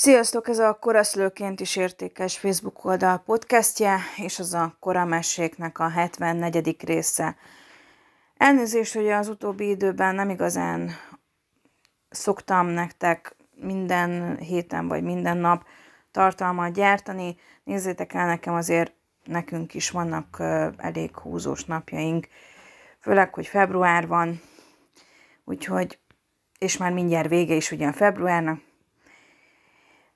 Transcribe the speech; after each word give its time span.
Sziasztok, 0.00 0.48
ez 0.48 0.58
a 0.58 0.74
Koraszlőként 0.80 1.60
is 1.60 1.76
értékes 1.76 2.38
Facebook 2.38 2.84
oldal 2.84 3.18
podcastje, 3.18 3.98
és 4.16 4.38
az 4.38 4.54
a 4.54 4.76
Korameséknek 4.80 5.78
a 5.78 5.88
74. 5.88 6.76
része. 6.84 7.36
Elnézést, 8.36 8.94
hogy 8.94 9.08
az 9.08 9.28
utóbbi 9.28 9.68
időben 9.68 10.14
nem 10.14 10.30
igazán 10.30 10.90
szoktam 12.10 12.66
nektek 12.66 13.36
minden 13.54 14.36
héten 14.36 14.88
vagy 14.88 15.02
minden 15.02 15.36
nap 15.36 15.64
tartalmat 16.10 16.72
gyártani. 16.72 17.36
Nézzétek 17.64 18.14
el, 18.14 18.26
nekem 18.26 18.54
azért 18.54 18.92
nekünk 19.24 19.74
is 19.74 19.90
vannak 19.90 20.36
elég 20.76 21.16
húzós 21.16 21.64
napjaink, 21.64 22.28
főleg, 23.00 23.34
hogy 23.34 23.46
február 23.46 24.06
van, 24.06 24.40
úgyhogy, 25.44 25.98
és 26.58 26.76
már 26.76 26.92
mindjárt 26.92 27.28
vége 27.28 27.54
is 27.54 27.70
ugyan 27.70 27.92
februárnak, 27.92 28.66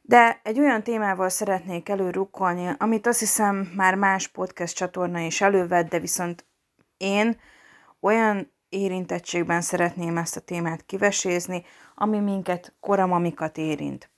de 0.02 0.40
egy 0.42 0.58
olyan 0.58 0.82
témával 0.82 1.28
szeretnék 1.28 1.88
előrukkolni, 1.88 2.74
amit 2.78 3.06
azt 3.06 3.18
hiszem 3.18 3.72
már 3.76 3.94
más 3.94 4.28
podcast 4.28 4.76
csatorna 4.76 5.18
is 5.18 5.40
elővett, 5.40 5.88
de 5.88 5.98
viszont 5.98 6.46
én 6.96 7.40
olyan 8.00 8.52
érintettségben 8.68 9.60
szeretném 9.60 10.16
ezt 10.16 10.36
a 10.36 10.40
témát 10.40 10.86
kivesézni, 10.86 11.64
ami 11.94 12.18
minket, 12.18 12.74
koramamikat 12.80 13.58
érint. 13.58 14.10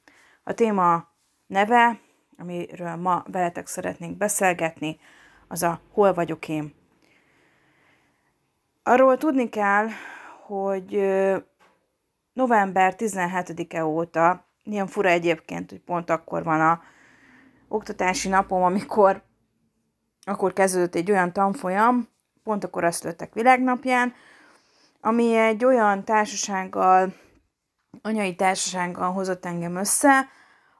A 0.44 0.52
téma 0.52 1.08
neve, 1.46 2.00
amiről 2.38 2.96
ma 2.96 3.24
veletek 3.26 3.66
szeretnék 3.66 4.16
beszélgetni, 4.16 4.98
az 5.48 5.62
a 5.62 5.80
Hol 5.92 6.14
vagyok 6.14 6.48
én. 6.48 6.74
Arról 8.82 9.18
tudni 9.18 9.48
kell, 9.48 9.86
hogy 10.46 11.00
november 12.32 12.94
17-e 12.98 13.84
óta 13.84 14.43
Ilyen 14.64 14.86
fura 14.86 15.08
egyébként, 15.08 15.70
hogy 15.70 15.80
pont 15.80 16.10
akkor 16.10 16.44
van 16.44 16.60
a 16.60 16.82
oktatási 17.68 18.28
napom, 18.28 18.62
amikor 18.62 19.22
akkor 20.26 20.52
kezdődött 20.52 20.94
egy 20.94 21.10
olyan 21.10 21.32
tanfolyam, 21.32 22.08
pont 22.42 22.64
akkor 22.64 22.84
azt 22.84 23.04
lőttek 23.04 23.34
világnapján, 23.34 24.14
ami 25.00 25.36
egy 25.36 25.64
olyan 25.64 26.04
társasággal, 26.04 27.14
anyai 28.02 28.34
társasággal 28.34 29.12
hozott 29.12 29.44
engem 29.44 29.76
össze, 29.76 30.28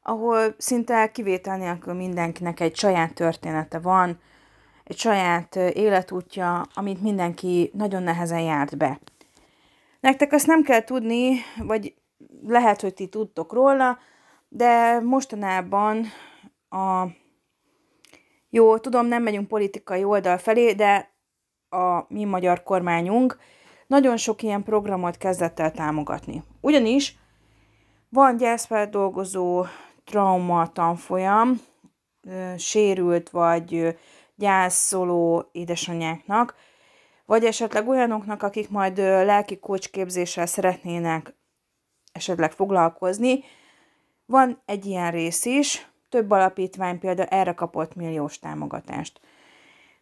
ahol 0.03 0.55
szinte 0.59 1.11
kivétel 1.11 1.57
nélkül 1.57 1.95
mindenkinek 1.95 2.61
egy 2.61 2.77
saját 2.77 3.15
története 3.15 3.79
van, 3.79 4.21
egy 4.85 4.98
saját 4.98 5.57
életútja, 5.57 6.67
amit 6.75 7.03
mindenki 7.03 7.71
nagyon 7.73 8.03
nehezen 8.03 8.41
járt 8.41 8.77
be. 8.77 9.01
Nektek 10.01 10.33
azt 10.33 10.47
nem 10.47 10.63
kell 10.63 10.85
tudni, 10.85 11.37
vagy 11.59 11.95
lehet, 12.47 12.80
hogy 12.80 12.94
ti 12.94 13.06
tudtok 13.06 13.53
róla, 13.53 13.98
de 14.48 15.00
mostanában 15.00 16.05
a 16.69 17.06
jó, 18.50 18.78
tudom, 18.78 19.06
nem 19.06 19.22
megyünk 19.22 19.48
politikai 19.48 20.05
oldal 20.05 20.39
felé, 20.39 20.72
de 20.72 21.12
a 21.69 22.05
mi 22.08 22.25
magyar 22.25 22.62
kormányunk 22.62 23.39
nagyon 23.86 24.17
sok 24.17 24.42
ilyen 24.42 24.62
programot 24.62 25.17
kezdett 25.17 25.61
el 25.61 25.70
támogatni. 25.70 26.42
Ugyanis 26.61 27.17
van 28.08 28.36
gyászfeldolgozó 28.36 29.64
trauma 30.05 30.72
tanfolyam, 30.72 31.61
sérült 32.56 33.30
vagy 33.30 33.97
gyászoló 34.34 35.48
édesanyáknak, 35.52 36.55
vagy 37.27 37.45
esetleg 37.45 37.89
olyanoknak, 37.89 38.42
akik 38.42 38.70
majd 38.70 38.98
lelki 38.98 39.58
kócsképzéssel 39.58 40.47
szeretnének 40.47 41.34
esetleg 42.15 42.53
foglalkozni. 42.53 43.45
Van 44.27 44.62
egy 44.65 44.87
ilyen 44.87 45.11
rész 45.11 45.45
is, 45.45 45.89
több 46.09 46.31
alapítvány 46.31 46.98
például 46.98 47.29
erre 47.29 47.53
kapott 47.53 47.95
milliós 47.95 48.39
támogatást. 48.39 49.20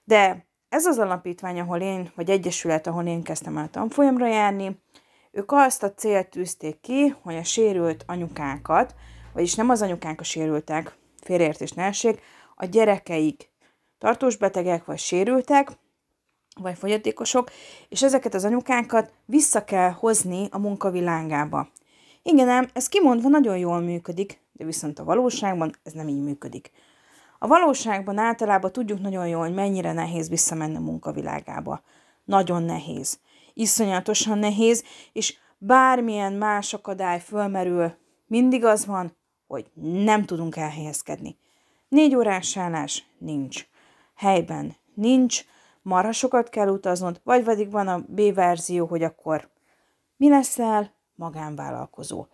De 0.04 0.46
ez 0.68 0.86
az 0.86 0.98
alapítvány, 0.98 1.60
ahol 1.60 1.80
én, 1.80 2.10
vagy 2.14 2.30
egyesület, 2.30 2.86
ahol 2.86 3.06
én 3.06 3.22
kezdtem 3.22 3.56
el 3.56 3.70
tanfolyamra 3.70 4.26
járni, 4.26 4.80
ők 5.30 5.52
azt 5.52 5.82
a 5.82 5.94
célt 5.94 6.28
tűzték 6.28 6.80
ki, 6.80 7.14
hogy 7.22 7.36
a 7.36 7.44
sérült 7.44 8.04
anyukákat, 8.06 8.94
vagyis 9.32 9.54
nem 9.54 9.70
az 9.70 9.82
anyukák 9.82 10.20
a 10.20 10.24
sérültek, 10.24 10.96
félreértés 11.20 11.72
ne 11.72 11.82
essék, 11.82 12.20
a 12.54 12.64
gyerekeik 12.64 13.50
tartós 13.98 14.36
betegek 14.36 14.84
vagy 14.84 14.98
sérültek, 14.98 15.70
vagy 16.60 16.78
fogyatékosok, 16.78 17.50
és 17.88 18.02
ezeket 18.02 18.34
az 18.34 18.44
anyukákat 18.44 19.12
vissza 19.24 19.64
kell 19.64 19.90
hozni 19.90 20.48
a 20.50 20.58
munkavilágába. 20.58 21.68
Igen 22.22 22.48
ám, 22.48 22.68
ez 22.72 22.88
kimondva 22.88 23.28
nagyon 23.28 23.58
jól 23.58 23.80
működik, 23.80 24.40
de 24.52 24.64
viszont 24.64 24.98
a 24.98 25.04
valóságban 25.04 25.74
ez 25.82 25.92
nem 25.92 26.08
így 26.08 26.22
működik. 26.22 26.70
A 27.38 27.46
valóságban 27.46 28.18
általában 28.18 28.72
tudjuk 28.72 29.00
nagyon 29.00 29.28
jól, 29.28 29.40
hogy 29.40 29.54
mennyire 29.54 29.92
nehéz 29.92 30.28
visszamenni 30.28 30.76
a 30.76 30.80
munkavilágába. 30.80 31.82
Nagyon 32.24 32.62
nehéz. 32.62 33.18
Iszonyatosan 33.54 34.38
nehéz, 34.38 34.84
és 35.12 35.36
bármilyen 35.58 36.32
más 36.32 36.74
akadály 36.74 37.20
fölmerül, 37.20 37.94
mindig 38.26 38.64
az 38.64 38.86
van, 38.86 39.16
hogy 39.46 39.70
nem 40.04 40.24
tudunk 40.24 40.56
elhelyezkedni. 40.56 41.36
Négy 41.88 42.14
órás 42.16 42.56
állás 42.56 43.04
nincs. 43.18 43.66
Helyben 44.16 44.76
nincs, 44.94 45.44
marha 45.82 46.12
sokat 46.12 46.48
kell 46.48 46.68
utaznod, 46.68 47.20
vagy 47.24 47.42
pedig 47.44 47.70
van 47.70 47.88
a 47.88 48.04
B 48.08 48.34
verzió, 48.34 48.86
hogy 48.86 49.02
akkor 49.02 49.48
mi 50.16 50.28
leszel, 50.28 50.92
magánvállalkozó. 51.22 52.26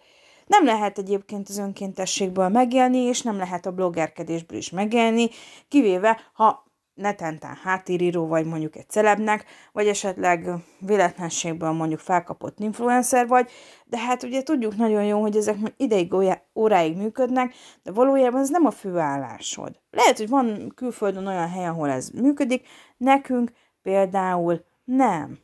Nem 0.46 0.64
lehet 0.64 0.98
egyébként 0.98 1.48
az 1.48 1.58
önkéntességből 1.58 2.48
megélni, 2.48 2.98
és 2.98 3.22
nem 3.22 3.36
lehet 3.36 3.66
a 3.66 3.72
bloggerkedésből 3.72 4.58
is 4.58 4.70
megélni, 4.70 5.28
kivéve, 5.68 6.20
ha 6.32 6.66
netentán 6.94 7.58
háttéríró 7.62 8.26
vagy 8.26 8.46
mondjuk 8.46 8.76
egy 8.76 8.88
celebnek, 8.88 9.44
vagy 9.72 9.86
esetleg 9.86 10.50
véletlenségből 10.78 11.70
mondjuk 11.70 12.00
felkapott 12.00 12.58
influencer 12.58 13.26
vagy, 13.26 13.50
de 13.84 13.98
hát 13.98 14.22
ugye 14.22 14.42
tudjuk 14.42 14.76
nagyon 14.76 15.04
jó, 15.04 15.20
hogy 15.20 15.36
ezek 15.36 15.56
ideig 15.76 16.14
óráig 16.54 16.96
működnek, 16.96 17.54
de 17.82 17.92
valójában 17.92 18.40
ez 18.40 18.48
nem 18.48 18.66
a 18.66 18.70
főállásod. 18.70 19.80
Lehet, 19.90 20.18
hogy 20.18 20.28
van 20.28 20.72
külföldön 20.74 21.26
olyan 21.26 21.48
hely, 21.48 21.66
ahol 21.66 21.88
ez 21.88 22.08
működik, 22.08 22.66
nekünk 22.96 23.52
például 23.82 24.64
nem. 24.84 25.38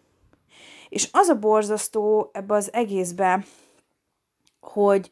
És 0.95 1.09
az 1.13 1.29
a 1.29 1.39
borzasztó 1.39 2.31
ebbe 2.33 2.55
az 2.55 2.73
egészbe, 2.73 3.45
hogy 4.61 5.11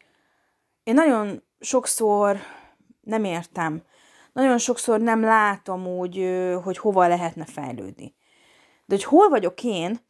én 0.82 0.94
nagyon 0.94 1.42
sokszor 1.60 2.36
nem 3.00 3.24
értem, 3.24 3.82
nagyon 4.32 4.58
sokszor 4.58 5.00
nem 5.00 5.22
látom 5.22 5.86
úgy, 5.86 6.28
hogy 6.62 6.78
hova 6.78 7.08
lehetne 7.08 7.44
fejlődni. 7.44 8.14
De 8.86 8.94
hogy 8.94 9.04
hol 9.04 9.28
vagyok 9.28 9.64
én, 9.64 10.00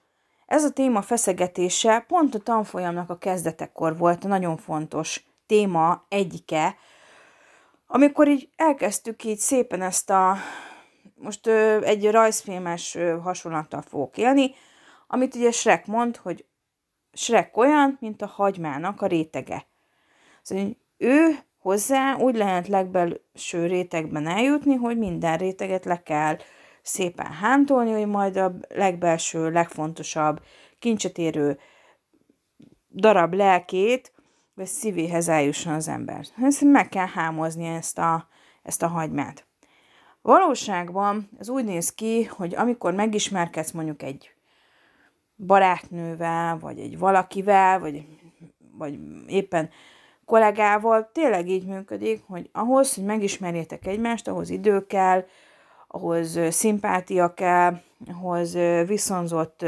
ez 0.46 0.64
a 0.64 0.70
téma 0.70 1.02
feszegetése 1.02 2.04
pont 2.08 2.34
a 2.34 2.38
tanfolyamnak 2.38 3.10
a 3.10 3.18
kezdetekor 3.18 3.96
volt 3.96 4.24
a 4.24 4.28
nagyon 4.28 4.56
fontos 4.56 5.24
téma 5.46 6.04
egyike, 6.08 6.76
amikor 7.86 8.28
így 8.28 8.48
elkezdtük 8.56 9.24
így 9.24 9.38
szépen 9.38 9.82
ezt 9.82 10.10
a, 10.10 10.36
most 11.14 11.46
egy 11.82 12.10
rajzfilmes 12.10 12.98
hasonlattal 13.22 13.82
fogok 13.82 14.16
élni, 14.16 14.54
amit 15.12 15.34
ugye 15.34 15.50
Shrek 15.50 15.86
mond, 15.86 16.16
hogy 16.16 16.44
Shrek 17.12 17.56
olyan, 17.56 17.96
mint 18.00 18.22
a 18.22 18.26
hagymának 18.26 19.02
a 19.02 19.06
rétege. 19.06 19.66
Szóval 20.42 20.76
ő 20.96 21.38
hozzá 21.58 22.16
úgy 22.16 22.36
lehet 22.36 22.68
legbelső 22.68 23.66
rétegben 23.66 24.26
eljutni, 24.26 24.74
hogy 24.74 24.98
minden 24.98 25.38
réteget 25.38 25.84
le 25.84 26.02
kell 26.02 26.36
szépen 26.82 27.32
hántolni, 27.32 27.92
hogy 27.92 28.06
majd 28.06 28.36
a 28.36 28.52
legbelső, 28.68 29.50
legfontosabb, 29.50 30.42
kincset 30.78 31.18
érő 31.18 31.58
darab 32.94 33.34
lelkét, 33.34 34.12
vagy 34.54 34.66
szívéhez 34.66 35.28
eljusson 35.28 35.72
az 35.72 35.88
ember. 35.88 36.26
Ezt 36.42 36.60
meg 36.60 36.88
kell 36.88 37.08
hámozni 37.08 37.66
ezt 37.66 37.98
a, 37.98 38.28
ezt 38.62 38.82
a 38.82 38.88
hagymát. 38.88 39.46
Valóságban 40.22 41.30
ez 41.38 41.48
úgy 41.48 41.64
néz 41.64 41.94
ki, 41.94 42.24
hogy 42.24 42.54
amikor 42.54 42.94
megismerkedsz 42.94 43.70
mondjuk 43.70 44.02
egy 44.02 44.34
barátnővel, 45.46 46.58
vagy 46.58 46.78
egy 46.78 46.98
valakivel, 46.98 47.78
vagy, 47.78 48.06
vagy 48.78 48.98
éppen 49.26 49.70
kollégával 50.24 51.10
tényleg 51.12 51.48
így 51.48 51.66
működik, 51.66 52.22
hogy 52.26 52.48
ahhoz, 52.52 52.94
hogy 52.94 53.04
megismerjétek 53.04 53.86
egymást, 53.86 54.28
ahhoz 54.28 54.50
idő 54.50 54.86
kell, 54.86 55.24
ahhoz 55.88 56.38
szimpátia 56.50 57.34
kell, 57.34 57.80
ahhoz 58.06 58.58
viszonzott. 58.86 59.64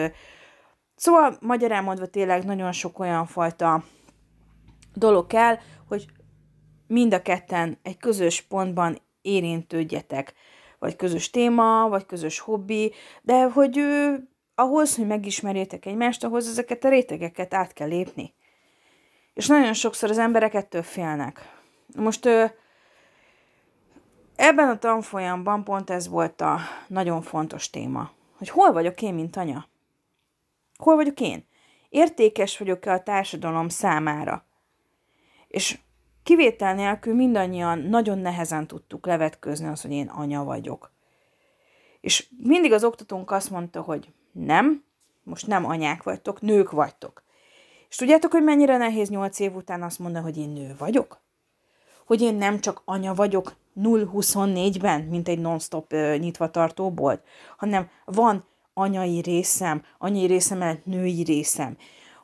Szóval 0.96 1.36
magyarán 1.40 1.84
mondva 1.84 2.06
tényleg 2.06 2.44
nagyon 2.44 2.72
sok 2.72 2.98
olyan 2.98 3.26
fajta 3.26 3.84
dolog 4.94 5.26
kell, 5.26 5.58
hogy 5.88 6.06
mind 6.86 7.14
a 7.14 7.22
ketten 7.22 7.78
egy 7.82 7.96
közös 7.96 8.40
pontban 8.40 8.98
érintődjetek. 9.22 10.34
Vagy 10.78 10.96
közös 10.96 11.30
téma, 11.30 11.88
vagy 11.88 12.06
közös 12.06 12.38
hobbi, 12.38 12.92
de 13.22 13.42
hogy 13.42 13.84
ahhoz, 14.54 14.96
hogy 14.96 15.06
megismerjétek 15.06 15.86
egymást, 15.86 16.24
ahhoz 16.24 16.48
ezeket 16.48 16.84
a 16.84 16.88
rétegeket 16.88 17.54
át 17.54 17.72
kell 17.72 17.88
lépni. 17.88 18.34
És 19.34 19.46
nagyon 19.46 19.72
sokszor 19.72 20.10
az 20.10 20.18
emberek 20.18 20.54
ettől 20.54 20.82
félnek. 20.82 21.52
Most 21.96 22.26
ebben 24.36 24.68
a 24.68 24.78
tanfolyamban 24.78 25.64
pont 25.64 25.90
ez 25.90 26.08
volt 26.08 26.40
a 26.40 26.58
nagyon 26.88 27.22
fontos 27.22 27.70
téma, 27.70 28.10
hogy 28.38 28.48
hol 28.48 28.72
vagyok 28.72 29.02
én, 29.02 29.14
mint 29.14 29.36
anya? 29.36 29.68
Hol 30.76 30.94
vagyok 30.94 31.20
én? 31.20 31.46
Értékes 31.88 32.58
vagyok-e 32.58 32.92
a 32.92 33.02
társadalom 33.02 33.68
számára? 33.68 34.46
És 35.48 35.78
kivétel 36.22 36.74
nélkül 36.74 37.14
mindannyian 37.14 37.78
nagyon 37.78 38.18
nehezen 38.18 38.66
tudtuk 38.66 39.06
levetközni 39.06 39.66
az, 39.66 39.82
hogy 39.82 39.92
én 39.92 40.08
anya 40.08 40.44
vagyok. 40.44 40.92
És 42.00 42.28
mindig 42.38 42.72
az 42.72 42.84
oktatónk 42.84 43.30
azt 43.30 43.50
mondta, 43.50 43.80
hogy 43.80 44.12
nem, 44.34 44.84
most 45.22 45.46
nem 45.46 45.64
anyák 45.64 46.02
vagytok, 46.02 46.40
nők 46.40 46.70
vagytok. 46.70 47.22
És 47.88 47.96
tudjátok, 47.96 48.32
hogy 48.32 48.42
mennyire 48.42 48.76
nehéz 48.76 49.08
nyolc 49.08 49.38
év 49.38 49.54
után 49.54 49.82
azt 49.82 49.98
mondani, 49.98 50.24
hogy 50.24 50.36
én 50.36 50.48
nő 50.48 50.74
vagyok? 50.78 51.22
Hogy 52.06 52.20
én 52.20 52.34
nem 52.34 52.60
csak 52.60 52.82
anya 52.84 53.14
vagyok 53.14 53.52
0-24-ben, 53.80 55.00
mint 55.00 55.28
egy 55.28 55.38
non-stop 55.38 55.92
uh, 55.92 56.16
nyitva 56.18 56.50
tartó 56.50 56.94
hanem 57.56 57.88
van 58.04 58.44
anyai 58.74 59.20
részem, 59.20 59.82
anyai 59.98 60.26
részem 60.26 60.80
női 60.84 61.22
részem. 61.22 61.76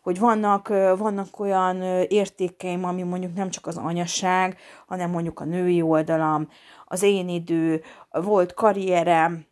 Hogy 0.02 0.18
vannak, 0.18 0.68
vannak 0.98 1.40
olyan 1.40 1.82
értékeim, 2.08 2.84
ami 2.84 3.02
mondjuk 3.02 3.34
nem 3.34 3.50
csak 3.50 3.66
az 3.66 3.76
anyaság, 3.76 4.58
hanem 4.86 5.10
mondjuk 5.10 5.40
a 5.40 5.44
női 5.44 5.82
oldalam, 5.82 6.48
az 6.86 7.02
én 7.02 7.28
idő, 7.28 7.82
volt 8.10 8.54
karrierem, 8.54 9.46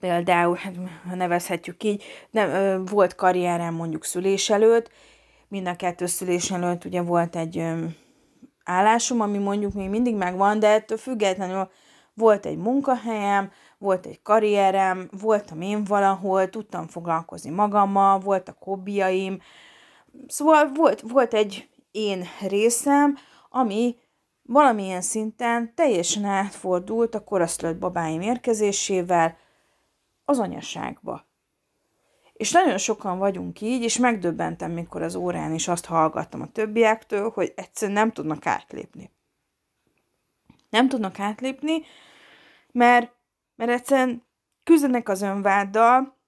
például, 0.00 0.56
hát, 0.56 0.74
ha 1.08 1.14
nevezhetjük 1.14 1.82
így, 1.82 2.04
nem, 2.30 2.84
volt 2.84 3.14
karrierem 3.14 3.74
mondjuk 3.74 4.04
szülés 4.04 4.50
előtt, 4.50 4.90
mind 5.48 5.66
a 5.66 5.76
kettő 5.76 6.06
szülés 6.06 6.50
előtt 6.50 6.84
ugye 6.84 7.02
volt 7.02 7.36
egy 7.36 7.64
állásom, 8.64 9.20
ami 9.20 9.38
mondjuk 9.38 9.72
még 9.72 9.88
mindig 9.88 10.14
megvan, 10.14 10.58
de 10.58 10.68
ettől 10.68 10.98
függetlenül 10.98 11.70
volt 12.14 12.46
egy 12.46 12.56
munkahelyem, 12.56 13.50
volt 13.78 14.06
egy 14.06 14.22
karrierem, 14.22 15.08
voltam 15.20 15.60
én 15.60 15.84
valahol, 15.84 16.48
tudtam 16.48 16.86
foglalkozni 16.86 17.50
magammal, 17.50 18.18
voltak 18.18 18.56
hobbiaim, 18.60 19.40
szóval 20.26 20.70
volt, 20.74 21.00
volt 21.00 21.34
egy 21.34 21.68
én 21.90 22.24
részem, 22.48 23.16
ami 23.50 23.96
valamilyen 24.42 25.00
szinten 25.00 25.74
teljesen 25.74 26.24
átfordult 26.24 27.14
a 27.14 27.24
koraszülött 27.24 27.78
babáim 27.78 28.20
érkezésével 28.20 29.36
az 30.30 30.38
anyaságba. 30.38 31.28
És 32.32 32.52
nagyon 32.52 32.78
sokan 32.78 33.18
vagyunk 33.18 33.60
így, 33.60 33.82
és 33.82 33.98
megdöbbentem, 33.98 34.72
mikor 34.72 35.02
az 35.02 35.14
órán 35.14 35.54
is 35.54 35.68
azt 35.68 35.84
hallgattam 35.84 36.40
a 36.40 36.52
többiektől, 36.52 37.30
hogy 37.30 37.52
egyszerűen 37.56 37.98
nem 37.98 38.12
tudnak 38.12 38.46
átlépni. 38.46 39.10
Nem 40.70 40.88
tudnak 40.88 41.18
átlépni, 41.18 41.82
mert, 42.72 43.12
mert 43.56 43.70
egyszerűen 43.70 44.22
küzdenek 44.64 45.08
az 45.08 45.22
önváddal, 45.22 46.18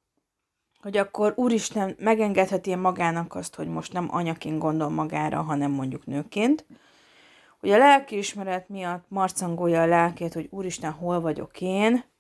hogy 0.81 0.97
akkor 0.97 1.33
Úristen 1.37 1.97
megengedheti 1.99 2.75
magának 2.75 3.35
azt, 3.35 3.55
hogy 3.55 3.69
most 3.69 3.93
nem 3.93 4.09
anyaként 4.11 4.59
gondol 4.59 4.89
magára, 4.89 5.43
hanem 5.43 5.71
mondjuk 5.71 6.07
nőként, 6.07 6.67
hogy 7.61 7.71
a 7.71 7.79
lelkiismeret 7.79 8.69
miatt 8.69 9.05
marcangolja 9.09 9.83
a 9.83 9.87
lelkét, 9.87 10.35
hogy 10.35 10.49
Úristen, 10.51 10.93
hol 10.93 11.21
vagyok 11.21 11.61
én, 11.61 12.12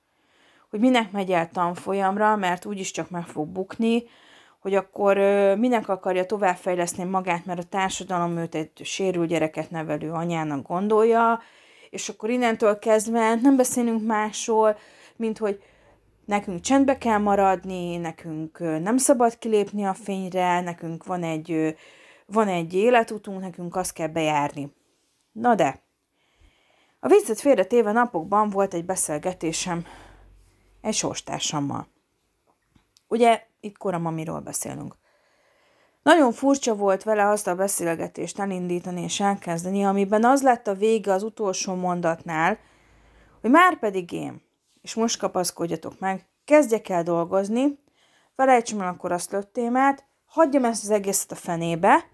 hogy 0.73 0.81
minek 0.81 1.11
megy 1.11 1.31
el 1.31 1.49
tanfolyamra, 1.49 2.37
mert 2.37 2.65
úgyis 2.65 2.91
csak 2.91 3.11
meg 3.11 3.27
fog 3.27 3.49
bukni, 3.49 4.05
hogy 4.61 4.75
akkor 4.75 5.17
minek 5.59 5.89
akarja 5.89 6.27
továbbfejleszteni 6.27 7.11
magát, 7.11 7.45
mert 7.45 7.59
a 7.59 7.69
társadalom 7.69 8.37
őt 8.37 8.55
egy 8.55 8.71
sérült 8.83 9.29
gyereket 9.29 9.71
nevelő 9.71 10.11
anyának 10.11 10.67
gondolja, 10.67 11.41
és 11.91 12.09
akkor 12.09 12.31
innentől 12.31 12.79
kezdve 12.79 13.35
nem 13.35 13.57
beszélünk 13.57 14.07
másról, 14.07 14.77
mint 15.17 15.39
hogy 15.39 15.63
nekünk 16.25 16.61
csendbe 16.61 16.99
kell 16.99 17.19
maradni, 17.19 17.97
nekünk 17.97 18.59
nem 18.59 18.97
szabad 18.97 19.39
kilépni 19.39 19.85
a 19.85 19.95
fényre, 19.95 20.61
nekünk 20.61 21.05
van 21.05 21.23
egy, 21.23 21.77
van 22.27 22.49
egy 22.49 22.75
életutunk, 22.75 23.41
nekünk 23.41 23.77
azt 23.77 23.93
kell 23.93 24.09
bejárni. 24.09 24.73
Na 25.33 25.55
de, 25.55 25.83
a 27.01 27.09
viccet 27.09 27.41
félretéve 27.41 27.93
napokban 27.93 28.51
volt 28.51 28.75
egy 28.75 28.85
beszélgetésem 28.85 29.85
egy 30.82 30.94
sorstársammal. 30.94 31.87
Ugye 33.08 33.46
itt 33.61 33.79
koramamiról 33.79 34.40
beszélünk. 34.40 34.96
Nagyon 36.02 36.32
furcsa 36.32 36.75
volt 36.75 37.02
vele 37.02 37.29
azt 37.29 37.46
a 37.46 37.55
beszélgetést 37.55 38.38
elindítani 38.38 39.02
és 39.02 39.20
elkezdeni, 39.20 39.84
amiben 39.84 40.25
az 40.25 40.43
lett 40.43 40.67
a 40.67 40.75
vége 40.75 41.12
az 41.12 41.23
utolsó 41.23 41.75
mondatnál, 41.75 42.58
hogy 43.40 43.50
már 43.50 43.79
pedig 43.79 44.12
én, 44.12 44.43
és 44.82 44.94
most 44.94 45.19
kapaszkodjatok 45.19 45.99
meg, 45.99 46.26
kezdjek 46.44 46.88
el 46.88 47.02
dolgozni, 47.02 47.79
felejtsem 48.37 48.81
el 48.81 48.88
a 48.88 48.96
koraszlött 48.96 49.52
témát, 49.52 50.05
hagyjam 50.26 50.64
ezt 50.64 50.82
az 50.82 50.90
egészet 50.90 51.32
a 51.32 51.34
fenébe, 51.34 52.05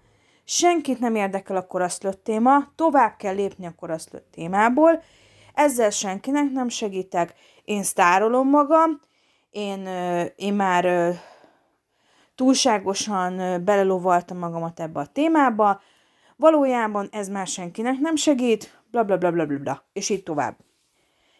senkit 0.43 0.99
nem 0.99 1.15
érdekel 1.15 1.55
a 1.55 1.67
koraszlött 1.67 2.23
téma, 2.23 2.71
tovább 2.75 3.15
kell 3.17 3.33
lépni 3.33 3.65
a 3.65 3.75
koraszlött 3.75 4.31
témából, 4.31 5.03
ezzel 5.59 5.89
senkinek 5.89 6.51
nem 6.51 6.69
segítek, 6.69 7.33
én 7.63 7.83
sztárolom 7.83 8.49
magam, 8.49 9.01
én, 9.49 9.87
én 10.35 10.53
már 10.53 11.13
túlságosan 12.35 13.63
belelovaltam 13.63 14.37
magamat 14.37 14.79
ebbe 14.79 14.99
a 14.99 15.05
témába, 15.05 15.81
valójában 16.35 17.07
ez 17.11 17.27
már 17.27 17.47
senkinek 17.47 17.97
nem 17.97 18.15
segít, 18.15 18.81
bla 18.91 19.03
bla 19.03 19.17
bla 19.17 19.31
bla 19.31 19.45
bla, 19.45 19.57
bla 19.57 19.83
és 19.93 20.09
így 20.09 20.23
tovább. 20.23 20.57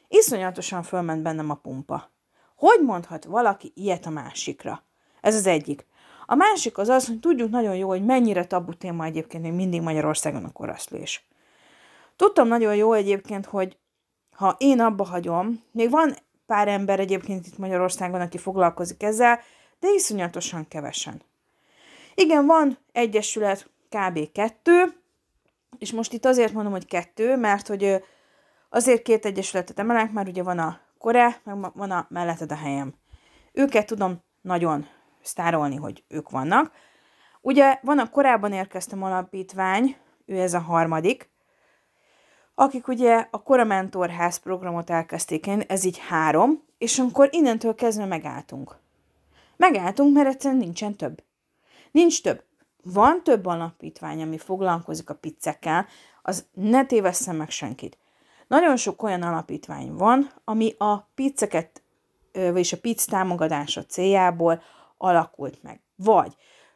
Iszonyatosan 0.08 0.84
fölment 0.84 1.22
bennem 1.22 1.50
a 1.50 1.56
pumpa. 1.56 2.12
Hogy 2.56 2.80
mondhat 2.86 3.26
valaki 3.26 3.72
ilyet 3.76 4.06
a 4.06 4.10
másikra? 4.10 4.84
Ez 5.22 5.36
az 5.36 5.48
egyik. 5.48 5.86
A 6.26 6.36
másik 6.36 6.78
az 6.78 6.90
az, 6.90 7.08
hogy 7.08 7.20
tudjuk 7.20 7.50
nagyon 7.50 7.76
jó, 7.76 7.88
hogy 7.88 8.06
mennyire 8.06 8.46
tabu 8.46 8.74
téma 8.74 9.06
egyébként 9.06 9.44
még 9.44 9.54
mindig 9.54 9.82
Magyarországon 9.82 10.44
a 10.44 10.52
koraszlés. 10.52 11.28
Tudtam 12.16 12.48
nagyon 12.48 12.76
jó 12.76 12.94
egyébként, 12.94 13.46
hogy 13.46 13.78
ha 14.40 14.56
én 14.58 14.80
abba 14.80 15.04
hagyom, 15.04 15.64
még 15.72 15.90
van 15.90 16.16
pár 16.46 16.68
ember 16.68 17.00
egyébként 17.00 17.48
itt 17.48 17.58
Magyarországon, 17.58 18.22
aki 18.22 18.38
foglalkozik 18.38 19.04
ezzel, 19.04 19.40
de 19.80 19.88
iszonyatosan 19.96 20.68
kevesen. 20.68 21.22
Igen, 22.16 22.46
van 22.46 22.78
egyesület 22.92 23.70
kb. 23.90 24.32
kettő, 24.32 24.84
és 25.78 25.92
most 25.92 26.14
itt 26.14 26.26
azért 26.26 26.54
mondom, 26.54 26.72
hogy 26.72 26.86
kettő, 26.86 27.36
mert 27.36 27.68
hogy 27.68 28.04
azért 28.70 29.02
két 29.02 29.26
egyesületet 29.26 29.80
emelek, 29.80 30.12
mert 30.12 30.28
ugye 30.28 30.44
van 30.44 30.60
a 30.60 30.80
Kore, 30.98 31.42
meg 31.44 31.72
van 31.74 31.92
a 31.92 32.08
melletted 32.10 32.52
a 32.52 32.56
helyem. 32.56 32.94
Őket 33.54 33.86
tudom 33.86 34.24
nagyon 34.42 34.88
sztárolni, 35.22 35.76
hogy 35.76 36.04
ők 36.08 36.30
vannak. 36.30 36.72
Ugye 37.42 37.80
van 37.82 38.00
a 38.00 38.10
korábban 38.10 38.54
érkeztem 38.54 39.04
alapítvány, 39.04 39.96
ő 40.26 40.40
ez 40.40 40.54
a 40.54 40.60
harmadik, 40.60 41.29
akik 42.60 42.88
ugye 42.88 43.28
a 43.32 43.44
Kora 43.44 43.64
Mentorház 43.64 44.38
programot 44.38 44.90
elkezdték, 44.90 45.48
ez 45.68 45.84
így 45.84 45.98
három, 45.98 46.64
és 46.78 47.00
akkor 47.00 47.30
innentől 47.32 47.76
kezdve 47.76 48.06
megálltunk. 48.06 48.78
Megálltunk, 49.58 50.14
mert 50.14 50.28
egyszerűen 50.28 50.60
nincsen 50.60 50.96
több. 50.96 51.24
Nincs 51.92 52.22
több. 52.22 52.44
Van 52.84 53.24
több 53.24 53.46
alapítvány, 53.46 54.22
ami 54.22 54.38
foglalkozik 54.38 55.10
a 55.10 55.16
pizzekkel, 55.16 55.86
az 56.22 56.46
ne 56.54 56.86
tévesszem 56.86 57.36
meg 57.36 57.50
senkit. 57.50 57.98
Nagyon 58.48 58.76
sok 58.76 59.04
olyan 59.04 59.22
alapítvány 59.22 59.94
van, 59.94 60.32
ami 60.44 60.76
a 60.78 60.98
pizzeket, 60.98 61.82
vagyis 62.32 62.74
a 62.74 62.80
pizz 62.80 63.06
támogatása 63.06 63.86
céljából 63.86 64.62
alakult 64.98 65.64
meg. 65.64 65.82
Vagy 65.96 66.36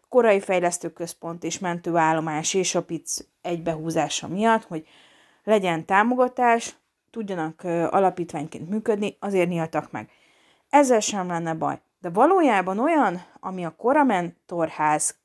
korai 0.10 0.40
fejlesztőközpont 0.40 1.44
és 1.44 1.60
mentőállomás 1.60 2.54
és 2.54 2.76
a 2.76 2.84
pizz 2.84 3.20
egybehúzása 3.42 4.28
miatt, 4.28 4.64
hogy 4.64 4.88
legyen 5.44 5.86
támogatás, 5.86 6.76
tudjanak 7.12 7.64
alapítványként 7.90 8.70
működni, 8.70 9.18
azért 9.20 9.50
nyíltak 9.50 9.92
meg. 9.92 10.10
Ezzel 10.70 11.00
sem 11.00 11.28
lenne 11.28 11.54
baj. 11.54 11.82
De 12.00 12.10
valójában 12.10 12.80
olyan, 12.80 13.26
ami 13.40 13.66
a 13.66 13.76
Koramentorház 13.76 15.16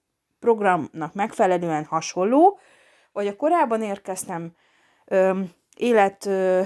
programnak 0.40 1.14
megfelelően 1.14 1.84
hasonló, 1.84 2.58
vagy 3.12 3.26
a 3.26 3.37
korábban 3.37 3.82
érkeztem 3.82 4.52
ö, 5.04 5.40
élet 5.76 6.26
ö, 6.26 6.62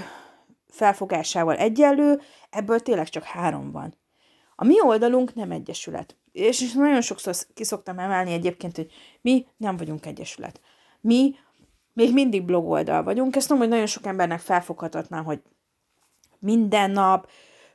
felfogásával 0.67 1.55
egyenlő, 1.55 2.21
ebből 2.49 2.79
tényleg 2.79 3.09
csak 3.09 3.23
három 3.23 3.71
van. 3.71 3.97
A 4.55 4.65
mi 4.65 4.81
oldalunk 4.81 5.33
nem 5.33 5.51
egyesület. 5.51 6.17
És, 6.31 6.61
és 6.61 6.73
nagyon 6.73 7.01
sokszor 7.01 7.35
kiszoktam 7.53 7.99
emelni 7.99 8.33
egyébként, 8.33 8.75
hogy 8.75 8.91
mi 9.21 9.45
nem 9.57 9.77
vagyunk 9.77 10.05
egyesület. 10.05 10.61
Mi 11.01 11.35
még 11.93 12.13
mindig 12.13 12.45
blogoldal 12.45 13.03
vagyunk. 13.03 13.35
Ezt 13.35 13.47
tudom, 13.47 13.61
hogy 13.61 13.71
nagyon 13.71 13.85
sok 13.85 14.05
embernek 14.05 14.39
felfoghatatlan, 14.39 15.23
hogy 15.23 15.41
minden 16.39 16.91
nap 16.91 17.29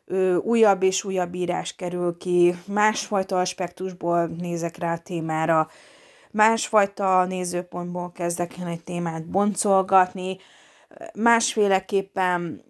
ö, 0.05 0.37
újabb 0.37 0.83
és 0.83 1.05
újabb 1.05 1.35
írás 1.35 1.75
kerül 1.75 2.17
ki, 2.17 2.55
másfajta 2.67 3.41
aspektusból 3.41 4.27
nézek 4.27 4.77
rá 4.77 4.93
a 4.93 4.99
témára, 4.99 5.69
másfajta 6.31 7.25
nézőpontból 7.25 8.13
kezdek 8.13 8.59
el 8.61 8.67
egy 8.67 8.85
témát 8.85 9.27
boncolgatni, 9.27 10.37
másféleképpen 11.15 12.63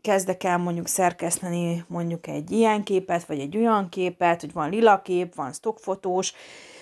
kezdek 0.00 0.44
el 0.44 0.58
mondjuk 0.58 0.86
szerkeszteni 0.86 1.84
mondjuk 1.88 2.26
egy 2.26 2.50
ilyen 2.50 2.82
képet, 2.82 3.24
vagy 3.24 3.38
egy 3.38 3.56
olyan 3.56 3.88
képet, 3.88 4.40
hogy 4.40 4.52
van 4.52 4.70
lila 4.70 5.02
kép, 5.02 5.34
van 5.34 5.52
stockfotós, 5.52 6.32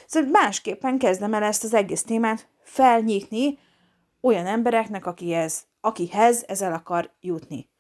szóval 0.07 0.31
másképpen 0.31 0.99
kezdem 0.99 1.35
el 1.35 1.43
ezt 1.43 1.65
az 1.65 1.75
egész 1.75 2.03
témát 2.03 2.49
felnyitni 2.63 3.59
olyan 4.26 4.47
embereknek, 4.47 5.06
akihez, 5.06 5.66
akihez 5.80 6.45
ezzel 6.47 6.73
akar 6.73 7.11
jutni. 7.21 7.71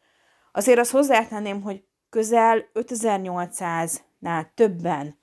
Azért 0.52 0.78
azt 0.78 0.90
hozzátenném, 0.90 1.62
hogy 1.62 1.84
közel 2.10 2.64
5800-nál 2.74 4.46
többen 4.54 5.18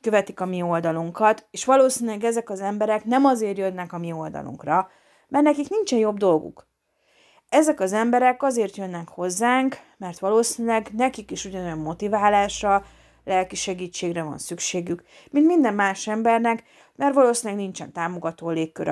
követik 0.00 0.40
a 0.40 0.46
mi 0.46 0.62
oldalunkat, 0.62 1.46
és 1.50 1.64
valószínűleg 1.64 2.24
ezek 2.24 2.50
az 2.50 2.60
emberek 2.60 3.04
nem 3.04 3.24
azért 3.24 3.58
jönnek 3.58 3.92
a 3.92 3.98
mi 3.98 4.12
oldalunkra, 4.12 4.90
mert 5.28 5.44
nekik 5.44 5.68
nincsen 5.68 5.98
jobb 5.98 6.16
dolguk. 6.16 6.66
Ezek 7.48 7.80
az 7.80 7.92
emberek 7.92 8.42
azért 8.42 8.76
jönnek 8.76 9.08
hozzánk, 9.08 9.76
mert 9.96 10.18
valószínűleg 10.18 10.88
nekik 10.96 11.30
is 11.30 11.44
ugyanolyan 11.44 11.78
motiválásra, 11.78 12.84
lelki 13.24 13.56
segítségre 13.56 14.22
van 14.22 14.38
szükségük, 14.38 15.02
mint 15.30 15.46
minden 15.46 15.74
más 15.74 16.06
embernek, 16.06 16.64
mert 16.96 17.14
valószínűleg 17.14 17.60
nincsen 17.62 17.92
támogató 17.92 18.50
légkör 18.50 18.88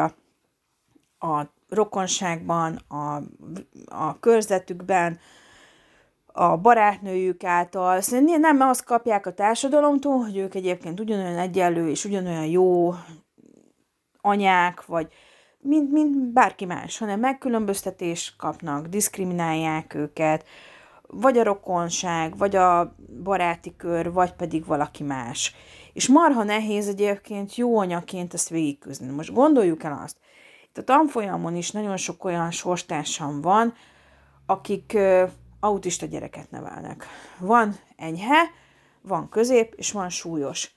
a, 1.20 1.42
rokonságban, 1.68 2.80
a, 2.88 3.22
a 3.86 4.18
körzetükben, 4.20 5.18
a 6.26 6.56
barátnőjük 6.56 7.44
által. 7.44 8.00
Szóval 8.00 8.36
nem 8.36 8.60
azt 8.60 8.84
kapják 8.84 9.26
a 9.26 9.32
társadalomtól, 9.32 10.18
hogy 10.18 10.36
ők 10.36 10.54
egyébként 10.54 11.00
ugyanolyan 11.00 11.38
egyenlő 11.38 11.88
és 11.88 12.04
ugyanolyan 12.04 12.46
jó 12.46 12.94
anyák, 14.20 14.86
vagy 14.86 15.12
mint, 15.58 15.92
mint 15.92 16.16
bárki 16.32 16.64
más, 16.64 16.98
hanem 16.98 17.20
megkülönböztetést 17.20 18.36
kapnak, 18.36 18.86
diszkriminálják 18.86 19.94
őket, 19.94 20.44
vagy 21.06 21.38
a 21.38 21.42
rokonság, 21.42 22.36
vagy 22.36 22.56
a 22.56 22.94
baráti 23.22 23.76
kör, 23.76 24.12
vagy 24.12 24.32
pedig 24.32 24.66
valaki 24.66 25.02
más. 25.02 25.54
És 25.92 26.08
marha 26.08 26.42
nehéz 26.42 26.88
egyébként 26.88 27.56
jó 27.56 27.78
anyaként 27.78 28.34
ezt 28.34 28.48
végigküzni. 28.48 29.10
Most 29.10 29.32
gondoljuk 29.32 29.82
el 29.82 30.00
azt, 30.04 30.16
itt 30.70 30.78
a 30.78 30.84
tanfolyamon 30.84 31.56
is 31.56 31.70
nagyon 31.70 31.96
sok 31.96 32.24
olyan 32.24 32.50
sorstársam 32.50 33.40
van, 33.40 33.74
akik 34.46 34.98
autista 35.60 36.06
gyereket 36.06 36.50
nevelnek. 36.50 37.06
Van 37.38 37.76
enyhe, 37.96 38.50
van 39.00 39.28
közép, 39.28 39.74
és 39.74 39.92
van 39.92 40.08
súlyos. 40.08 40.74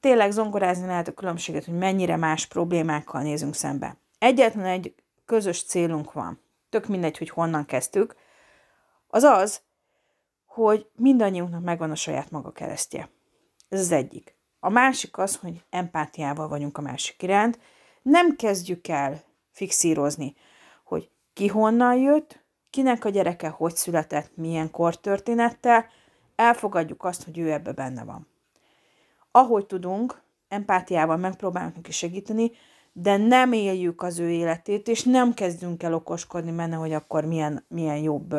Tényleg 0.00 0.30
zongorázni 0.30 0.86
lehet 0.86 1.08
a 1.08 1.14
különbséget, 1.14 1.64
hogy 1.64 1.78
mennyire 1.78 2.16
más 2.16 2.46
problémákkal 2.46 3.22
nézünk 3.22 3.54
szembe. 3.54 3.96
Egyetlen 4.18 4.66
egy 4.66 4.94
közös 5.24 5.64
célunk 5.64 6.12
van, 6.12 6.40
tök 6.68 6.86
mindegy, 6.86 7.18
hogy 7.18 7.30
honnan 7.30 7.64
kezdtük, 7.64 8.16
az 9.08 9.22
az, 9.22 9.60
hogy 10.46 10.90
mindannyiunknak 10.94 11.62
megvan 11.62 11.90
a 11.90 11.94
saját 11.94 12.30
maga 12.30 12.52
keresztje. 12.52 13.10
Ez 13.68 13.80
az 13.80 13.92
egyik. 13.92 14.36
A 14.60 14.68
másik 14.68 15.18
az, 15.18 15.36
hogy 15.36 15.64
empátiával 15.70 16.48
vagyunk 16.48 16.78
a 16.78 16.82
másik 16.82 17.22
iránt. 17.22 17.58
Nem 18.06 18.36
kezdjük 18.36 18.88
el 18.88 19.22
fixírozni, 19.50 20.34
hogy 20.84 21.10
ki 21.32 21.46
honnan 21.46 21.96
jött, 21.96 22.44
kinek 22.70 23.04
a 23.04 23.08
gyereke 23.08 23.48
hogy 23.48 23.74
született, 23.76 24.36
milyen 24.36 24.70
kortörténettel, 24.70 25.86
elfogadjuk 26.36 27.04
azt, 27.04 27.24
hogy 27.24 27.38
ő 27.38 27.52
ebbe 27.52 27.72
benne 27.72 28.04
van. 28.04 28.28
Ahogy 29.30 29.66
tudunk, 29.66 30.22
empátiával 30.48 31.16
megpróbálunk 31.16 31.74
neki 31.74 31.92
segíteni, 31.92 32.50
de 32.92 33.16
nem 33.16 33.52
éljük 33.52 34.02
az 34.02 34.18
ő 34.18 34.30
életét, 34.30 34.88
és 34.88 35.02
nem 35.02 35.34
kezdünk 35.34 35.82
el 35.82 35.94
okoskodni 35.94 36.52
benne, 36.52 36.76
hogy 36.76 36.92
akkor 36.92 37.24
milyen, 37.24 37.64
milyen 37.68 37.98
jobb 37.98 38.34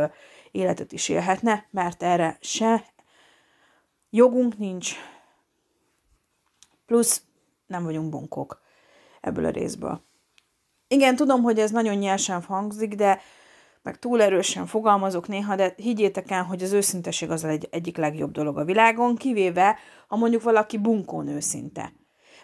életet 0.52 0.92
is 0.92 1.10
élhetne, 1.10 1.68
mert 1.72 2.04
erre 2.04 2.38
se 2.42 2.86
jogunk 4.10 4.58
nincs, 4.58 4.96
plusz 6.86 7.24
nem 7.66 7.84
vagyunk 7.84 8.10
bunkók 8.10 8.66
ebből 9.28 9.46
a 9.46 9.50
részből. 9.50 10.02
Igen, 10.88 11.16
tudom, 11.16 11.42
hogy 11.42 11.60
ez 11.60 11.72
nagyon 11.72 11.96
nyersen 11.96 12.42
hangzik, 12.42 12.96
de 12.96 13.22
meg 13.82 14.00
túl 14.00 14.22
erősen 14.22 14.66
fogalmazok 14.66 15.28
néha, 15.28 15.56
de 15.56 15.74
higgyétek 15.76 16.32
el, 16.32 16.44
hogy 16.44 16.64
az 16.64 16.72
őszinteség 16.72 17.30
az 17.30 17.44
egy, 17.44 17.68
egyik 17.72 17.98
legjobb 17.98 18.32
dolog 18.32 18.58
a 18.58 18.64
világon, 18.64 19.16
kivéve, 19.16 19.78
ha 20.08 20.16
mondjuk 20.16 20.44
valaki 20.44 20.78
bunkón 20.78 21.28
őszinte. 21.28 21.94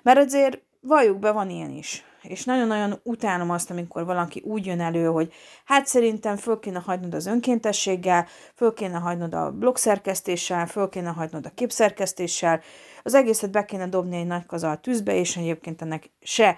Mert 0.02 0.18
azért 0.18 0.62
valljuk 0.82 1.20
be, 1.20 1.32
van 1.32 1.50
ilyen 1.50 1.70
is. 1.70 2.04
És 2.22 2.44
nagyon-nagyon 2.44 3.00
utálom 3.04 3.50
azt, 3.50 3.70
amikor 3.70 4.06
valaki 4.06 4.42
úgy 4.46 4.66
jön 4.66 4.80
elő, 4.80 5.06
hogy 5.06 5.34
hát 5.66 5.86
szerintem 5.86 6.36
föl 6.36 6.60
kéne 6.60 6.80
hagynod 6.80 7.14
az 7.14 7.26
önkéntességgel, 7.26 8.28
föl 8.56 8.74
kéne 8.74 8.98
hagynod 8.98 9.34
a 9.34 9.52
blogszerkesztéssel, 9.52 10.66
föl 10.68 10.90
kéne 10.90 11.10
hagynod 11.10 11.46
a 11.46 11.54
képszerkesztéssel, 11.56 12.62
az 13.04 13.14
egészet 13.14 13.52
be 13.52 13.66
kéne 13.66 13.88
dobni 13.88 14.18
egy 14.18 14.28
nagy 14.28 14.46
kazal 14.46 14.80
tűzbe, 14.80 15.16
és 15.16 15.38
egyébként 15.38 15.82
ennek 15.82 16.12
se 16.22 16.58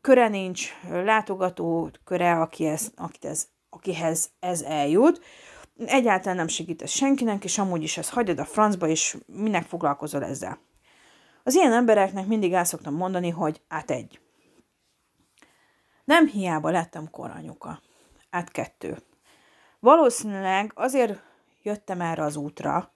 köre 0.00 0.28
nincs, 0.28 0.72
látogató 0.90 1.90
köre, 2.04 2.40
aki 2.40 2.66
ez, 2.66 2.90
akit 2.96 3.24
ez 3.24 3.48
akihez 3.76 4.30
ez 4.40 4.62
eljut, 4.62 5.24
egyáltalán 5.86 6.36
nem 6.36 6.48
segítesz 6.48 6.90
senkinek, 6.90 7.44
és 7.44 7.58
amúgy 7.58 7.82
is 7.82 7.96
ezt 7.96 8.10
hagyod 8.10 8.38
a 8.38 8.44
francba, 8.44 8.88
és 8.88 9.16
minek 9.26 9.66
foglalkozol 9.66 10.24
ezzel. 10.24 10.58
Az 11.42 11.54
ilyen 11.54 11.72
embereknek 11.72 12.26
mindig 12.26 12.52
el 12.52 12.64
szoktam 12.64 12.94
mondani, 12.94 13.30
hogy 13.30 13.62
át 13.68 13.90
egy. 13.90 14.20
Nem 16.04 16.26
hiába 16.26 16.70
lettem 16.70 17.10
koranyuka. 17.10 17.80
Át 18.30 18.50
kettő. 18.50 18.98
Valószínűleg 19.80 20.72
azért 20.74 21.22
jöttem 21.62 22.00
erre 22.00 22.22
az 22.22 22.36
útra, 22.36 22.92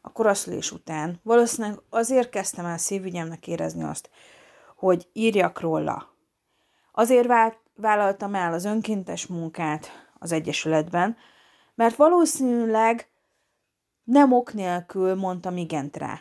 a 0.00 0.12
koraszülés 0.12 0.72
után, 0.72 1.20
valószínűleg 1.22 1.78
azért 1.90 2.28
kezdtem 2.28 2.64
el 2.64 2.78
szívügyemnek 2.78 3.46
érezni 3.46 3.82
azt, 3.82 4.10
hogy 4.82 5.08
írjak 5.12 5.60
róla. 5.60 6.08
Azért 6.92 7.28
vállaltam 7.74 8.34
el 8.34 8.52
az 8.52 8.64
önkéntes 8.64 9.26
munkát, 9.26 10.10
az 10.18 10.32
Egyesületben, 10.32 11.16
mert 11.74 11.96
valószínűleg 11.96 13.10
nem 14.04 14.32
ok 14.32 14.52
nélkül 14.52 15.14
mondtam 15.14 15.56
igent 15.56 15.96
rá. 15.96 16.20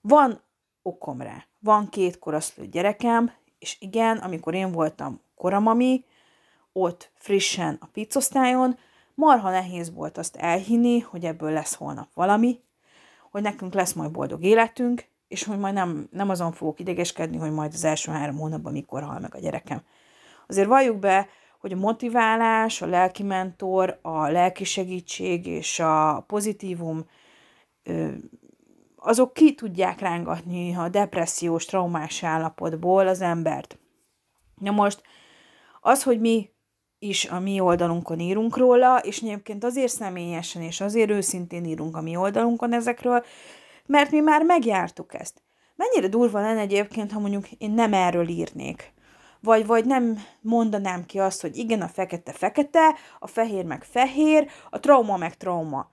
Van 0.00 0.42
okom 0.82 1.20
rá. 1.20 1.44
Van 1.58 1.88
két 1.88 2.18
koraszlő 2.18 2.66
gyerekem, 2.66 3.32
és 3.58 3.76
igen, 3.80 4.16
amikor 4.16 4.54
én 4.54 4.72
voltam 4.72 5.20
koramami, 5.34 6.04
ott 6.72 7.10
frissen 7.14 7.76
a 7.80 7.86
pizzosztályon, 7.86 8.78
marha 9.14 9.50
nehéz 9.50 9.94
volt 9.94 10.18
azt 10.18 10.36
elhinni, 10.36 10.98
hogy 10.98 11.24
ebből 11.24 11.50
lesz 11.50 11.74
holnap 11.74 12.08
valami, 12.14 12.60
hogy 13.30 13.42
nekünk 13.42 13.74
lesz 13.74 13.92
majd 13.92 14.10
boldog 14.10 14.42
életünk, 14.42 15.07
és 15.28 15.44
hogy 15.44 15.58
majd 15.58 15.74
nem, 15.74 16.08
nem 16.10 16.28
azon 16.28 16.52
fogok 16.52 16.80
idegeskedni, 16.80 17.36
hogy 17.36 17.52
majd 17.52 17.72
az 17.72 17.84
első 17.84 18.12
három 18.12 18.38
hónapban 18.38 18.72
mikor 18.72 19.02
hal 19.02 19.18
meg 19.18 19.34
a 19.34 19.38
gyerekem. 19.38 19.82
Azért 20.46 20.68
valljuk 20.68 20.98
be, 20.98 21.28
hogy 21.60 21.72
a 21.72 21.76
motiválás, 21.76 22.82
a 22.82 22.86
lelki 22.86 23.22
mentor, 23.22 23.98
a 24.02 24.28
lelki 24.28 24.64
segítség 24.64 25.46
és 25.46 25.80
a 25.80 26.24
pozitívum 26.26 27.04
azok 28.96 29.32
ki 29.32 29.54
tudják 29.54 30.00
rángatni 30.00 30.74
a 30.74 30.88
depressziós, 30.88 31.64
traumás 31.64 32.22
állapotból 32.22 33.08
az 33.08 33.20
embert. 33.20 33.78
Na 34.54 34.70
most 34.70 35.02
az, 35.80 36.02
hogy 36.02 36.20
mi 36.20 36.50
is 36.98 37.24
a 37.24 37.40
mi 37.40 37.60
oldalunkon 37.60 38.20
írunk 38.20 38.56
róla, 38.56 38.98
és 38.98 39.20
egyébként 39.20 39.64
azért 39.64 39.92
személyesen 39.92 40.62
és 40.62 40.80
azért 40.80 41.10
őszintén 41.10 41.64
írunk 41.64 41.96
a 41.96 42.00
mi 42.00 42.16
oldalunkon 42.16 42.72
ezekről, 42.72 43.24
mert 43.88 44.10
mi 44.10 44.20
már 44.20 44.42
megjártuk 44.42 45.14
ezt. 45.14 45.42
Mennyire 45.76 46.08
durva 46.08 46.40
lenne 46.40 46.60
egyébként, 46.60 47.12
ha 47.12 47.20
mondjuk 47.20 47.50
én 47.50 47.70
nem 47.70 47.92
erről 47.92 48.28
írnék 48.28 48.96
vagy, 49.40 49.66
vagy 49.66 49.84
nem 49.84 50.18
mondanám 50.40 51.06
ki 51.06 51.18
azt, 51.18 51.40
hogy 51.40 51.56
igen, 51.56 51.80
a 51.80 51.88
fekete 51.88 52.32
fekete, 52.32 52.94
a 53.18 53.26
fehér 53.26 53.64
meg 53.64 53.84
fehér, 53.84 54.50
a 54.70 54.80
trauma 54.80 55.16
meg 55.16 55.36
trauma. 55.36 55.90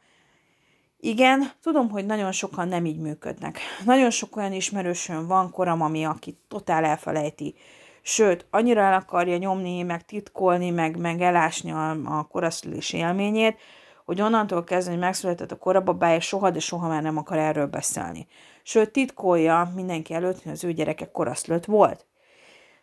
Igen, 0.99 1.51
tudom, 1.61 1.89
hogy 1.89 2.05
nagyon 2.05 2.31
sokan 2.31 2.67
nem 2.67 2.85
így 2.85 2.99
működnek. 2.99 3.59
Nagyon 3.85 4.09
sok 4.09 4.35
olyan 4.35 4.53
ismerősön 4.53 5.27
van 5.27 5.51
koram, 5.51 5.81
ami 5.81 6.05
aki 6.05 6.37
totál 6.47 6.85
elfelejti. 6.85 7.55
Sőt, 8.01 8.45
annyira 8.49 8.81
el 8.81 8.93
akarja 8.93 9.37
nyomni, 9.37 9.81
meg 9.81 10.05
titkolni, 10.05 10.69
meg, 10.69 10.97
meg 10.97 11.21
elásni 11.21 11.71
a, 11.71 11.89
a 11.89 12.27
koraszülés 12.31 12.93
élményét, 12.93 13.57
hogy 14.05 14.21
onnantól 14.21 14.63
kezdve, 14.63 14.91
hogy 14.91 15.01
megszületett 15.01 15.51
a 15.51 15.57
korababája, 15.57 16.19
soha, 16.19 16.49
de 16.49 16.59
soha 16.59 16.87
már 16.87 17.01
nem 17.01 17.17
akar 17.17 17.37
erről 17.37 17.67
beszélni. 17.67 18.27
Sőt, 18.63 18.91
titkolja 18.91 19.71
mindenki 19.75 20.13
előtt, 20.13 20.43
hogy 20.43 20.51
az 20.51 20.63
ő 20.63 20.73
gyereke 20.73 21.11
koraszlött 21.11 21.65
volt. 21.65 22.05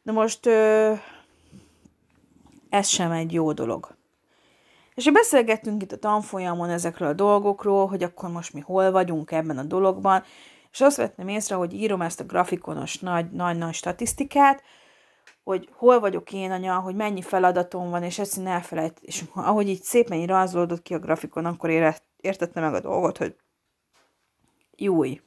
Na 0.03 0.13
most 0.13 0.47
ez 2.69 2.87
sem 2.87 3.11
egy 3.11 3.33
jó 3.33 3.53
dolog. 3.53 3.97
És 4.95 5.11
beszélgettünk 5.11 5.83
itt 5.83 5.93
a 5.93 5.99
tanfolyamon 5.99 6.71
ezekről 6.71 7.09
a 7.09 7.13
dolgokról, 7.13 7.87
hogy 7.87 8.03
akkor 8.03 8.31
most 8.31 8.53
mi 8.53 8.61
hol 8.61 8.91
vagyunk 8.91 9.31
ebben 9.31 9.59
a 9.59 9.63
dologban, 9.63 10.23
és 10.73 10.81
azt 10.81 10.97
vettem 10.97 11.29
észre, 11.29 11.55
hogy 11.55 11.75
írom 11.75 12.03
ezt 12.03 12.21
a 12.21 12.25
grafikonos 12.25 12.99
nagy-nagy 12.99 13.75
statisztikát, 13.75 14.63
hogy 15.45 15.69
hol 15.73 16.01
vagyok 16.01 16.33
én 16.33 16.51
anya, 16.51 16.79
hogy 16.79 16.95
mennyi 16.95 17.23
feladatom 17.23 17.91
van, 17.91 18.03
és 18.03 18.19
ezt 18.19 18.39
elfelejt, 18.39 18.99
és 19.01 19.25
ahogy 19.35 19.69
így 19.69 19.83
szépen 19.83 20.19
így 20.19 20.29
rajzolódott 20.29 20.83
ki 20.83 20.95
a 20.95 20.99
grafikon, 20.99 21.45
akkor 21.45 21.71
értette 22.17 22.61
meg 22.61 22.75
a 22.75 22.81
dolgot, 22.81 23.19
hogy 23.19 23.37
júj. 24.77 25.21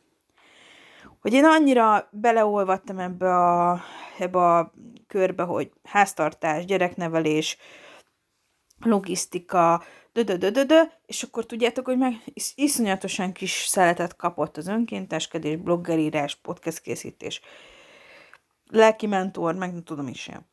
Hogy 1.22 1.34
én 1.34 1.46
annyira 1.46 2.08
beleolvattam 2.12 3.00
ebbe 3.00 3.36
a, 3.36 3.82
ebbe 4.20 4.40
a 4.40 4.74
körbe, 5.08 5.44
hogy 5.44 5.72
háztartás, 5.84 6.66
gyereknevelés, 6.66 7.58
logisztika, 8.80 9.84
dö 10.12 10.82
és 11.06 11.24
akkor 11.24 11.46
tudjátok, 11.46 11.86
hogy 11.86 11.98
meg 11.98 12.14
is, 12.26 12.54
iszonyatosan 12.56 13.32
kis 13.32 13.52
szeletet 13.52 14.16
kapott 14.16 14.58
az 14.58 14.68
önkénteskedés, 14.68 15.56
bloggerírás, 15.56 16.36
podcast 16.36 16.80
készítés, 16.80 17.42
lelki 18.70 19.08
mentor, 19.08 19.56
meg 19.56 19.72
nem 19.72 19.84
tudom 19.84 20.08
is 20.08 20.28
én. 20.28 20.46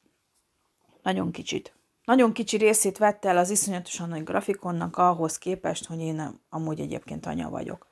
Nagyon 1.02 1.30
kicsit. 1.30 1.74
Nagyon 2.04 2.32
kicsi 2.32 2.56
részét 2.56 2.98
vette 2.98 3.28
el 3.28 3.38
az 3.38 3.50
iszonyatosan 3.50 4.08
nagy 4.08 4.24
grafikonnak 4.24 4.96
ahhoz 4.96 5.38
képest, 5.38 5.86
hogy 5.86 6.00
én 6.00 6.40
amúgy 6.48 6.80
egyébként 6.80 7.26
anya 7.26 7.48
vagyok. 7.50 7.86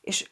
És 0.00 0.30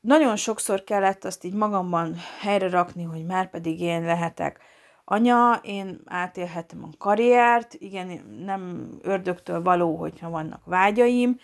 nagyon 0.00 0.36
sokszor 0.36 0.84
kellett 0.84 1.24
azt 1.24 1.44
így 1.44 1.54
magamban 1.54 2.16
helyre 2.40 2.68
rakni, 2.68 3.02
hogy 3.02 3.24
már 3.24 3.50
pedig 3.50 3.80
én 3.80 4.02
lehetek 4.02 4.60
anya, 5.04 5.60
én 5.62 6.00
átélhetem 6.04 6.84
a 6.84 6.96
karriert, 6.98 7.74
igen, 7.74 8.06
nem 8.44 8.92
ördögtől 9.02 9.62
való, 9.62 9.96
hogyha 9.96 10.30
vannak 10.30 10.64
vágyaim, 10.64 11.38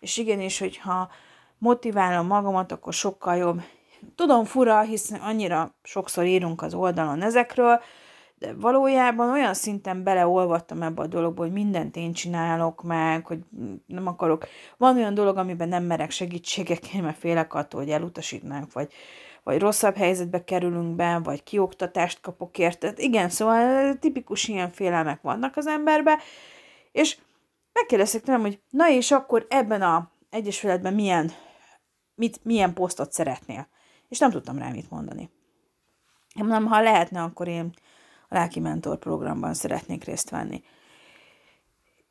és 0.00 0.16
igenis, 0.16 0.58
hogyha 0.58 1.10
motiválom 1.58 2.26
magamat, 2.26 2.72
akkor 2.72 2.92
sokkal 2.92 3.36
jobb. 3.36 3.62
Tudom, 4.14 4.44
fura, 4.44 4.80
hiszen 4.80 5.20
annyira 5.20 5.74
sokszor 5.82 6.24
írunk 6.24 6.62
az 6.62 6.74
oldalon 6.74 7.22
ezekről, 7.22 7.80
de 8.38 8.54
valójában 8.54 9.30
olyan 9.30 9.54
szinten 9.54 10.02
beleolvattam 10.02 10.82
ebbe 10.82 11.02
a 11.02 11.06
dologba, 11.06 11.42
hogy 11.42 11.52
mindent 11.52 11.96
én 11.96 12.12
csinálok 12.12 12.82
meg, 12.82 13.26
hogy 13.26 13.38
nem 13.86 14.06
akarok. 14.06 14.46
Van 14.76 14.96
olyan 14.96 15.14
dolog, 15.14 15.36
amiben 15.36 15.68
nem 15.68 15.84
merek 15.84 16.10
segítségek, 16.10 16.80
mert 17.02 17.18
félek 17.18 17.54
attól, 17.54 17.80
hogy 17.80 17.90
elutasítnánk, 17.90 18.72
vagy, 18.72 18.92
vagy 19.42 19.58
rosszabb 19.58 19.96
helyzetbe 19.96 20.44
kerülünk 20.44 20.96
be, 20.96 21.20
vagy 21.24 21.42
kioktatást 21.42 22.20
kapok 22.20 22.58
érte. 22.58 22.92
Igen, 22.96 23.28
szóval 23.28 23.94
tipikus 23.94 24.48
ilyen 24.48 24.70
félelmek 24.70 25.22
vannak 25.22 25.56
az 25.56 25.66
emberbe, 25.66 26.18
és 26.92 27.18
megkérdezték 27.72 28.22
tőlem, 28.22 28.40
hogy 28.40 28.60
na 28.70 28.90
és 28.90 29.10
akkor 29.10 29.46
ebben 29.48 29.82
a 29.82 30.10
egyesületben 30.30 30.94
milyen, 30.94 31.30
mit, 32.14 32.40
milyen 32.44 32.74
posztot 32.74 33.12
szeretnél? 33.12 33.68
És 34.08 34.18
nem 34.18 34.30
tudtam 34.30 34.58
rá 34.58 34.70
mit 34.70 34.90
mondani. 34.90 35.30
Én 36.34 36.44
mondom, 36.44 36.66
ha 36.66 36.82
lehetne, 36.82 37.22
akkor 37.22 37.48
én 37.48 37.72
a 38.28 38.34
lelki 38.34 38.60
mentor 38.60 38.98
programban 38.98 39.54
szeretnék 39.54 40.04
részt 40.04 40.30
venni. 40.30 40.62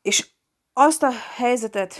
És 0.02 0.28
azt 0.74 1.04
a 1.04 1.12
helyzetet 1.36 1.96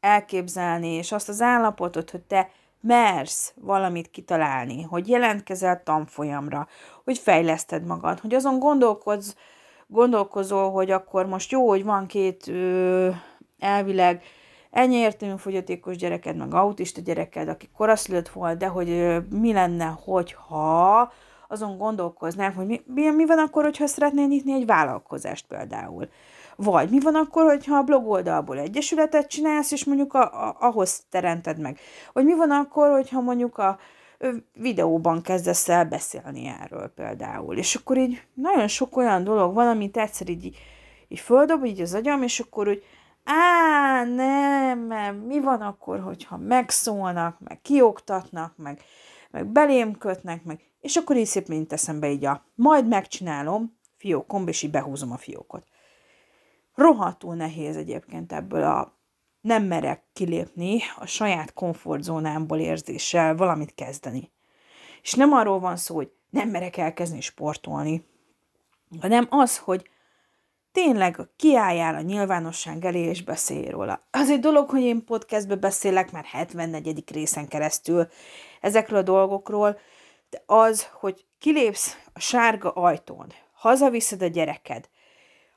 elképzelni, 0.00 0.88
és 0.88 1.12
azt 1.12 1.28
az 1.28 1.40
állapotot, 1.40 2.10
hogy 2.10 2.22
te 2.22 2.50
mersz 2.80 3.54
valamit 3.56 4.10
kitalálni, 4.10 4.82
hogy 4.82 5.08
jelentkezel 5.08 5.82
tanfolyamra, 5.82 6.68
hogy 7.04 7.18
fejleszted 7.18 7.84
magad, 7.84 8.20
hogy 8.20 8.34
azon 8.34 8.58
gondolkodz, 8.58 9.36
gondolkozol, 9.86 10.70
hogy 10.70 10.90
akkor 10.90 11.26
most 11.26 11.50
jó, 11.50 11.68
hogy 11.68 11.84
van 11.84 12.06
két 12.06 12.48
ö, 12.48 13.10
elvileg 13.58 14.22
ennyi 14.72 14.96
értelmű 14.96 15.36
fogyatékos 15.36 15.96
gyereked, 15.96 16.36
meg 16.36 16.54
autista 16.54 17.00
gyereked, 17.00 17.48
aki 17.48 17.68
koraszülött 17.76 18.28
volt, 18.28 18.58
de 18.58 18.66
hogy 18.66 19.16
mi 19.30 19.52
lenne, 19.52 19.96
hogyha 20.04 21.12
azon 21.48 21.78
gondolkoznánk, 21.78 22.56
hogy 22.56 22.66
mi, 22.66 22.80
mi, 23.10 23.26
van 23.26 23.38
akkor, 23.38 23.64
hogyha 23.64 23.86
szeretnél 23.86 24.26
nyitni 24.26 24.52
egy 24.52 24.66
vállalkozást 24.66 25.46
például. 25.46 26.08
Vagy 26.56 26.90
mi 26.90 27.00
van 27.00 27.14
akkor, 27.14 27.44
hogyha 27.44 27.76
a 27.76 27.82
blogoldalból 27.82 28.58
egyesületet 28.58 29.28
csinálsz, 29.28 29.72
és 29.72 29.84
mondjuk 29.84 30.14
a, 30.14 30.48
a, 30.48 30.56
ahhoz 30.60 31.04
teremted 31.10 31.58
meg. 31.58 31.78
Vagy 32.12 32.24
mi 32.24 32.34
van 32.34 32.50
akkor, 32.50 32.90
hogyha 32.90 33.20
mondjuk 33.20 33.58
a 33.58 33.78
videóban 34.54 35.22
kezdesz 35.22 35.68
el 35.68 35.84
beszélni 35.84 36.54
erről 36.60 36.88
például. 36.88 37.56
És 37.56 37.74
akkor 37.74 37.98
így 37.98 38.22
nagyon 38.34 38.68
sok 38.68 38.96
olyan 38.96 39.24
dolog 39.24 39.54
van, 39.54 39.68
amit 39.68 39.96
egyszer 39.96 40.28
így, 40.28 40.56
így 41.08 41.20
földob 41.20 41.64
így 41.64 41.80
az 41.80 41.94
agyam, 41.94 42.22
és 42.22 42.40
akkor 42.40 42.68
úgy, 42.68 42.82
á, 43.24 44.04
nem, 44.04 45.16
mi 45.16 45.40
van 45.40 45.60
akkor, 45.60 46.00
hogyha 46.00 46.36
megszólnak, 46.36 47.40
meg 47.40 47.60
kioktatnak, 47.60 48.56
meg, 48.56 48.80
meg 49.30 49.46
belém 49.46 49.98
kötnek, 49.98 50.44
meg, 50.44 50.60
és 50.80 50.96
akkor 50.96 51.16
így 51.16 51.26
szép 51.26 51.48
mint 51.48 51.72
eszembe 51.72 52.10
így 52.10 52.24
a, 52.24 52.44
majd 52.54 52.88
megcsinálom, 52.88 53.78
fiókomba, 53.96 54.50
és 54.50 54.62
így 54.62 54.70
behúzom 54.70 55.12
a 55.12 55.16
fiókot. 55.16 55.66
Rohadtul 56.74 57.34
nehéz 57.34 57.76
egyébként 57.76 58.32
ebből 58.32 58.62
a 58.62 59.00
nem 59.40 59.64
merek 59.64 60.04
kilépni 60.12 60.80
a 60.98 61.06
saját 61.06 61.52
komfortzónámból 61.52 62.58
érzéssel 62.58 63.36
valamit 63.36 63.74
kezdeni. 63.74 64.30
És 65.02 65.14
nem 65.14 65.32
arról 65.32 65.60
van 65.60 65.76
szó, 65.76 65.94
hogy 65.94 66.12
nem 66.30 66.48
merek 66.48 66.76
elkezdeni 66.76 67.20
sportolni, 67.20 68.06
hanem 69.00 69.26
az, 69.30 69.58
hogy 69.58 69.90
tényleg 70.72 71.16
kiálljál 71.36 71.94
a 71.94 72.00
nyilvánosság 72.00 72.84
elé 72.84 73.00
és 73.00 73.22
beszélj 73.22 73.68
róla. 73.68 74.06
Az 74.10 74.30
egy 74.30 74.40
dolog, 74.40 74.70
hogy 74.70 74.82
én 74.82 75.04
podcastbe 75.04 75.54
beszélek 75.54 76.12
már 76.12 76.24
74. 76.24 77.10
részen 77.12 77.48
keresztül 77.48 78.08
ezekről 78.60 78.98
a 78.98 79.02
dolgokról, 79.02 79.78
de 80.30 80.42
az, 80.46 80.86
hogy 80.92 81.26
kilépsz 81.38 81.96
a 82.12 82.20
sárga 82.20 82.70
ajtón, 82.70 83.26
hazaviszed 83.52 84.22
a 84.22 84.26
gyereked, 84.26 84.88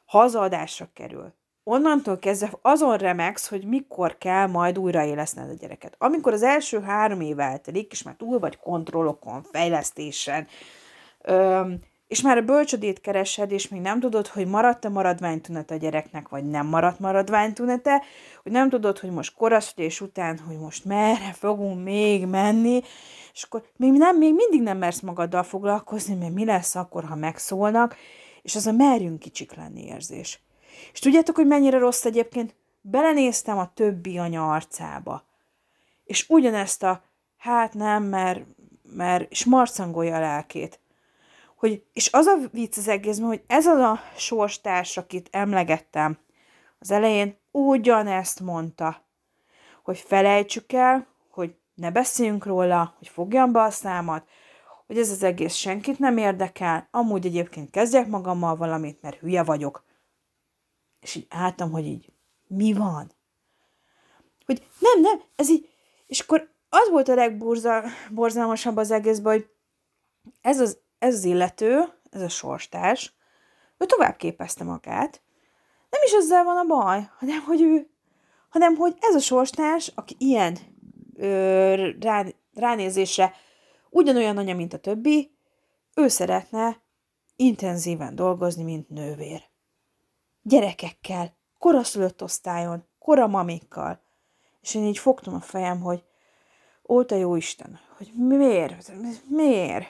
hazaadásra 0.06 0.90
kerül. 0.94 1.34
Onnantól 1.64 2.20
kezdve 2.20 2.50
azon 2.62 2.98
remegsz, 2.98 3.48
hogy 3.48 3.66
mikor 3.66 4.18
kell 4.18 4.48
majd 4.48 4.78
újraéleszned 4.78 5.50
a 5.50 5.54
gyereket. 5.54 5.96
Amikor 5.98 6.34
az 6.34 6.44
első 6.44 6.82
három 6.82 7.22
év 7.22 7.40
eltelik, 7.40 7.92
és 7.92 8.04
már 8.04 8.16
túl 8.16 8.40
vagy 8.40 8.58
kontrollokon, 8.58 9.44
fejlesztésen, 9.44 10.48
öm, 11.22 11.80
és 12.08 12.22
már 12.22 12.38
a 12.38 12.42
bölcsödét 12.42 13.02
keresed, 13.02 13.52
és 13.52 13.68
még 13.68 13.82
nem 13.82 14.00
tudod, 14.00 14.28
hogy 14.28 14.48
maradt-e 14.48 14.90
maradványtünet 14.90 15.72
a 15.72 15.76
gyereknek, 15.76 16.30
vagy 16.30 16.46
nem 16.46 16.68
maradt 16.68 17.00
maradványtünete, 17.00 18.04
hogy 18.44 18.52
nem 18.52 18.70
tudod, 18.70 19.00
hogy 19.00 19.12
most 19.12 19.36
koraszülés 19.36 20.02
után, 20.02 20.40
hogy 20.40 20.58
most 20.58 20.86
merre 20.86 21.34
fogunk 21.34 21.84
még 21.84 22.26
menni, 22.26 22.82
és 23.34 23.44
akkor 23.44 23.64
még, 23.76 23.92
nem, 23.92 24.18
még 24.18 24.34
mindig 24.34 24.62
nem 24.62 24.78
mersz 24.78 25.00
magaddal 25.00 25.44
foglalkozni, 25.44 26.16
mert 26.16 26.34
mi 26.34 26.46
lesz 26.46 26.76
akkor, 26.76 27.04
ha 27.04 27.16
megszólnak, 27.16 27.96
és 28.42 28.56
az 28.56 28.68
a 28.68 28.72
merjünk 28.72 29.20
kicsik 29.20 29.54
lenni 29.54 29.86
érzés. 29.86 30.40
És 30.94 31.00
tudjátok, 31.00 31.36
hogy 31.36 31.48
mennyire 31.48 31.78
rossz 31.78 32.06
egyébként? 32.06 32.56
Belenéztem 32.82 33.58
a 33.58 33.72
többi 33.74 34.18
anya 34.18 34.52
arcába. 34.52 35.24
És 36.04 36.26
ugyanezt 36.30 36.84
a, 36.84 37.04
hát 37.38 37.74
nem, 37.74 38.04
mert, 38.04 38.46
mert, 38.84 39.32
és 39.32 39.46
marcangolja 39.46 40.16
a 40.16 40.20
lelkét. 40.20 40.80
Hogy, 41.56 41.84
és 41.94 42.14
az 42.14 42.26
a 42.26 42.36
vicc 42.52 42.78
az 42.78 42.88
egészben, 42.88 43.28
hogy 43.28 43.44
ez 43.48 43.66
az 43.66 43.80
a 43.80 44.00
sorstárs, 44.18 44.98
akit 44.98 45.30
emlegettem 45.32 46.18
az 46.80 46.92
elején, 46.92 47.38
ugyanezt 47.52 48.40
mondta, 48.40 49.04
hogy 49.84 49.98
felejtsük 49.98 50.72
el, 50.72 51.08
hogy 51.30 51.56
ne 51.74 51.92
beszéljünk 51.92 52.46
róla, 52.46 52.96
hogy 52.98 53.08
fogjam 53.08 53.52
be 53.52 53.62
a 53.62 53.70
számat, 53.70 54.28
hogy 54.86 54.98
ez 54.98 55.10
az 55.10 55.24
egész 55.24 55.54
senkit 55.54 56.00
nem 56.00 56.18
érdekel, 56.18 56.88
amúgy 56.92 57.26
egyébként 57.26 57.70
kezdjek 57.70 58.08
magammal 58.08 58.56
valamit, 58.56 59.02
mert 59.02 59.20
hülye 59.20 59.44
vagyok. 59.44 59.84
És 61.00 61.16
így 61.16 61.28
álltam, 61.30 61.72
hogy 61.72 61.86
így, 61.86 62.12
mi 62.48 62.74
van? 62.74 63.12
Hogy 64.46 64.68
nem, 64.80 65.02
nem, 65.02 65.22
ez 65.36 65.50
így, 65.50 65.70
és 66.08 66.20
akkor 66.20 66.50
az 66.70 66.90
volt 66.90 67.08
a 67.08 67.16
legborzalmasabb 67.16 68.78
az 68.78 68.92
egészben, 68.92 69.34
hogy 69.34 69.50
ez 70.42 70.60
az, 70.60 70.78
ez 71.00 71.14
az 71.14 71.24
illető, 71.24 71.84
ez 72.10 72.22
a 72.22 72.30
sorstárs, 72.30 73.14
ő 73.78 73.86
tovább 73.86 74.16
képezte 74.16 74.64
magát, 74.64 75.22
nem 75.90 76.02
is 76.06 76.12
ezzel 76.12 76.44
van 76.44 76.58
a 76.58 76.64
baj, 76.64 77.10
hanem 77.18 77.44
hogy 77.44 77.62
ő, 77.62 77.90
hanem 78.50 78.76
hogy 78.76 78.96
ez 79.00 79.16
a 79.16 79.20
sorstárs, 79.20 79.92
aki 79.96 80.16
ilyen 80.20 80.58
ö, 81.16 81.90
rá, 82.00 82.26
ránézésre 82.54 83.34
ugyanolyan 83.90 84.38
anya, 84.38 84.56
mint 84.56 84.74
a 84.74 84.78
többi, 84.80 85.36
ő 85.96 86.08
szeretne 86.08 86.82
intenzíven 87.36 88.16
dolgozni, 88.16 88.64
mint 88.64 88.90
nővér. 88.90 89.44
Gyerekekkel, 90.42 91.38
koraszülött 91.60 92.24
osztályon, 92.24 92.88
koramamékkal. 93.00 94.02
És 94.62 94.76
én 94.76 94.84
így 94.84 94.98
fogtam 94.98 95.34
a 95.34 95.40
fejem, 95.40 95.82
hogy 95.82 96.04
ó, 96.88 97.04
te 97.04 97.16
jó 97.16 97.36
Isten, 97.36 97.80
hogy 97.98 98.12
miért? 98.16 98.92
Miért? 99.28 99.86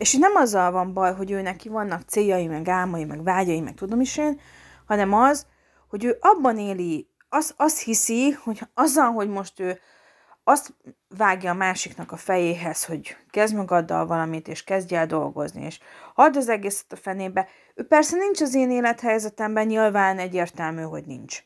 És 0.00 0.14
nem 0.14 0.34
azzal 0.34 0.70
van 0.70 0.92
baj, 0.92 1.14
hogy 1.14 1.30
ő 1.30 1.42
neki 1.42 1.68
vannak 1.68 2.02
céljai, 2.02 2.46
meg 2.46 2.68
álmai, 2.68 3.04
meg 3.04 3.22
vágyai, 3.22 3.60
meg 3.60 3.74
tudom 3.74 4.00
is 4.00 4.16
én, 4.16 4.40
hanem 4.86 5.14
az, 5.14 5.46
hogy 5.88 6.04
ő 6.04 6.16
abban 6.20 6.58
éli, 6.58 7.10
az, 7.28 7.54
azt 7.56 7.80
hiszi, 7.82 8.30
hogy 8.30 8.60
azzal, 8.74 9.12
hogy 9.12 9.28
most 9.28 9.60
ő 9.60 9.78
azt 10.44 10.74
vágja 11.08 11.50
a 11.50 11.54
másiknak 11.54 12.12
a 12.12 12.16
fejéhez, 12.16 12.84
hogy 12.84 13.16
kezd 13.30 13.54
magaddal 13.54 14.06
valamit, 14.06 14.48
és 14.48 14.64
kezdj 14.64 14.94
el 14.94 15.06
dolgozni, 15.06 15.64
és 15.64 15.80
hadd 16.14 16.36
az 16.36 16.48
egészet 16.48 16.92
a 16.92 16.96
fenébe. 16.96 17.48
Ő 17.74 17.86
persze 17.86 18.16
nincs 18.16 18.40
az 18.40 18.54
én 18.54 18.70
élethelyzetemben, 18.70 19.66
nyilván 19.66 20.18
egyértelmű, 20.18 20.82
hogy 20.82 21.04
nincs. 21.06 21.42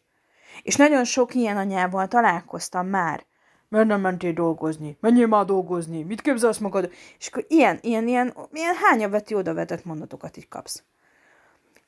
És 0.63 0.77
nagyon 0.77 1.05
sok 1.05 1.35
ilyen 1.35 1.57
anyával 1.57 2.09
találkoztam 2.09 2.87
már. 2.87 3.27
Mert 3.75 3.87
nem 3.87 4.01
mentél 4.01 4.33
dolgozni? 4.33 4.97
Menjél 5.01 5.27
már 5.27 5.45
dolgozni? 5.45 6.03
Mit 6.03 6.21
képzelsz 6.21 6.59
magad? 6.59 6.93
És 7.19 7.27
akkor 7.27 7.45
ilyen, 7.49 7.79
ilyen, 7.81 8.09
ilyen, 8.09 8.35
ilyen 8.53 8.75
hányaveti 8.75 9.35
odavetett 9.35 9.85
mondatokat 9.85 10.37
így 10.37 10.49
kapsz. 10.49 10.83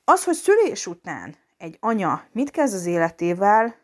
Az, 0.05 0.25
hogy 0.25 0.35
szülés 0.35 0.87
után 0.87 1.35
egy 1.59 1.77
anya 1.81 2.25
mit 2.33 2.51
kezd 2.51 2.75
az 2.75 2.87
életével, 2.87 3.75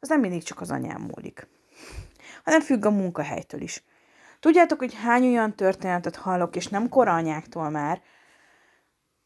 az 0.00 0.08
nem 0.08 0.20
mindig 0.20 0.42
csak 0.42 0.60
az 0.60 0.70
anyám 0.70 1.00
múlik, 1.00 1.48
hanem 2.44 2.60
függ 2.60 2.84
a 2.84 2.90
munkahelytől 2.90 3.60
is. 3.60 3.84
Tudjátok, 4.40 4.78
hogy 4.78 4.94
hány 4.94 5.26
olyan 5.26 5.54
történetet 5.54 6.16
hallok, 6.16 6.56
és 6.56 6.66
nem 6.66 6.88
koranyáktól 6.88 7.70
már, 7.70 8.02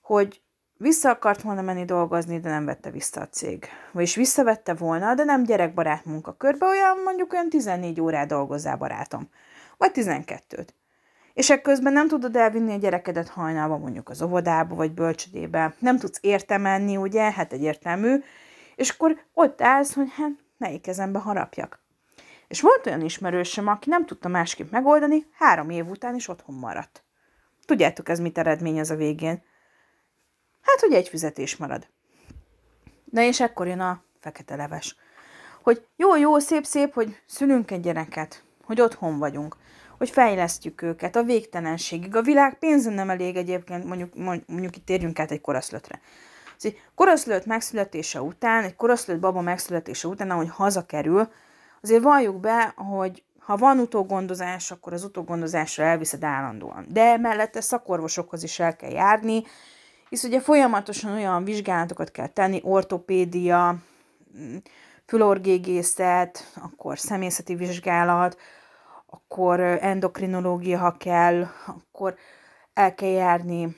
hogy 0.00 0.42
vissza 0.80 1.10
akart 1.10 1.42
volna 1.42 1.62
menni 1.62 1.84
dolgozni, 1.84 2.40
de 2.40 2.48
nem 2.48 2.64
vette 2.64 2.90
vissza 2.90 3.20
a 3.20 3.28
cég. 3.28 3.68
Vagyis 3.92 4.14
visszavette 4.14 4.74
volna, 4.74 5.14
de 5.14 5.24
nem 5.24 5.42
gyerekbarát 5.42 6.04
munkakörbe, 6.04 6.66
olyan 6.66 6.98
mondjuk 7.04 7.32
olyan 7.32 7.48
14 7.48 8.00
órát 8.00 8.26
dolgozzál 8.26 8.76
barátom. 8.76 9.28
Vagy 9.76 9.90
12-t. 9.94 10.68
És 11.34 11.50
ekközben 11.50 11.92
nem 11.92 12.08
tudod 12.08 12.36
elvinni 12.36 12.72
a 12.72 12.78
gyerekedet 12.78 13.28
hajnalba 13.28 13.78
mondjuk 13.78 14.08
az 14.08 14.22
óvodába 14.22 14.74
vagy 14.74 14.92
bölcsödébe. 14.92 15.74
Nem 15.78 15.98
tudsz 15.98 16.18
érte 16.20 16.58
menni, 16.58 16.96
ugye? 16.96 17.32
Hát 17.32 17.52
egyértelmű. 17.52 18.22
És 18.76 18.90
akkor 18.90 19.16
ott 19.34 19.62
állsz, 19.62 19.94
hogy 19.94 20.08
hát 20.16 20.32
melyik 20.58 20.80
kezembe 20.80 21.18
harapjak. 21.18 21.82
És 22.48 22.60
volt 22.60 22.86
olyan 22.86 23.00
ismerősöm, 23.00 23.66
aki 23.66 23.88
nem 23.88 24.06
tudta 24.06 24.28
másképp 24.28 24.70
megoldani, 24.70 25.26
három 25.38 25.70
év 25.70 25.88
után 25.88 26.14
is 26.14 26.28
otthon 26.28 26.54
maradt. 26.54 27.04
Tudjátok, 27.64 28.08
ez 28.08 28.20
mit 28.20 28.38
eredmény 28.38 28.80
az 28.80 28.90
a 28.90 28.96
végén? 28.96 29.42
Hát, 30.62 30.80
hogy 30.80 30.92
egy 30.92 31.08
fizetés 31.08 31.56
marad. 31.56 31.86
Na 33.10 33.22
és 33.22 33.40
ekkor 33.40 33.66
jön 33.66 33.80
a 33.80 34.02
fekete 34.20 34.56
leves. 34.56 34.96
Hogy 35.62 35.86
jó, 35.96 36.16
jó, 36.16 36.38
szép, 36.38 36.64
szép, 36.64 36.94
hogy 36.94 37.22
szülünk 37.26 37.70
egy 37.70 37.80
gyereket, 37.80 38.44
hogy 38.64 38.80
otthon 38.80 39.18
vagyunk, 39.18 39.56
hogy 39.98 40.10
fejlesztjük 40.10 40.82
őket 40.82 41.16
a 41.16 41.22
végtelenségig. 41.22 42.16
A 42.16 42.22
világ 42.22 42.58
pénzen 42.58 42.92
nem 42.92 43.10
elég 43.10 43.36
egyébként, 43.36 43.84
mondjuk, 43.84 44.14
mondjuk 44.46 44.76
itt 44.76 44.86
térjünk 44.86 45.18
át 45.18 45.30
egy 45.30 45.40
koraszlötre. 45.40 46.00
Szóval 46.56 46.78
koraszlőtt 46.94 47.46
megszületése 47.46 48.22
után, 48.22 48.64
egy 48.64 48.76
koraszlőtt 48.76 49.20
baba 49.20 49.40
megszületése 49.40 50.08
után, 50.08 50.30
ahogy 50.30 50.48
hazakerül, 50.50 51.28
azért 51.82 52.02
valljuk 52.02 52.40
be, 52.40 52.72
hogy 52.76 53.22
ha 53.38 53.56
van 53.56 53.78
utógondozás, 53.78 54.70
akkor 54.70 54.92
az 54.92 55.04
utógondozásra 55.04 55.84
elviszed 55.84 56.24
állandóan. 56.24 56.86
De 56.88 57.16
mellette 57.16 57.60
szakorvosokhoz 57.60 58.42
is 58.42 58.58
el 58.58 58.76
kell 58.76 58.90
járni, 58.90 59.42
hisz 60.10 60.22
ugye 60.22 60.40
folyamatosan 60.40 61.12
olyan 61.12 61.44
vizsgálatokat 61.44 62.10
kell 62.10 62.26
tenni, 62.26 62.60
ortopédia, 62.64 63.76
fülorgégészet, 65.06 66.52
akkor 66.54 66.98
személyzeti 66.98 67.54
vizsgálat, 67.54 68.38
akkor 69.06 69.60
endokrinológia, 69.60 70.78
ha 70.78 70.96
kell, 70.96 71.46
akkor 71.66 72.14
el 72.74 72.94
kell 72.94 73.08
járni 73.08 73.76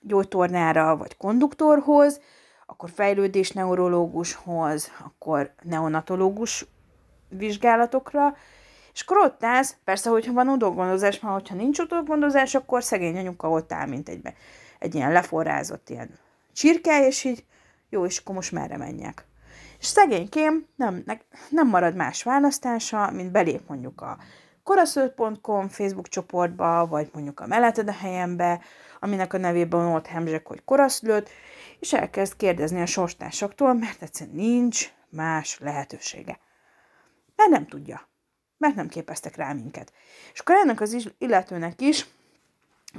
gyógytornára 0.00 0.96
vagy 0.96 1.16
konduktorhoz, 1.16 2.20
akkor 2.66 2.90
fejlődés 2.90 3.50
neurológushoz, 3.50 4.90
akkor 5.04 5.54
neonatológus 5.62 6.66
vizsgálatokra, 7.28 8.36
és 8.92 9.02
akkor 9.02 9.16
ott 9.16 9.44
állsz, 9.44 9.76
persze, 9.84 10.10
hogyha 10.10 10.32
van 10.32 10.48
utógondozás, 10.48 11.20
mert 11.20 11.34
hogyha 11.34 11.54
nincs 11.54 11.78
utógondozás, 11.78 12.54
akkor 12.54 12.82
szegény 12.82 13.16
anyuka 13.16 13.50
ott 13.50 13.72
áll, 13.72 13.86
mint 13.86 14.08
egybe 14.08 14.34
egy 14.78 14.94
ilyen 14.94 15.12
leforrázott 15.12 15.90
ilyen 15.90 16.18
csirke, 16.52 17.06
és 17.06 17.24
így 17.24 17.44
jó, 17.88 18.04
és 18.04 18.18
akkor 18.18 18.34
most 18.34 18.52
merre 18.52 18.76
menjek. 18.76 19.26
És 19.78 19.86
szegénykém 19.86 20.66
nem, 20.76 21.04
nem 21.50 21.68
marad 21.68 21.94
más 21.94 22.22
választása, 22.22 23.10
mint 23.10 23.30
belép 23.30 23.68
mondjuk 23.68 24.00
a 24.00 24.18
koraszőt.com 24.62 25.68
Facebook 25.68 26.08
csoportba, 26.08 26.86
vagy 26.86 27.10
mondjuk 27.12 27.40
a 27.40 27.46
Melletted 27.46 27.88
a 27.88 27.92
helyembe, 27.92 28.60
aminek 29.00 29.32
a 29.32 29.38
nevében 29.38 29.86
ott 29.86 30.06
hemzsek, 30.06 30.46
hogy 30.46 30.64
koraszülőt, 30.64 31.28
és 31.80 31.92
elkezd 31.92 32.36
kérdezni 32.36 32.80
a 32.80 32.86
sorstársaktól, 32.86 33.74
mert 33.74 34.02
egyszerűen 34.02 34.36
nincs 34.36 34.92
más 35.08 35.58
lehetősége. 35.60 36.38
Mert 37.36 37.50
nem 37.50 37.66
tudja. 37.66 38.08
Mert 38.58 38.74
nem 38.74 38.88
képeztek 38.88 39.36
rá 39.36 39.52
minket. 39.52 39.92
És 40.32 40.40
akkor 40.40 40.54
ennek 40.54 40.80
az 40.80 41.10
illetőnek 41.18 41.80
is, 41.80 42.06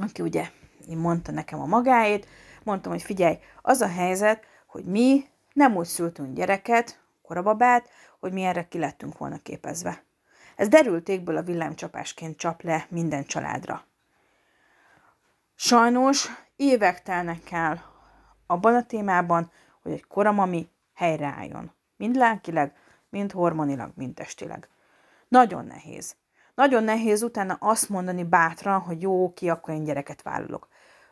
aki 0.01 0.21
ugye 0.21 0.49
mondta 0.85 1.31
nekem 1.31 1.59
a 1.59 1.65
magáét, 1.65 2.27
mondtam, 2.63 2.91
hogy 2.91 3.01
figyelj, 3.01 3.37
az 3.61 3.81
a 3.81 3.87
helyzet, 3.87 4.43
hogy 4.67 4.85
mi 4.85 5.25
nem 5.53 5.75
úgy 5.75 5.85
szültünk 5.85 6.35
gyereket, 6.35 6.99
korababát, 7.21 7.89
hogy 8.19 8.31
mi 8.31 8.43
erre 8.43 8.67
ki 8.67 8.77
lettünk 8.77 9.17
volna 9.17 9.37
képezve. 9.37 10.03
Ez 10.55 10.67
derültékből 10.67 11.37
a 11.37 11.41
villámcsapásként 11.41 12.37
csap 12.37 12.61
le 12.61 12.85
minden 12.89 13.25
családra. 13.25 13.85
Sajnos 15.55 16.29
évek 16.55 17.01
telnek 17.01 17.51
el 17.51 17.83
abban 18.47 18.75
a 18.75 18.85
témában, 18.85 19.51
hogy 19.81 19.91
egy 19.91 20.07
koramami 20.07 20.69
helyreálljon. 20.93 21.71
Mind 21.95 22.15
lelkileg, 22.15 22.75
mind 23.09 23.31
hormonilag, 23.31 23.91
mind 23.95 24.13
testileg. 24.13 24.69
Nagyon 25.27 25.65
nehéz. 25.65 26.15
Nagyon 26.57 26.83
nehéz 26.83 27.23
utána 27.23 27.57
azt 27.59 27.89
mondani 27.89 28.23
bátran, 28.23 28.79
hogy 28.79 29.01
jó, 29.01 29.33
ki, 29.33 29.49
akkor 29.49 29.73
én 29.73 29.83
gyereket 29.83 30.21
vállalok. 30.21 30.67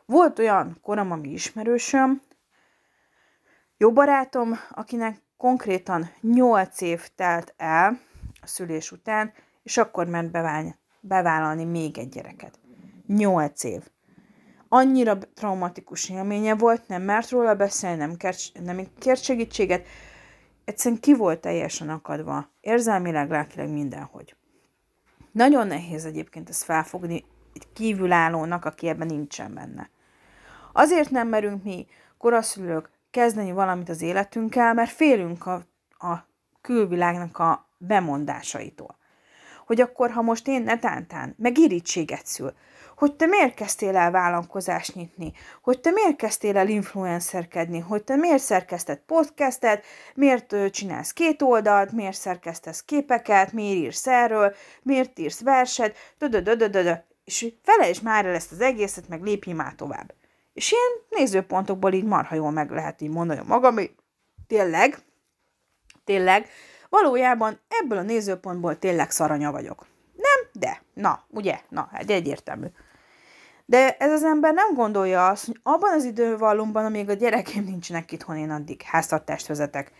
Volt 0.06 0.38
olyan 0.38 0.78
koramami 0.82 1.28
ismerősöm, 1.28 2.22
jó 3.76 3.92
barátom, 3.92 4.52
akinek 4.70 5.22
konkrétan 5.36 6.10
8 6.20 6.80
év 6.80 7.08
telt 7.14 7.54
el 7.56 8.00
a 8.40 8.46
szülés 8.46 8.92
után, 8.92 9.32
és 9.62 9.76
akkor 9.76 10.06
ment 10.06 10.30
beválni, 10.30 10.78
bevállalni 11.00 11.64
még 11.64 11.98
egy 11.98 12.08
gyereket. 12.08 12.58
8 13.06 13.64
év. 13.64 13.82
Annyira 14.68 15.18
traumatikus 15.34 16.10
élménye 16.10 16.54
volt, 16.54 16.88
nem 16.88 17.02
mert 17.02 17.30
róla 17.30 17.54
beszélni, 17.54 17.96
nem 17.96 18.16
kért, 18.16 18.40
nem 18.64 18.86
kért 18.98 19.22
segítséget, 19.22 19.86
egyszerűen 20.64 21.00
ki 21.00 21.14
volt 21.14 21.40
teljesen 21.40 21.88
akadva, 21.88 22.50
érzelmileg, 22.60 23.30
lelkileg 23.30 23.68
mindenhogy. 23.68 24.36
Nagyon 25.36 25.66
nehéz 25.66 26.04
egyébként 26.04 26.48
ezt 26.48 26.62
felfogni 26.62 27.24
egy 27.54 27.66
kívülállónak, 27.72 28.64
aki 28.64 28.88
ebben 28.88 29.06
nincsen 29.06 29.54
benne. 29.54 29.90
Azért 30.72 31.10
nem 31.10 31.28
merünk 31.28 31.62
mi 31.62 31.86
koraszülők 32.18 32.90
kezdeni 33.10 33.52
valamit 33.52 33.88
az 33.88 34.02
életünkkel, 34.02 34.74
mert 34.74 34.90
félünk 34.90 35.46
a, 35.46 35.54
a 35.90 36.26
külvilágnak 36.60 37.38
a 37.38 37.68
bemondásaitól. 37.78 38.96
Hogy 39.66 39.80
akkor, 39.80 40.10
ha 40.10 40.22
most 40.22 40.48
én 40.48 40.62
netántán 40.62 41.34
meg 41.38 41.58
irítséget 41.58 42.26
szül, 42.26 42.52
hogy 42.96 43.14
te 43.14 43.26
miért 43.26 43.54
kezdtél 43.54 43.96
el 43.96 44.10
vállalkozást 44.10 44.94
nyitni, 44.94 45.32
hogy 45.62 45.80
te 45.80 45.90
miért 45.90 46.16
kezdtél 46.16 46.56
el 46.56 46.68
influencerkedni, 46.68 47.78
hogy 47.78 48.04
te 48.04 48.16
miért 48.16 48.42
szerkesztett 48.42 49.02
podcastet, 49.06 49.84
miért 50.14 50.70
csinálsz 50.70 51.12
két 51.12 51.42
oldalt, 51.42 51.92
miért 51.92 52.16
szerkesztesz 52.16 52.84
képeket, 52.84 53.52
miért 53.52 53.76
írsz 53.76 54.06
erről, 54.06 54.54
miért 54.82 55.18
írsz 55.18 55.40
verset, 55.40 55.96
dödödödödödö, 56.18 56.92
és 57.24 57.46
felejtsd 57.62 58.02
már 58.02 58.26
el 58.26 58.34
ezt 58.34 58.52
az 58.52 58.60
egészet, 58.60 59.08
meg 59.08 59.22
lépj 59.22 59.52
már 59.52 59.74
tovább. 59.74 60.14
És 60.52 60.72
ilyen 60.72 61.20
nézőpontokból 61.20 61.92
így 61.92 62.04
marha 62.04 62.34
jól 62.34 62.50
meg 62.50 62.70
lehet 62.70 63.00
így 63.00 63.10
mondani 63.10 63.40
magam, 63.46 63.74
hogy 63.74 63.94
tényleg, 64.46 64.98
tényleg, 66.04 66.48
valójában 66.88 67.60
ebből 67.68 67.98
a 67.98 68.02
nézőpontból 68.02 68.78
tényleg 68.78 69.10
szaranya 69.10 69.52
vagyok. 69.52 69.86
De, 70.58 70.82
na, 70.94 71.24
ugye, 71.30 71.60
na, 71.68 71.88
hát 71.92 72.10
egyértelmű. 72.10 72.66
De 73.64 73.96
ez 73.96 74.12
az 74.12 74.24
ember 74.24 74.54
nem 74.54 74.74
gondolja 74.74 75.28
azt, 75.28 75.46
hogy 75.46 75.60
abban 75.62 75.92
az 75.92 76.04
idővallumban, 76.04 76.84
amíg 76.84 77.08
a 77.08 77.12
gyerekeim 77.12 77.64
nincsenek 77.64 78.12
itthon, 78.12 78.36
én 78.36 78.50
addig 78.50 78.82
háztartást 78.82 79.46
vezetek, 79.46 79.92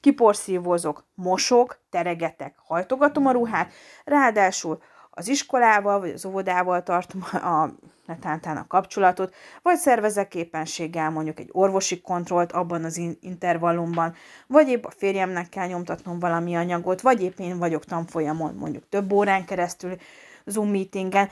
kiporszívozok, 0.00 1.04
mosok, 1.14 1.78
teregetek, 1.90 2.54
hajtogatom 2.66 3.26
a 3.26 3.30
ruhát, 3.30 3.72
ráadásul 4.04 4.82
az 5.16 5.28
iskolával 5.28 6.00
vagy 6.00 6.10
az 6.10 6.24
óvodával 6.24 6.82
tartom 6.82 7.22
a 7.32 7.68
netántán 8.06 8.56
a 8.56 8.66
kapcsolatot, 8.66 9.34
vagy 9.62 9.76
szervezek 9.76 10.28
képességgel 10.28 11.10
mondjuk 11.10 11.38
egy 11.40 11.48
orvosi 11.52 12.00
kontrollt 12.00 12.52
abban 12.52 12.84
az 12.84 13.00
intervallumban, 13.20 14.14
vagy 14.46 14.68
épp 14.68 14.84
a 14.84 14.92
férjemnek 14.96 15.48
kell 15.48 15.66
nyomtatnom 15.66 16.18
valami 16.18 16.56
anyagot, 16.56 17.00
vagy 17.00 17.22
épp 17.22 17.38
én 17.38 17.58
vagyok 17.58 17.84
tanfolyamon 17.84 18.54
mondjuk 18.54 18.88
több 18.88 19.12
órán 19.12 19.44
keresztül, 19.44 19.96
Zoom 20.44 20.68
meetingen. 20.68 21.28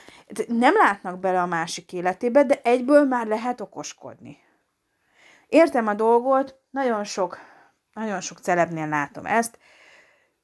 Nem 0.46 0.74
látnak 0.74 1.18
bele 1.18 1.40
a 1.40 1.46
másik 1.46 1.92
életébe, 1.92 2.44
de 2.44 2.60
egyből 2.62 3.04
már 3.04 3.26
lehet 3.26 3.60
okoskodni. 3.60 4.38
Értem 5.48 5.86
a 5.86 5.94
dolgot, 5.94 6.58
nagyon 6.70 7.04
sok, 7.04 7.38
nagyon 7.92 8.20
sok 8.20 8.38
celebnél 8.38 8.88
látom 8.88 9.26
ezt, 9.26 9.58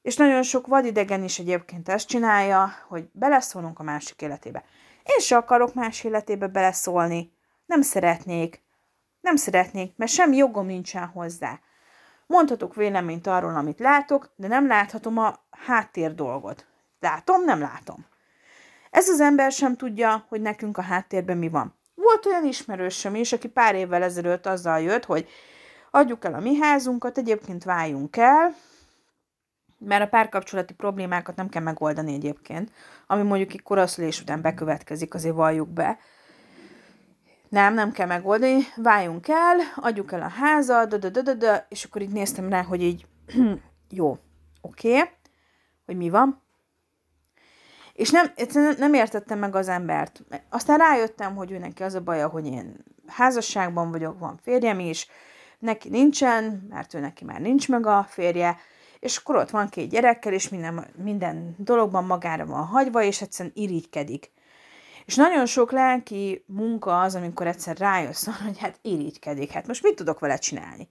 És 0.01 0.15
nagyon 0.15 0.43
sok 0.43 0.67
vadidegen 0.67 1.23
is 1.23 1.39
egyébként 1.39 1.89
ezt 1.89 2.07
csinálja, 2.07 2.71
hogy 2.87 3.09
beleszólunk 3.11 3.79
a 3.79 3.83
másik 3.83 4.21
életébe. 4.21 4.63
Én 5.03 5.19
se 5.19 5.37
akarok 5.37 5.73
más 5.73 6.03
életébe 6.03 6.47
beleszólni. 6.47 7.33
Nem 7.65 7.81
szeretnék. 7.81 8.61
Nem 9.21 9.35
szeretnék, 9.35 9.93
mert 9.95 10.11
semmi 10.11 10.35
jogom 10.35 10.65
nincsen 10.65 11.07
hozzá. 11.07 11.59
Mondhatok 12.27 12.75
véleményt 12.75 13.27
arról, 13.27 13.55
amit 13.55 13.79
látok, 13.79 14.31
de 14.35 14.47
nem 14.47 14.67
láthatom 14.67 15.17
a 15.17 15.39
háttér 15.49 16.15
dolgot. 16.15 16.65
Látom, 16.99 17.43
nem 17.43 17.59
látom. 17.59 18.05
Ez 18.91 19.09
az 19.09 19.19
ember 19.19 19.51
sem 19.51 19.75
tudja, 19.75 20.25
hogy 20.29 20.41
nekünk 20.41 20.77
a 20.77 20.81
háttérben 20.81 21.37
mi 21.37 21.49
van. 21.49 21.77
Volt 21.95 22.25
olyan 22.25 22.45
ismerősöm 22.45 23.15
is, 23.15 23.33
aki 23.33 23.47
pár 23.47 23.75
évvel 23.75 24.03
ezelőtt 24.03 24.45
azzal 24.45 24.79
jött, 24.79 25.05
hogy 25.05 25.29
adjuk 25.91 26.25
el 26.25 26.33
a 26.33 26.39
mi 26.39 26.55
házunkat, 26.55 27.17
egyébként 27.17 27.63
váljunk 27.63 28.17
el, 28.17 28.55
mert 29.79 30.03
a 30.03 30.07
párkapcsolati 30.07 30.73
problémákat 30.73 31.35
nem 31.35 31.49
kell 31.49 31.61
megoldani 31.61 32.13
egyébként, 32.13 32.71
ami 33.07 33.21
mondjuk 33.21 33.53
egy 33.53 33.61
koraszülés 33.61 34.21
után 34.21 34.41
bekövetkezik, 34.41 35.13
azért 35.13 35.35
valljuk 35.35 35.69
be. 35.69 35.97
Nem, 37.49 37.73
nem 37.73 37.91
kell 37.91 38.07
megoldani, 38.07 38.61
váljunk 38.75 39.27
el, 39.27 39.57
adjuk 39.75 40.11
el 40.11 40.21
a 40.21 40.27
házat, 40.27 41.11
de, 41.37 41.65
és 41.69 41.83
akkor 41.83 42.01
így 42.01 42.11
néztem 42.11 42.49
rá, 42.49 42.63
hogy 42.63 42.81
így, 42.81 43.07
jó, 43.89 44.17
oké, 44.61 44.97
okay, 44.97 45.09
hogy 45.85 45.97
mi 45.97 46.09
van. 46.09 46.41
És 47.93 48.09
nem, 48.09 48.31
nem 48.77 48.93
értettem 48.93 49.39
meg 49.39 49.55
az 49.55 49.67
embert. 49.67 50.23
Aztán 50.49 50.77
rájöttem, 50.77 51.35
hogy 51.35 51.51
ő 51.51 51.57
neki 51.57 51.83
az 51.83 51.93
a 51.93 52.01
baja, 52.01 52.27
hogy 52.27 52.45
én 52.45 52.83
házasságban 53.07 53.91
vagyok, 53.91 54.19
van 54.19 54.39
férjem 54.41 54.79
is, 54.79 55.07
neki 55.59 55.89
nincsen, 55.89 56.67
mert 56.69 56.93
ő 56.93 56.99
neki 56.99 57.25
már 57.25 57.41
nincs 57.41 57.69
meg 57.69 57.85
a 57.85 58.05
férje, 58.09 58.57
és 58.99 59.17
akkor 59.17 59.35
ott 59.35 59.49
van 59.49 59.69
két 59.69 59.89
gyerekkel, 59.89 60.33
és 60.33 60.49
minden, 60.49 60.87
minden 60.95 61.55
dologban 61.57 62.05
magára 62.05 62.45
van 62.45 62.65
hagyva, 62.65 63.01
és 63.01 63.21
egyszerűen 63.21 63.55
irigykedik. 63.55 64.31
És 65.05 65.15
nagyon 65.15 65.45
sok 65.45 65.71
lelki 65.71 66.43
munka 66.47 67.01
az, 67.01 67.15
amikor 67.15 67.47
egyszer 67.47 67.77
rájössz, 67.77 68.27
hogy 68.45 68.57
hát 68.57 68.79
irigykedik, 68.81 69.51
hát 69.51 69.67
most 69.67 69.83
mit 69.83 69.95
tudok 69.95 70.19
vele 70.19 70.37
csinálni? 70.37 70.89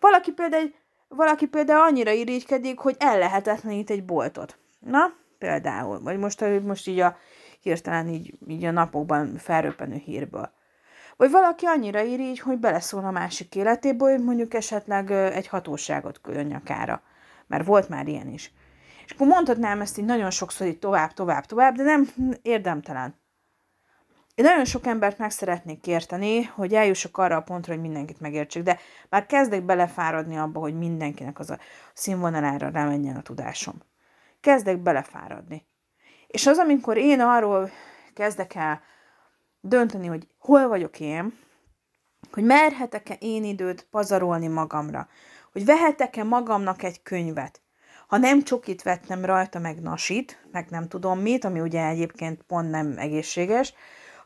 Valaki 0.00 0.32
például, 0.32 0.74
valaki 1.08 1.46
például 1.46 1.80
annyira 1.80 2.10
irigykedik, 2.10 2.78
hogy 2.78 2.96
ellehetetlenít 2.98 3.90
egy 3.90 4.04
boltot. 4.04 4.58
Na, 4.78 5.12
például, 5.38 6.00
vagy 6.00 6.18
most, 6.18 6.62
most 6.62 6.86
így 6.86 7.00
a 7.00 7.16
hirtelen 7.60 8.08
így, 8.08 8.34
így 8.48 8.64
a 8.64 8.70
napokban 8.70 9.36
felröppenő 9.36 9.96
hírből. 9.96 10.50
Vagy 11.16 11.30
valaki 11.30 11.66
annyira 11.66 12.00
irigy, 12.00 12.38
hogy 12.38 12.58
beleszól 12.58 13.04
a 13.04 13.10
másik 13.10 13.54
életébe, 13.54 14.10
hogy 14.10 14.22
mondjuk 14.22 14.54
esetleg 14.54 15.10
egy 15.10 15.46
hatóságot 15.46 16.20
küldön 16.20 16.46
nyakára 16.46 17.02
mert 17.46 17.66
volt 17.66 17.88
már 17.88 18.08
ilyen 18.08 18.28
is. 18.28 18.52
És 19.06 19.12
akkor 19.12 19.26
mondhatnám 19.26 19.80
ezt 19.80 19.98
így 19.98 20.04
nagyon 20.04 20.30
sokszor 20.30 20.66
így 20.66 20.78
tovább, 20.78 21.12
tovább, 21.12 21.44
tovább, 21.44 21.74
de 21.74 21.82
nem 21.82 22.08
érdemtelen. 22.42 23.14
Én 24.34 24.44
nagyon 24.44 24.64
sok 24.64 24.86
embert 24.86 25.18
meg 25.18 25.30
szeretnék 25.30 25.86
érteni, 25.86 26.42
hogy 26.42 26.74
eljussak 26.74 27.18
arra 27.18 27.36
a 27.36 27.42
pontra, 27.42 27.72
hogy 27.72 27.82
mindenkit 27.82 28.20
megértsek, 28.20 28.62
de 28.62 28.78
már 29.08 29.26
kezdek 29.26 29.62
belefáradni 29.62 30.36
abba, 30.36 30.60
hogy 30.60 30.78
mindenkinek 30.78 31.38
az 31.38 31.50
a 31.50 31.58
színvonalára 31.94 32.68
rámenjen 32.68 33.16
a 33.16 33.22
tudásom. 33.22 33.74
Kezdek 34.40 34.78
belefáradni. 34.78 35.66
És 36.26 36.46
az, 36.46 36.58
amikor 36.58 36.96
én 36.96 37.20
arról 37.20 37.70
kezdek 38.14 38.54
el 38.54 38.80
dönteni, 39.60 40.06
hogy 40.06 40.28
hol 40.38 40.68
vagyok 40.68 41.00
én, 41.00 41.38
hogy 42.32 42.44
merhetek-e 42.44 43.16
én 43.20 43.44
időt 43.44 43.86
pazarolni 43.90 44.48
magamra, 44.48 45.08
hogy 45.56 45.64
vehetek-e 45.64 46.22
magamnak 46.22 46.82
egy 46.82 47.02
könyvet. 47.02 47.60
Ha 48.06 48.16
nem 48.16 48.42
csokit 48.42 48.82
vettem 48.82 49.24
rajta, 49.24 49.58
meg 49.58 49.80
nasit, 49.80 50.46
meg 50.52 50.66
nem 50.70 50.88
tudom 50.88 51.18
mit, 51.18 51.44
ami 51.44 51.60
ugye 51.60 51.86
egyébként 51.86 52.42
pont 52.42 52.70
nem 52.70 52.94
egészséges, 52.96 53.74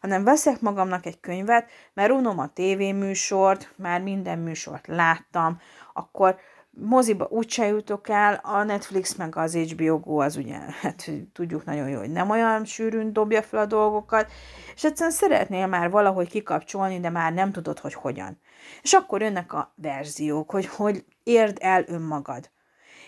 hanem 0.01 0.25
veszek 0.25 0.61
magamnak 0.61 1.07
egy 1.07 1.21
könyvet, 1.21 1.71
mert 1.95 2.11
unom 2.11 2.39
a 2.39 2.53
tévéműsort, 2.53 3.73
már 3.77 4.01
minden 4.01 4.39
műsort 4.39 4.87
láttam, 4.87 5.61
akkor 5.93 6.37
moziba 6.71 7.27
úgyse 7.31 7.67
jutok 7.67 8.09
el, 8.09 8.41
a 8.43 8.63
Netflix 8.63 9.15
meg 9.15 9.37
az 9.37 9.57
HBO 9.57 9.99
Go 9.99 10.21
az 10.21 10.37
ugye, 10.37 10.59
hát 10.81 11.11
tudjuk 11.33 11.65
nagyon 11.65 11.89
jó, 11.89 11.99
hogy 11.99 12.13
nem 12.13 12.31
olyan 12.31 12.65
sűrűn 12.65 13.13
dobja 13.13 13.43
fel 13.43 13.61
a 13.61 13.67
dolgokat, 13.67 14.33
és 14.75 14.85
egyszerűen 14.85 15.15
szeretnél 15.15 15.67
már 15.67 15.91
valahogy 15.91 16.29
kikapcsolni, 16.29 17.01
de 17.01 17.11
már 17.11 17.33
nem 17.33 17.53
tudod, 17.53 17.79
hogy 17.79 17.95
hogyan. 17.95 18.39
És 18.83 18.93
akkor 18.93 19.23
jönnek 19.23 19.53
a 19.53 19.73
verziók, 19.75 20.51
hogy 20.51 20.67
hogy 20.67 21.05
érd 21.23 21.59
el 21.61 21.85
önmagad. 21.87 22.51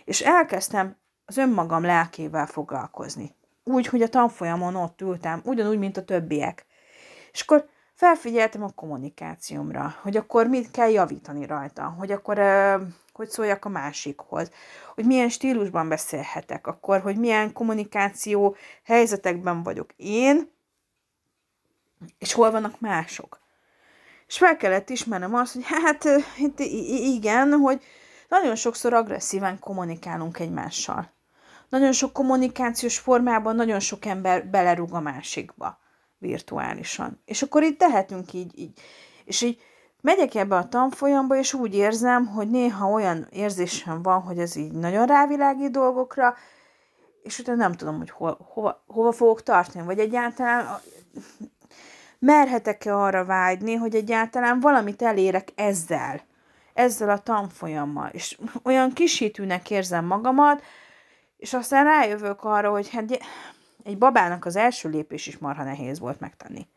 És 0.04 0.20
elkezdtem 0.20 0.96
az 1.24 1.36
önmagam 1.36 1.82
lelkével 1.84 2.46
foglalkozni. 2.46 3.36
Úgy, 3.64 3.86
hogy 3.86 4.02
a 4.02 4.08
tanfolyamon 4.08 4.74
ott 4.74 5.00
ültem, 5.00 5.40
ugyanúgy, 5.44 5.78
mint 5.78 5.96
a 5.96 6.04
többiek. 6.04 6.66
És 7.32 7.40
akkor 7.40 7.68
felfigyeltem 7.94 8.62
a 8.62 8.70
kommunikációmra, 8.74 9.94
hogy 10.02 10.16
akkor 10.16 10.46
mit 10.46 10.70
kell 10.70 10.90
javítani 10.90 11.46
rajta, 11.46 11.94
hogy 11.98 12.12
akkor 12.12 12.38
hogy 13.12 13.28
szóljak 13.28 13.64
a 13.64 13.68
másikhoz, 13.68 14.50
hogy 14.94 15.04
milyen 15.04 15.28
stílusban 15.28 15.88
beszélhetek, 15.88 16.66
akkor, 16.66 17.00
hogy 17.00 17.16
milyen 17.16 17.52
kommunikáció 17.52 18.56
helyzetekben 18.84 19.62
vagyok 19.62 19.92
én, 19.96 20.50
és 22.18 22.32
hol 22.32 22.50
vannak 22.50 22.80
mások. 22.80 23.41
És 24.32 24.38
fel 24.38 24.56
kellett 24.56 24.88
ismernem 24.88 25.34
azt, 25.34 25.54
hogy 25.54 25.64
hát 25.66 26.04
igen, 26.86 27.52
hogy 27.52 27.82
nagyon 28.28 28.54
sokszor 28.54 28.92
agresszíven 28.92 29.58
kommunikálunk 29.58 30.38
egymással. 30.38 31.12
Nagyon 31.68 31.92
sok 31.92 32.12
kommunikációs 32.12 32.98
formában 32.98 33.56
nagyon 33.56 33.80
sok 33.80 34.04
ember 34.04 34.46
belerúg 34.46 34.94
a 34.94 35.00
másikba 35.00 35.78
virtuálisan. 36.18 37.22
És 37.24 37.42
akkor 37.42 37.62
itt 37.62 37.78
tehetünk 37.78 38.32
így, 38.32 38.58
így. 38.58 38.80
És 39.24 39.42
így 39.42 39.60
megyek 40.00 40.34
ebbe 40.34 40.56
a 40.56 40.68
tanfolyamba, 40.68 41.36
és 41.36 41.54
úgy 41.54 41.74
érzem, 41.74 42.26
hogy 42.26 42.50
néha 42.50 42.88
olyan 42.88 43.26
érzésem 43.30 44.02
van, 44.02 44.20
hogy 44.20 44.38
ez 44.38 44.56
így 44.56 44.72
nagyon 44.72 45.06
rávilágít 45.06 45.70
dolgokra, 45.70 46.34
és 47.22 47.38
utána 47.38 47.58
nem 47.58 47.72
tudom, 47.72 47.98
hogy 47.98 48.10
hol, 48.10 48.38
hova, 48.52 48.84
hova 48.86 49.12
fogok 49.12 49.42
tartani, 49.42 49.84
vagy 49.84 49.98
egyáltalán 49.98 50.80
merhetek-e 52.22 52.96
arra 52.96 53.24
vágyni, 53.24 53.74
hogy 53.74 53.94
egyáltalán 53.94 54.60
valamit 54.60 55.02
elérek 55.02 55.48
ezzel, 55.54 56.20
ezzel 56.74 57.10
a 57.10 57.18
tanfolyammal, 57.18 58.08
és 58.08 58.38
olyan 58.62 58.92
kisítőnek 58.92 59.70
érzem 59.70 60.04
magamat, 60.04 60.62
és 61.36 61.54
aztán 61.54 61.84
rájövök 61.84 62.44
arra, 62.44 62.70
hogy 62.70 62.90
hát 62.90 63.18
egy 63.84 63.98
babának 63.98 64.44
az 64.44 64.56
első 64.56 64.88
lépés 64.88 65.26
is 65.26 65.38
marha 65.38 65.64
nehéz 65.64 65.98
volt 65.98 66.20
megtenni. 66.20 66.68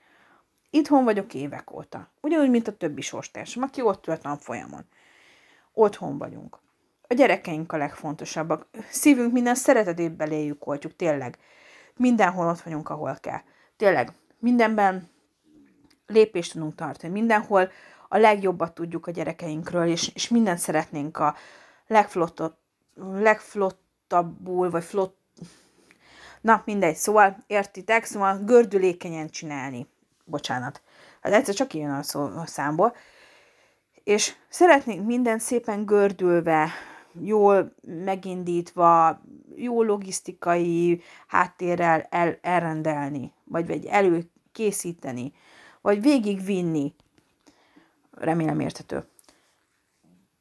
Itthon 0.69 1.03
vagyok 1.03 1.33
évek 1.33 1.71
óta. 1.71 2.11
Ugyanúgy, 2.21 2.49
mint 2.49 2.67
a 2.67 2.77
többi 2.77 3.01
sorstársam, 3.01 3.63
aki 3.63 3.81
ott 3.81 4.07
ült 4.07 4.21
tanfolyamon. 4.21 4.85
Otthon 5.73 6.17
vagyunk. 6.17 6.59
A 7.07 7.13
gyerekeink 7.13 7.71
a 7.71 7.77
legfontosabbak. 7.77 8.67
Szívünk 8.89 9.31
minden 9.31 9.55
szeretetét 9.55 10.15
beléjük 10.15 10.67
oltjuk, 10.67 10.95
tényleg. 10.95 11.37
Mindenhol 11.95 12.47
ott 12.47 12.61
vagyunk, 12.61 12.89
ahol 12.89 13.17
kell. 13.21 13.41
Tényleg, 13.77 14.11
mindenben 14.39 15.13
lépést 16.07 16.51
tudunk 16.51 16.75
tartani. 16.75 17.13
Mindenhol 17.13 17.71
a 18.09 18.17
legjobbat 18.17 18.73
tudjuk 18.73 19.07
a 19.07 19.11
gyerekeinkről, 19.11 19.87
és, 19.87 20.11
és 20.13 20.27
mindent 20.27 20.59
szeretnénk 20.59 21.17
a 21.17 21.35
legflottabb, 21.87 22.55
legflottabbul, 22.95 24.69
vagy 24.69 24.83
flott, 24.83 25.17
na 26.41 26.61
mindegy, 26.65 26.95
szóval 26.95 27.43
értitek, 27.47 28.05
szóval 28.05 28.37
gördülékenyen 28.37 29.29
csinálni. 29.29 29.87
Bocsánat. 30.23 30.81
Hát 31.21 31.33
egyszer 31.33 31.53
csak 31.53 31.73
ilyen 31.73 31.91
a, 31.91 32.03
szó, 32.03 32.23
a 32.23 32.45
számból. 32.45 32.95
És 34.03 34.35
szeretnénk 34.49 35.05
mindent 35.05 35.41
szépen 35.41 35.85
gördülve, 35.85 36.71
jól 37.21 37.75
megindítva, 37.81 39.21
jó 39.55 39.83
logisztikai 39.83 41.01
háttérrel 41.27 42.07
el, 42.09 42.37
elrendelni, 42.41 43.33
vagy, 43.43 43.67
vagy 43.67 43.85
előkészíteni, 43.85 45.33
vagy 45.85 46.01
végigvinni. 46.01 46.93
Remélem 48.11 48.59
érthető. 48.59 49.07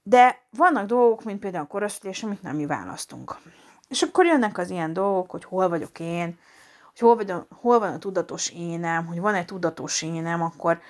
De 0.03 0.41
vannak 0.51 0.87
dolgok, 0.87 1.25
mint 1.25 1.41
például 1.41 1.65
a 1.65 1.67
korosztás, 1.67 2.23
amit 2.23 2.43
nem 2.43 2.57
mi 2.57 2.67
választunk. 2.67 3.37
És 3.89 4.03
akkor 4.03 4.27
jönnek 4.27 4.59
az 4.59 4.71
ilyen 4.71 4.93
dolgok, 4.93 5.31
hogy 5.31 5.45
hol 5.45 5.69
vagyok 5.69 6.01
én, 6.01 6.39
hogy 6.91 6.99
hol, 6.99 7.17
vagy 7.17 7.31
a, 7.31 7.47
hol 7.61 7.79
van 7.79 7.93
a 7.93 7.99
tudatos 7.99 8.51
énem, 8.51 9.07
hogy 9.07 9.21
van-e 9.21 9.45
tudatos 9.45 10.03
énem, 10.03 10.43
akkor, 10.43 10.81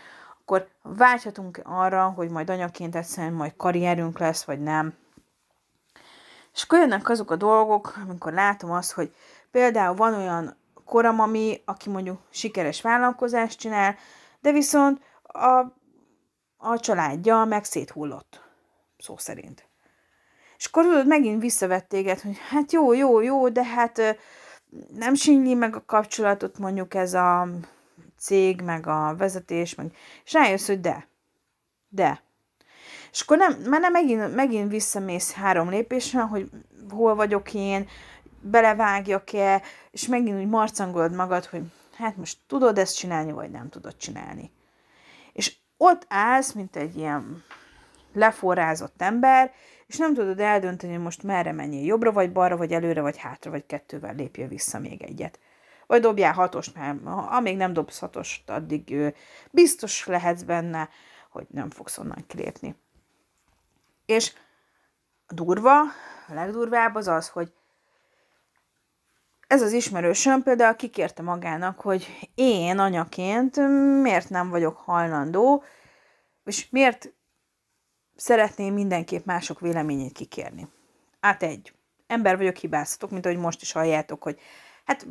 akkor 0.41 0.69
vágyhatunk 0.83 1.61
arra, 1.65 2.09
hogy 2.09 2.31
majd 2.31 2.51
anyaként 2.51 2.95
egyszerűen 2.95 3.33
majd 3.33 3.53
karrierünk 3.57 4.19
lesz, 4.19 4.45
vagy 4.45 4.63
nem. 4.63 4.95
És 6.53 6.63
akkor 6.63 6.79
jönnek 6.79 7.09
azok 7.09 7.31
a 7.31 7.37
dolgok, 7.37 7.95
amikor 8.09 8.33
látom 8.33 8.71
azt, 8.71 8.93
hogy 8.93 9.15
például 9.51 9.95
van 9.95 10.15
olyan 10.15 10.57
koram, 10.85 11.21
ami, 11.21 11.63
aki 11.65 11.91
mondjuk 11.91 12.21
sikeres 12.31 12.81
vállalkozást 12.81 13.59
csinál, 13.59 13.97
de 14.45 14.53
viszont 14.53 15.01
a, 15.23 15.59
a 16.57 16.81
családja 16.81 17.45
meg 17.45 17.65
széthullott, 17.65 18.41
szó 18.99 19.17
szerint. 19.17 19.69
És 20.57 20.67
akkor 20.67 20.85
tudod, 20.85 21.07
megint 21.07 21.41
visszavett 21.41 21.89
téged, 21.89 22.21
hogy 22.21 22.39
hát 22.49 22.73
jó, 22.73 22.93
jó, 22.93 23.21
jó, 23.21 23.49
de 23.49 23.65
hát 23.65 24.19
nem 24.95 25.15
sinyli 25.15 25.55
meg 25.55 25.77
a 25.77 25.85
kapcsolatot 25.85 26.59
mondjuk 26.59 26.95
ez 26.95 27.15
a 27.15 27.49
cég, 28.19 28.61
meg 28.61 28.87
a 28.87 29.15
vezetés, 29.17 29.75
meg, 29.75 29.97
és 30.25 30.33
rájössz, 30.33 30.67
hogy 30.67 30.81
de. 30.81 31.09
De. 31.89 32.23
És 33.13 33.21
akkor 33.21 33.37
nem, 33.37 33.53
már 33.69 33.81
nem 33.81 33.93
megint, 33.93 34.35
megint 34.35 34.71
visszamész 34.71 35.33
három 35.33 35.71
lépésre, 35.71 36.21
hogy 36.21 36.51
hol 36.91 37.15
vagyok 37.15 37.55
én, 37.55 37.89
belevágjak-e, 38.41 39.63
és 39.91 40.07
megint 40.07 40.39
úgy 40.39 40.49
marcangolod 40.49 41.15
magad, 41.15 41.45
hogy 41.45 41.63
hát 41.95 42.17
most 42.17 42.39
tudod 42.47 42.79
ezt 42.79 42.97
csinálni, 42.97 43.33
vagy 43.33 43.51
nem 43.51 43.69
tudod 43.69 43.97
csinálni. 43.97 44.51
És 45.33 45.57
ott 45.77 46.07
állsz, 46.09 46.53
mint 46.53 46.77
egy 46.77 46.97
ilyen 46.97 47.45
leforrázott 48.13 49.03
ember, 49.03 49.53
és 49.87 49.97
nem 49.97 50.15
tudod 50.15 50.41
eldönteni, 50.41 50.93
hogy 50.93 51.03
most 51.03 51.23
merre 51.23 51.53
menjél, 51.53 51.85
jobbra 51.85 52.13
vagy 52.13 52.33
balra, 52.33 52.57
vagy 52.57 52.73
előre, 52.73 53.01
vagy 53.01 53.17
hátra, 53.17 53.51
vagy 53.51 53.67
kettővel 53.67 54.15
lépjél 54.15 54.49
vissza 54.49 54.79
még 54.79 55.03
egyet. 55.03 55.39
Vagy 55.87 56.01
dobjál 56.01 56.33
hatost, 56.33 56.75
mert 56.75 56.99
amíg 57.31 57.57
nem 57.57 57.73
dobsz 57.73 57.99
hatost, 57.99 58.51
addig 58.51 59.15
biztos 59.51 60.07
lehetsz 60.07 60.43
benne, 60.43 60.89
hogy 61.31 61.47
nem 61.51 61.71
fogsz 61.71 61.99
onnan 61.99 62.25
kilépni. 62.27 62.77
És 64.07 64.33
durva, 65.29 65.81
a 66.29 66.35
legdurvább 66.35 66.95
az 66.95 67.09
az, 67.09 67.29
hogy 67.29 67.53
ez 69.47 69.63
az 69.63 69.73
ismerősöm 69.73 70.43
például 70.43 70.75
kikérte 70.75 71.23
magának, 71.23 71.81
hogy 71.81 72.31
én 72.35 72.79
anyaként 72.79 73.57
miért 74.03 74.31
nem 74.31 74.49
vagyok 74.49 74.77
hajlandó, 74.77 75.65
és 76.45 76.71
miért 76.71 77.13
szeretném 78.17 78.75
mindenképp 78.75 79.25
mások 79.25 79.61
véleményét 79.61 80.13
kikérni. 80.13 80.69
Át 81.21 81.43
egy. 81.43 81.73
Ember 82.07 82.37
vagyok, 82.37 82.57
hibáztatok, 82.57 83.11
mint 83.11 83.27
ahogy 83.27 83.39
most 83.39 83.63
is 83.63 83.73
halljátok, 83.73 84.23
hogy 84.23 84.41
hát 84.85 85.07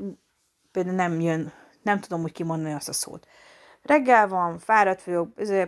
például 0.72 0.96
nem 0.96 1.20
jön, 1.20 1.54
nem 1.82 2.00
tudom 2.00 2.24
úgy 2.24 2.32
kimondani 2.32 2.74
azt 2.74 2.90
a 2.90 2.94
szót. 2.94 3.28
Reggel 3.82 4.28
van, 4.28 4.60
fáradt 4.60 5.04
vagyok, 5.04 5.30
ez 5.36 5.68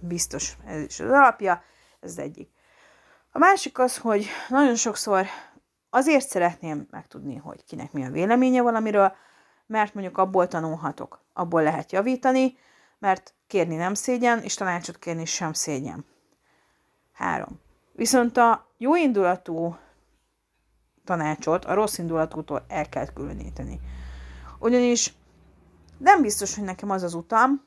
biztos 0.00 0.56
ez 0.66 0.80
is 0.82 1.00
az 1.00 1.10
alapja, 1.10 1.62
ez 2.00 2.10
az 2.10 2.18
egyik. 2.18 2.50
A 3.32 3.38
másik 3.38 3.78
az, 3.78 3.98
hogy 3.98 4.26
nagyon 4.48 4.74
sokszor 4.74 5.26
azért 5.96 6.28
szeretném 6.28 6.86
megtudni, 6.90 7.36
hogy 7.36 7.64
kinek 7.64 7.92
mi 7.92 8.04
a 8.04 8.10
véleménye 8.10 8.62
valamiről, 8.62 9.12
mert 9.66 9.94
mondjuk 9.94 10.18
abból 10.18 10.48
tanulhatok, 10.48 11.20
abból 11.32 11.62
lehet 11.62 11.92
javítani, 11.92 12.56
mert 12.98 13.34
kérni 13.46 13.76
nem 13.76 13.94
szégyen, 13.94 14.42
és 14.42 14.54
tanácsot 14.54 14.98
kérni 14.98 15.24
sem 15.24 15.52
szégyen. 15.52 16.04
Három. 17.12 17.60
Viszont 17.92 18.36
a 18.36 18.66
jó 18.78 18.96
indulatú 18.96 19.76
tanácsot 21.04 21.64
a 21.64 21.74
rossz 21.74 21.98
indulatútól 21.98 22.64
el 22.68 22.88
kell 22.88 23.06
különíteni. 23.06 23.80
Ugyanis 24.58 25.14
nem 25.98 26.22
biztos, 26.22 26.54
hogy 26.54 26.64
nekem 26.64 26.90
az 26.90 27.02
az 27.02 27.14
utam, 27.14 27.64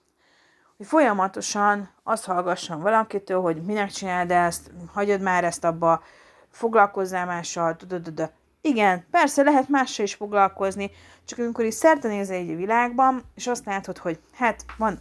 hogy 0.77 0.85
folyamatosan 0.85 1.89
azt 2.03 2.25
hallgassam 2.25 2.81
valakitől, 2.81 3.41
hogy 3.41 3.63
minek 3.63 3.91
csináld 3.91 4.31
ezt, 4.31 4.71
hagyod 4.93 5.21
már 5.21 5.43
ezt 5.43 5.63
abba, 5.63 6.03
foglalkozzál 6.51 7.25
mással, 7.25 7.75
tudod, 7.75 8.31
igen, 8.61 9.05
persze 9.11 9.43
lehet 9.43 9.69
mással 9.69 10.05
is 10.05 10.13
foglalkozni, 10.13 10.91
csak 11.25 11.39
amikor 11.39 11.65
is 11.65 11.73
szerte 11.73 12.09
egy 12.09 12.55
világban, 12.55 13.23
és 13.35 13.47
azt 13.47 13.65
látod, 13.65 13.97
hogy 13.97 14.19
hát 14.33 14.65
van 14.77 14.99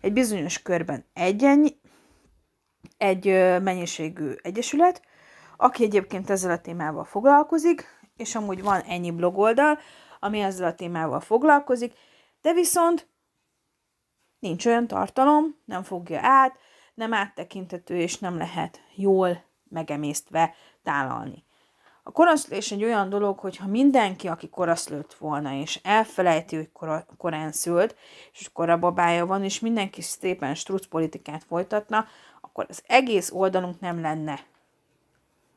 egy 0.00 0.12
bizonyos 0.12 0.62
körben 0.62 1.04
egyen, 1.12 1.66
egy 2.96 3.24
mennyiségű 3.62 4.32
egyesület, 4.42 5.02
aki 5.56 5.84
egyébként 5.84 6.30
ezzel 6.30 6.50
a 6.50 6.60
témával 6.60 7.04
foglalkozik, 7.04 7.98
és 8.16 8.34
amúgy 8.34 8.62
van 8.62 8.80
ennyi 8.80 9.10
blogoldal, 9.10 9.78
ami 10.20 10.40
ezzel 10.40 10.66
a 10.66 10.74
témával 10.74 11.20
foglalkozik, 11.20 11.92
de 12.42 12.52
viszont 12.52 13.08
nincs 14.38 14.66
olyan 14.66 14.86
tartalom, 14.86 15.56
nem 15.64 15.82
fogja 15.82 16.18
át, 16.22 16.58
nem 16.94 17.12
áttekintető, 17.12 17.96
és 17.96 18.18
nem 18.18 18.36
lehet 18.36 18.80
jól 18.94 19.47
megemésztve 19.70 20.54
tálalni. 20.82 21.46
A 22.02 22.12
koraszlés 22.12 22.72
egy 22.72 22.84
olyan 22.84 23.08
dolog, 23.08 23.38
hogy 23.38 23.56
ha 23.56 23.66
mindenki, 23.66 24.28
aki 24.28 24.48
koraszlőtt 24.48 25.14
volna, 25.14 25.52
és 25.52 25.80
elfelejti, 25.82 26.56
hogy 26.56 26.72
kora, 26.72 27.06
korán 27.16 27.52
szült, 27.52 27.96
és 28.32 28.50
babája 28.78 29.26
van, 29.26 29.44
és 29.44 29.60
mindenki 29.60 30.02
szépen 30.02 30.54
struc 30.54 30.86
folytatna, 31.48 32.06
akkor 32.40 32.66
az 32.68 32.82
egész 32.86 33.30
oldalunk 33.30 33.80
nem 33.80 34.00
lenne 34.00 34.40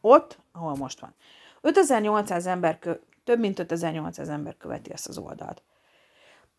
ott, 0.02 0.40
ahol 0.52 0.76
most 0.76 1.00
van. 1.00 1.16
5800 1.62 2.46
ember, 2.46 2.80
kö- 2.80 3.04
több 3.24 3.40
mint 3.40 3.60
5800 3.60 4.30
ember 4.30 4.58
követi 4.58 4.92
ezt 4.92 5.08
az 5.08 5.18
oldalt. 5.18 5.64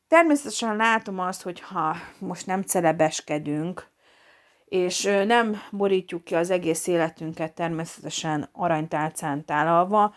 Természetesen 0.08 0.76
látom 0.76 1.18
azt, 1.18 1.42
hogy 1.42 1.60
ha 1.60 1.96
most 2.18 2.46
nem 2.46 2.62
celebeskedünk, 2.62 3.91
és 4.72 5.02
nem 5.26 5.62
borítjuk 5.70 6.24
ki 6.24 6.34
az 6.34 6.50
egész 6.50 6.86
életünket 6.86 7.54
természetesen 7.54 8.48
aranytálcán 8.52 9.44
tálalva, 9.44 10.14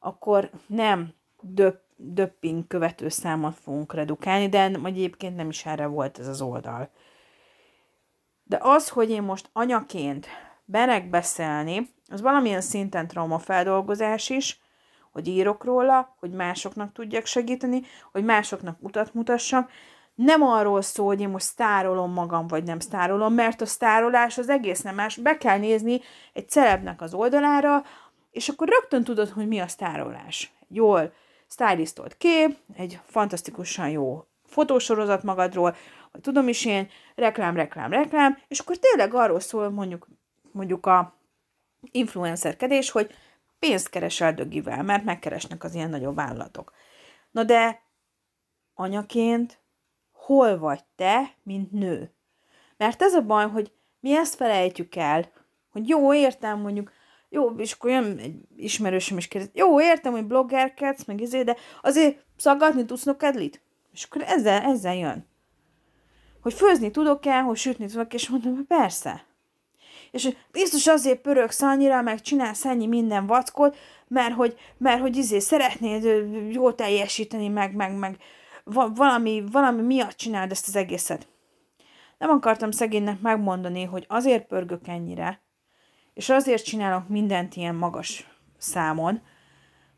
akkor 0.00 0.50
nem 0.66 1.12
döp, 1.40 1.80
döpping 1.96 2.66
követő 2.66 3.08
számot 3.08 3.54
fogunk 3.54 3.94
redukálni, 3.94 4.48
de 4.48 4.70
egyébként 4.84 5.36
nem 5.36 5.48
is 5.48 5.66
erre 5.66 5.86
volt 5.86 6.18
ez 6.18 6.26
az 6.26 6.40
oldal. 6.40 6.90
De 8.44 8.58
az, 8.60 8.88
hogy 8.88 9.10
én 9.10 9.22
most 9.22 9.50
anyaként 9.52 10.26
berek 10.64 11.10
beszélni, 11.10 11.90
az 12.08 12.20
valamilyen 12.20 12.60
szinten 12.60 13.06
traumafeldolgozás 13.06 14.30
is, 14.30 14.60
hogy 15.12 15.28
írok 15.28 15.64
róla, 15.64 16.16
hogy 16.18 16.30
másoknak 16.30 16.92
tudjak 16.92 17.26
segíteni, 17.26 17.82
hogy 18.12 18.24
másoknak 18.24 18.76
utat 18.80 19.14
mutassak. 19.14 19.70
Nem 20.14 20.42
arról 20.42 20.82
szól, 20.82 21.06
hogy 21.06 21.20
én 21.20 21.28
most 21.28 21.44
sztárolom 21.44 22.12
magam, 22.12 22.46
vagy 22.46 22.64
nem 22.64 22.78
sztárolom, 22.78 23.34
mert 23.34 23.60
a 23.60 23.66
sztárolás 23.66 24.38
az 24.38 24.48
egész 24.48 24.80
nem 24.80 24.94
más. 24.94 25.16
Be 25.16 25.36
kell 25.36 25.58
nézni 25.58 26.00
egy 26.32 26.48
celebnek 26.48 27.00
az 27.00 27.14
oldalára, 27.14 27.82
és 28.30 28.48
akkor 28.48 28.68
rögtön 28.68 29.04
tudod, 29.04 29.28
hogy 29.28 29.48
mi 29.48 29.60
a 29.60 29.68
sztárolás. 29.68 30.52
Jól 30.68 31.12
stylistolt 31.48 32.16
kép, 32.16 32.56
egy 32.76 33.00
fantasztikusan 33.06 33.88
jó 33.88 34.26
fotósorozat 34.44 35.22
magadról, 35.22 35.76
vagy 36.12 36.20
tudom 36.20 36.48
is 36.48 36.64
én, 36.64 36.88
reklám, 37.14 37.56
reklám, 37.56 37.90
reklám, 37.90 38.38
és 38.48 38.58
akkor 38.58 38.76
tényleg 38.76 39.14
arról 39.14 39.40
szól 39.40 39.70
mondjuk, 39.70 40.08
mondjuk 40.52 40.86
a 40.86 41.14
influencerkedés, 41.90 42.90
hogy 42.90 43.14
pénzt 43.58 43.88
keresel 43.88 44.34
dögivel, 44.34 44.82
mert 44.82 45.04
megkeresnek 45.04 45.64
az 45.64 45.74
ilyen 45.74 45.90
nagyobb 45.90 46.14
vállalatok. 46.14 46.72
Na 47.30 47.44
de 47.44 47.82
anyaként 48.74 49.61
hol 50.32 50.58
vagy 50.58 50.80
te, 50.96 51.34
mint 51.42 51.72
nő? 51.72 52.10
Mert 52.76 53.02
ez 53.02 53.14
a 53.14 53.22
baj, 53.22 53.48
hogy 53.48 53.72
mi 54.00 54.16
ezt 54.16 54.34
felejtjük 54.34 54.94
el, 54.94 55.30
hogy 55.72 55.88
jó, 55.88 56.14
értem 56.14 56.60
mondjuk, 56.60 56.92
jó, 57.28 57.50
és 57.50 57.72
akkor 57.72 57.90
jön 57.90 58.18
egy 58.18 58.34
ismerősöm 58.56 59.18
is 59.18 59.28
kérdez, 59.28 59.50
jó, 59.54 59.80
értem, 59.80 60.12
hogy 60.12 60.24
bloggerkedsz, 60.24 61.04
meg 61.04 61.20
izé, 61.20 61.42
de 61.42 61.56
azért 61.82 62.24
szaggatni 62.36 62.84
tudsz 62.84 63.02
nokedlit? 63.02 63.60
És 63.92 64.04
akkor 64.04 64.22
ezzel, 64.26 64.62
ezzel 64.62 64.94
jön. 64.94 65.26
Hogy 66.42 66.54
főzni 66.54 66.90
tudok-e, 66.90 67.40
hogy 67.40 67.56
sütni 67.56 67.86
tudok, 67.86 68.14
és 68.14 68.28
mondom, 68.28 68.54
hogy 68.54 68.64
persze 68.64 69.24
és 70.12 70.28
biztos 70.50 70.86
azért 70.86 71.20
pörögsz 71.20 71.62
annyira, 71.62 72.02
meg 72.02 72.20
csinálsz 72.20 72.64
ennyi 72.64 72.86
minden 72.86 73.26
vackot, 73.26 73.76
mert 74.08 74.34
hogy, 74.34 74.56
mert 74.78 75.00
hogy 75.00 75.16
izé 75.16 75.38
szeretnéd 75.38 76.04
jól 76.50 76.74
teljesíteni, 76.74 77.48
meg, 77.48 77.74
meg, 77.74 77.98
meg 77.98 78.16
valami, 78.94 79.44
valami 79.50 79.82
miatt 79.82 80.16
csináld 80.16 80.50
ezt 80.50 80.68
az 80.68 80.76
egészet. 80.76 81.28
Nem 82.18 82.30
akartam 82.30 82.70
szegénynek 82.70 83.20
megmondani, 83.20 83.84
hogy 83.84 84.04
azért 84.08 84.46
pörgök 84.46 84.88
ennyire, 84.88 85.42
és 86.14 86.28
azért 86.28 86.64
csinálok 86.64 87.08
mindent 87.08 87.56
ilyen 87.56 87.74
magas 87.74 88.26
számon, 88.58 89.22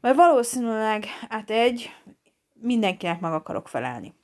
mert 0.00 0.16
valószínűleg 0.16 1.04
hát 1.28 1.50
egy, 1.50 1.90
mindenkinek 2.52 3.20
meg 3.20 3.32
akarok 3.32 3.68
felelni. 3.68 4.14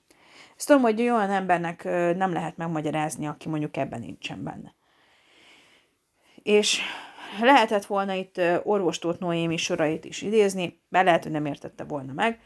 Ezt 0.57 0.67
tudom, 0.67 0.83
hogy 0.83 1.01
olyan 1.01 1.31
embernek 1.31 1.85
nem 2.17 2.33
lehet 2.33 2.57
megmagyarázni, 2.57 3.27
aki 3.27 3.49
mondjuk 3.49 3.77
ebben 3.77 4.01
nincsen 4.01 4.43
benne 4.43 4.75
és 6.43 6.81
lehetett 7.41 7.85
volna 7.85 8.13
itt 8.13 8.41
orvostót 8.63 9.19
Noémi 9.19 9.57
sorait 9.57 10.05
is 10.05 10.23
idézni, 10.23 10.81
mert 10.89 11.05
lehet, 11.05 11.23
hogy 11.23 11.33
nem 11.33 11.47
értette 11.47 11.85
volna 11.85 12.13
meg, 12.13 12.41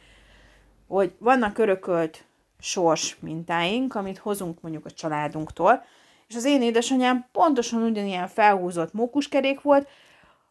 hogy 0.88 1.12
vannak 1.18 1.58
örökölt 1.58 2.24
sors 2.58 3.16
mintáink, 3.20 3.94
amit 3.94 4.18
hozunk 4.18 4.60
mondjuk 4.60 4.86
a 4.86 4.90
családunktól, 4.90 5.84
és 6.28 6.34
az 6.34 6.44
én 6.44 6.62
édesanyám 6.62 7.26
pontosan 7.32 7.82
ugyanilyen 7.82 8.28
felhúzott 8.28 8.92
mókuskerék 8.92 9.60
volt, 9.60 9.88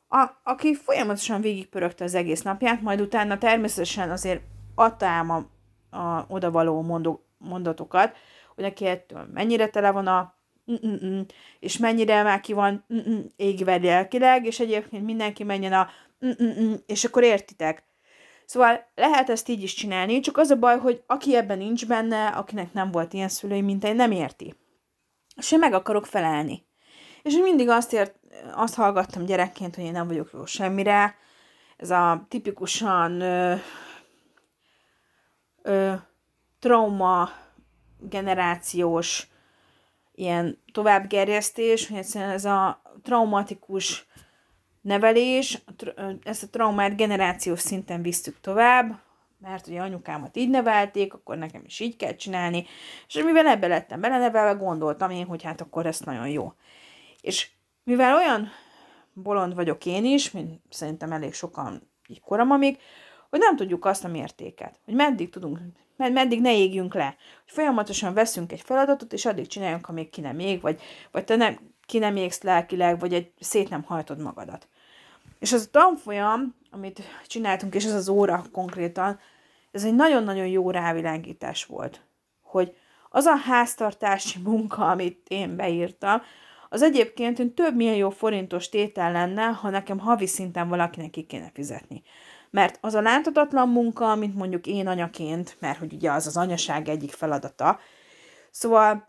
a, 0.09 0.29
aki 0.43 0.75
folyamatosan 0.75 1.41
végigpörögte 1.41 2.03
az 2.03 2.15
egész 2.15 2.41
napját, 2.41 2.81
majd 2.81 3.01
utána 3.01 3.37
természetesen 3.37 4.11
azért 4.11 4.41
adta 4.75 5.05
ám 5.05 5.29
a, 5.29 5.45
a 5.97 6.25
odavaló 6.27 6.81
mondó, 6.81 7.23
mondatokat, 7.37 8.17
hogy 8.55 8.63
neki 8.63 8.85
ettől 8.85 9.27
mennyire 9.33 9.67
tele 9.67 9.91
van 9.91 10.07
a 10.07 10.35
mm-mm, 10.71 11.25
és 11.59 11.77
mennyire 11.77 12.23
már 12.23 12.41
ki 12.41 12.53
van 12.53 12.85
égve 13.35 13.77
lelkileg, 13.77 14.45
és 14.45 14.59
egyébként 14.59 15.03
mindenki 15.03 15.43
menjen 15.43 15.73
a 15.73 15.89
és 16.85 17.03
akkor 17.03 17.23
értitek. 17.23 17.83
Szóval 18.53 18.91
lehet 18.95 19.29
ezt 19.29 19.49
így 19.49 19.63
is 19.63 19.73
csinálni, 19.73 20.19
csak 20.19 20.37
az 20.37 20.49
a 20.49 20.55
baj, 20.55 20.77
hogy 20.77 21.03
aki 21.07 21.35
ebben 21.35 21.57
nincs 21.57 21.87
benne, 21.87 22.27
akinek 22.27 22.73
nem 22.73 22.91
volt 22.91 23.13
ilyen 23.13 23.29
szülői 23.29 23.61
mint 23.61 23.83
én, 23.83 23.95
nem 23.95 24.11
érti. 24.11 24.55
És 25.35 25.51
én 25.51 25.59
meg 25.59 25.73
akarok 25.73 26.05
felelni. 26.05 26.65
És 27.21 27.35
mindig 27.35 27.69
azt, 27.69 27.93
ért, 27.93 28.15
azt 28.55 28.75
hallgattam 28.75 29.25
gyerekként, 29.25 29.75
hogy 29.75 29.83
én 29.83 29.91
nem 29.91 30.07
vagyok 30.07 30.29
jó 30.33 30.45
semmire. 30.45 31.15
Ez 31.77 31.89
a 31.89 32.25
tipikusan 32.29 33.21
ö, 33.21 33.55
ö, 35.61 35.93
trauma 36.59 37.29
generációs 37.99 39.27
ilyen 40.15 40.63
továbbgerjesztés, 40.71 41.87
hogy 41.87 41.97
egyszerűen 41.97 42.31
ez 42.31 42.45
a 42.45 42.81
traumatikus 43.03 44.07
nevelés, 44.83 45.63
ezt 46.23 46.43
a 46.43 46.49
traumát 46.49 46.95
generációs 46.95 47.59
szinten 47.59 48.01
visszük 48.01 48.39
tovább, 48.41 49.01
mert 49.39 49.67
ugye 49.67 49.81
anyukámat 49.81 50.37
így 50.37 50.49
nevelték, 50.49 51.13
akkor 51.13 51.37
nekem 51.37 51.61
is 51.65 51.79
így 51.79 51.95
kell 51.95 52.15
csinálni, 52.15 52.65
és 53.07 53.13
mivel 53.13 53.47
ebbe 53.47 53.67
lettem 53.67 54.01
belenevelve, 54.01 54.59
gondoltam 54.59 55.09
én, 55.09 55.25
hogy 55.25 55.43
hát 55.43 55.61
akkor 55.61 55.85
ez 55.85 55.99
nagyon 55.99 56.27
jó. 56.27 56.53
És 57.21 57.49
mivel 57.83 58.15
olyan 58.15 58.49
bolond 59.13 59.55
vagyok 59.55 59.85
én 59.85 60.05
is, 60.05 60.31
mint 60.31 60.61
szerintem 60.69 61.11
elég 61.11 61.33
sokan 61.33 61.89
így 62.07 62.21
koramamig, 62.21 62.77
hogy 63.29 63.39
nem 63.39 63.55
tudjuk 63.55 63.85
azt 63.85 64.03
a 64.03 64.07
mértéket, 64.07 64.79
hogy 64.85 64.93
meddig 64.93 65.29
tudunk, 65.29 65.59
med- 65.95 66.13
meddig 66.13 66.41
ne 66.41 66.57
égjünk 66.57 66.93
le, 66.93 67.05
hogy 67.43 67.53
folyamatosan 67.53 68.13
veszünk 68.13 68.51
egy 68.51 68.61
feladatot, 68.61 69.13
és 69.13 69.25
addig 69.25 69.47
csináljunk, 69.47 69.87
amíg 69.87 70.09
ki 70.09 70.21
nem 70.21 70.39
ég, 70.39 70.61
vagy, 70.61 70.81
vagy 71.11 71.23
te 71.23 71.35
nem, 71.35 71.59
ki 71.85 71.97
nem 71.97 72.15
égsz 72.15 72.41
lelkileg, 72.41 72.99
vagy 72.99 73.13
egy 73.13 73.31
szét 73.39 73.69
nem 73.69 73.83
hajtod 73.83 74.21
magadat. 74.21 74.67
És 75.43 75.53
az 75.53 75.65
a 75.67 75.71
tanfolyam, 75.71 76.55
amit 76.71 77.01
csináltunk, 77.27 77.75
és 77.75 77.85
ez 77.85 77.93
az 77.93 78.09
óra 78.09 78.43
konkrétan, 78.51 79.19
ez 79.71 79.83
egy 79.83 79.95
nagyon-nagyon 79.95 80.47
jó 80.47 80.71
rávilágítás 80.71 81.65
volt, 81.65 82.01
hogy 82.41 82.75
az 83.09 83.25
a 83.25 83.35
háztartási 83.35 84.39
munka, 84.49 84.87
amit 84.87 85.25
én 85.27 85.55
beírtam, 85.55 86.21
az 86.69 86.81
egyébként 86.81 87.53
több 87.53 87.75
millió 87.75 88.09
forintos 88.09 88.69
tétel 88.69 89.11
lenne, 89.11 89.43
ha 89.43 89.69
nekem 89.69 89.99
havi 89.99 90.27
szinten 90.27 90.69
valakinek 90.69 91.09
ki 91.09 91.23
kéne 91.23 91.51
fizetni. 91.53 92.03
Mert 92.49 92.77
az 92.81 92.93
a 92.93 93.01
láthatatlan 93.01 93.69
munka, 93.69 94.11
amit 94.11 94.35
mondjuk 94.35 94.67
én 94.67 94.87
anyaként, 94.87 95.57
mert 95.59 95.79
hogy 95.79 95.93
ugye 95.93 96.11
az 96.11 96.27
az 96.27 96.37
anyaság 96.37 96.89
egyik 96.89 97.11
feladata, 97.11 97.79
szóval 98.51 99.07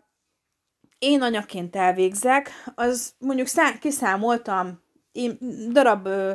én 0.99 1.21
anyaként 1.21 1.75
elvégzek, 1.75 2.49
az 2.75 3.13
mondjuk 3.19 3.47
szá- 3.47 3.79
kiszámoltam, 3.79 4.83
én 5.15 5.37
darab 5.71 6.05
ö, 6.05 6.31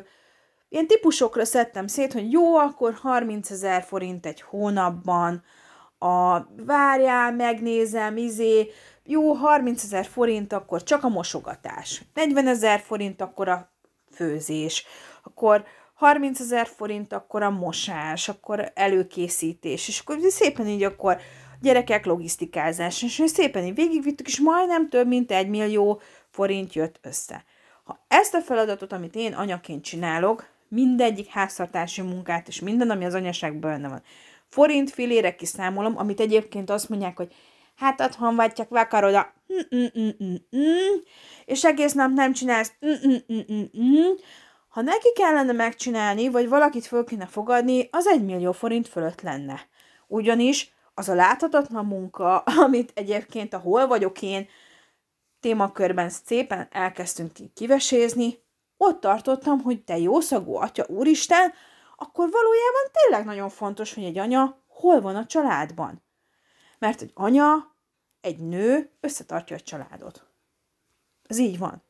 ilyen 0.68 0.86
típusokra 0.86 1.44
szedtem 1.44 1.86
szét, 1.86 2.12
hogy 2.12 2.32
jó, 2.32 2.56
akkor 2.56 2.94
30 2.94 3.50
ezer 3.50 3.82
forint 3.82 4.26
egy 4.26 4.40
hónapban, 4.40 5.42
a 5.98 6.46
várjál, 6.64 7.32
megnézem, 7.32 8.16
izé, 8.16 8.70
jó, 9.04 9.32
30 9.32 9.82
ezer 9.82 10.06
forint, 10.06 10.52
akkor 10.52 10.82
csak 10.82 11.04
a 11.04 11.08
mosogatás. 11.08 12.02
40 12.14 12.46
ezer 12.46 12.80
forint, 12.80 13.20
akkor 13.20 13.48
a 13.48 13.72
főzés. 14.12 14.86
Akkor 15.22 15.64
30 15.94 16.40
ezer 16.40 16.66
forint, 16.66 17.12
akkor 17.12 17.42
a 17.42 17.50
mosás, 17.50 18.28
akkor 18.28 18.72
előkészítés, 18.74 19.88
és 19.88 20.00
akkor 20.00 20.16
szépen 20.20 20.66
így 20.66 20.82
akkor 20.82 21.20
gyerekek 21.60 22.06
logisztikázás, 22.06 23.02
és 23.02 23.22
szépen 23.26 23.64
így 23.64 23.74
végigvittük, 23.74 24.26
és 24.26 24.40
majdnem 24.40 24.88
több 24.88 25.06
mint 25.06 25.30
egy 25.30 25.48
millió 25.48 26.00
forint 26.30 26.74
jött 26.74 26.98
össze. 27.02 27.44
Ha 27.90 28.04
ezt 28.08 28.34
a 28.34 28.40
feladatot, 28.40 28.92
amit 28.92 29.14
én 29.14 29.32
anyaként 29.32 29.84
csinálok, 29.84 30.48
mindegyik 30.68 31.28
háztartási 31.28 32.02
munkát, 32.02 32.48
és 32.48 32.60
minden, 32.60 32.90
ami 32.90 33.04
az 33.04 33.14
anyaságban 33.14 33.70
benne 33.70 33.88
van, 33.88 34.02
forint 34.48 34.90
filére 34.90 35.34
kiszámolom, 35.34 35.98
amit 35.98 36.20
egyébként 36.20 36.70
azt 36.70 36.88
mondják, 36.88 37.16
hogy 37.16 37.34
hát 37.76 38.00
otthon 38.00 38.36
vagy, 38.36 38.52
csak 38.52 38.68
vakarod 38.68 39.14
a 39.14 39.32
és 41.44 41.64
egész 41.64 41.92
nap 41.92 42.10
nem 42.12 42.32
csinálsz. 42.32 42.72
Ha 44.68 44.80
neki 44.80 45.12
kellene 45.14 45.52
megcsinálni, 45.52 46.28
vagy 46.28 46.48
valakit 46.48 46.86
föl 46.86 47.04
kéne 47.04 47.26
fogadni, 47.26 47.88
az 47.92 48.06
egy 48.06 48.24
millió 48.24 48.52
forint 48.52 48.88
fölött 48.88 49.20
lenne. 49.20 49.60
Ugyanis 50.06 50.72
az 50.94 51.08
a 51.08 51.14
láthatatlan 51.14 51.84
munka, 51.84 52.38
amit 52.64 52.92
egyébként 52.94 53.54
a 53.54 53.58
hol 53.58 53.86
vagyok 53.86 54.22
én 54.22 54.48
témakörben 55.40 56.08
szépen 56.08 56.68
elkezdtünk 56.70 57.32
kivesézni, 57.54 58.38
ott 58.76 59.00
tartottam, 59.00 59.60
hogy 59.60 59.84
te 59.84 59.98
jószagú 59.98 60.54
atya 60.54 60.84
úristen, 60.88 61.52
akkor 61.96 62.30
valójában 62.30 62.90
tényleg 62.92 63.24
nagyon 63.24 63.48
fontos, 63.48 63.94
hogy 63.94 64.04
egy 64.04 64.18
anya 64.18 64.58
hol 64.66 65.00
van 65.00 65.16
a 65.16 65.26
családban. 65.26 66.02
Mert 66.78 67.02
egy 67.02 67.10
anya, 67.14 67.74
egy 68.20 68.38
nő 68.38 68.90
összetartja 69.00 69.56
a 69.56 69.60
családot. 69.60 70.26
Ez 71.26 71.38
így 71.38 71.58
van. 71.58 71.82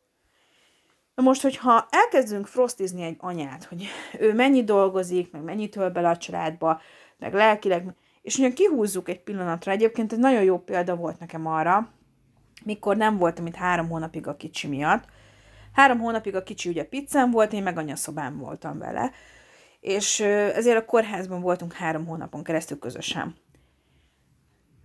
Na 1.14 1.22
most, 1.22 1.42
hogyha 1.42 1.86
elkezdünk 1.90 2.46
frostizni 2.46 3.02
egy 3.02 3.16
anyát, 3.18 3.64
hogy 3.64 3.86
ő 4.18 4.34
mennyi 4.34 4.64
dolgozik, 4.64 5.30
meg 5.30 5.42
mennyit 5.42 5.70
töl 5.70 5.90
bele 5.90 6.08
a 6.08 6.16
családba, 6.16 6.80
meg 7.18 7.34
lelkileg, 7.34 7.94
és 8.22 8.38
ugye 8.38 8.52
kihúzzuk 8.52 9.08
egy 9.08 9.22
pillanatra, 9.22 9.72
egyébként 9.72 10.12
ez 10.12 10.18
nagyon 10.18 10.42
jó 10.42 10.58
példa 10.58 10.96
volt 10.96 11.18
nekem 11.18 11.46
arra, 11.46 11.92
mikor 12.64 12.96
nem 12.96 13.16
voltam 13.16 13.46
itt 13.46 13.54
három 13.54 13.88
hónapig 13.88 14.26
a 14.26 14.36
kicsi 14.36 14.68
miatt. 14.68 15.04
Három 15.72 15.98
hónapig 15.98 16.34
a 16.34 16.42
kicsi 16.42 16.68
ugye 16.68 16.84
pizzán 16.84 17.30
volt, 17.30 17.52
én 17.52 17.62
meg 17.62 17.78
anyaszobán 17.78 18.38
voltam 18.38 18.78
vele, 18.78 19.10
és 19.80 20.20
ezért 20.20 20.76
a 20.76 20.84
kórházban 20.84 21.40
voltunk 21.40 21.72
három 21.72 22.06
hónapon 22.06 22.42
keresztül 22.42 22.78
közösen 22.78 23.34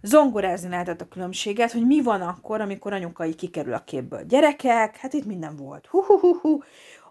zongorázni 0.05 0.69
lehetett 0.69 1.01
a 1.01 1.07
különbséget, 1.07 1.71
hogy 1.71 1.85
mi 1.85 2.01
van 2.01 2.21
akkor, 2.21 2.61
amikor 2.61 2.93
anyukai 2.93 3.35
kikerül 3.35 3.73
a 3.73 3.83
képből. 3.83 4.23
Gyerekek, 4.23 4.97
hát 4.97 5.13
itt 5.13 5.25
minden 5.25 5.55
volt. 5.55 5.85
Hu, 5.85 6.01
hu, 6.01 6.17
hu, 6.17 6.33
hu. 6.33 6.59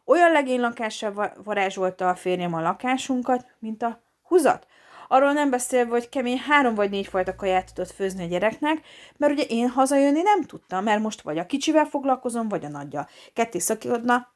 Olyan 0.05 0.33
legénylakással 0.33 1.33
varázsolta 1.45 2.09
a 2.09 2.15
férjem 2.15 2.55
a 2.55 2.61
lakásunkat, 2.61 3.47
mint 3.59 3.83
a 3.83 4.03
húzat. 4.23 4.67
Arról 5.15 5.33
nem 5.33 5.51
beszélve, 5.51 5.91
hogy 5.91 6.09
kemény 6.09 6.39
három 6.39 6.75
vagy 6.75 6.91
négy 6.91 7.07
fajta 7.07 7.37
kaját 7.37 7.75
tudott 7.75 7.91
főzni 7.91 8.25
a 8.25 8.27
gyereknek, 8.27 8.87
mert 9.17 9.33
ugye 9.33 9.43
én 9.43 9.69
hazajönni 9.69 10.23
nem 10.23 10.43
tudtam, 10.43 10.85
mert 10.85 11.03
most 11.03 11.21
vagy 11.21 11.39
a 11.39 11.47
kicsivel 11.47 11.85
foglalkozom, 11.85 12.49
vagy 12.49 12.65
a 12.65 12.69
nagyja. 12.69 13.09
Ketté 13.33 13.59
szakadna, 13.59 14.35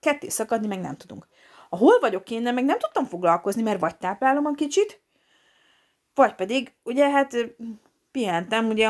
ketté 0.00 0.28
szakadni 0.28 0.66
meg 0.66 0.80
nem 0.80 0.96
tudunk. 0.96 1.26
A 1.68 1.76
hol 1.76 1.98
vagyok 2.00 2.30
én, 2.30 2.42
meg 2.42 2.64
nem 2.64 2.78
tudtam 2.78 3.04
foglalkozni, 3.04 3.62
mert 3.62 3.80
vagy 3.80 3.96
táplálom 3.96 4.46
a 4.46 4.54
kicsit, 4.54 5.00
vagy 6.14 6.34
pedig, 6.34 6.72
ugye 6.82 7.10
hát 7.10 7.36
pihentem 8.10 8.68
ugye 8.68 8.88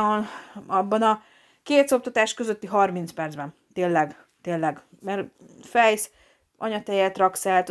abban 0.67 1.03
a 1.03 1.23
két 1.63 1.89
szoptatás 1.89 2.35
közötti 2.35 2.67
30 2.67 3.13
percben. 3.13 3.55
Tényleg, 3.73 4.27
tényleg. 4.43 4.83
Mert 5.01 5.27
fejsz, 5.63 6.11
anyatejet 6.57 7.19
raksz 7.19 7.47
el, 7.47 7.65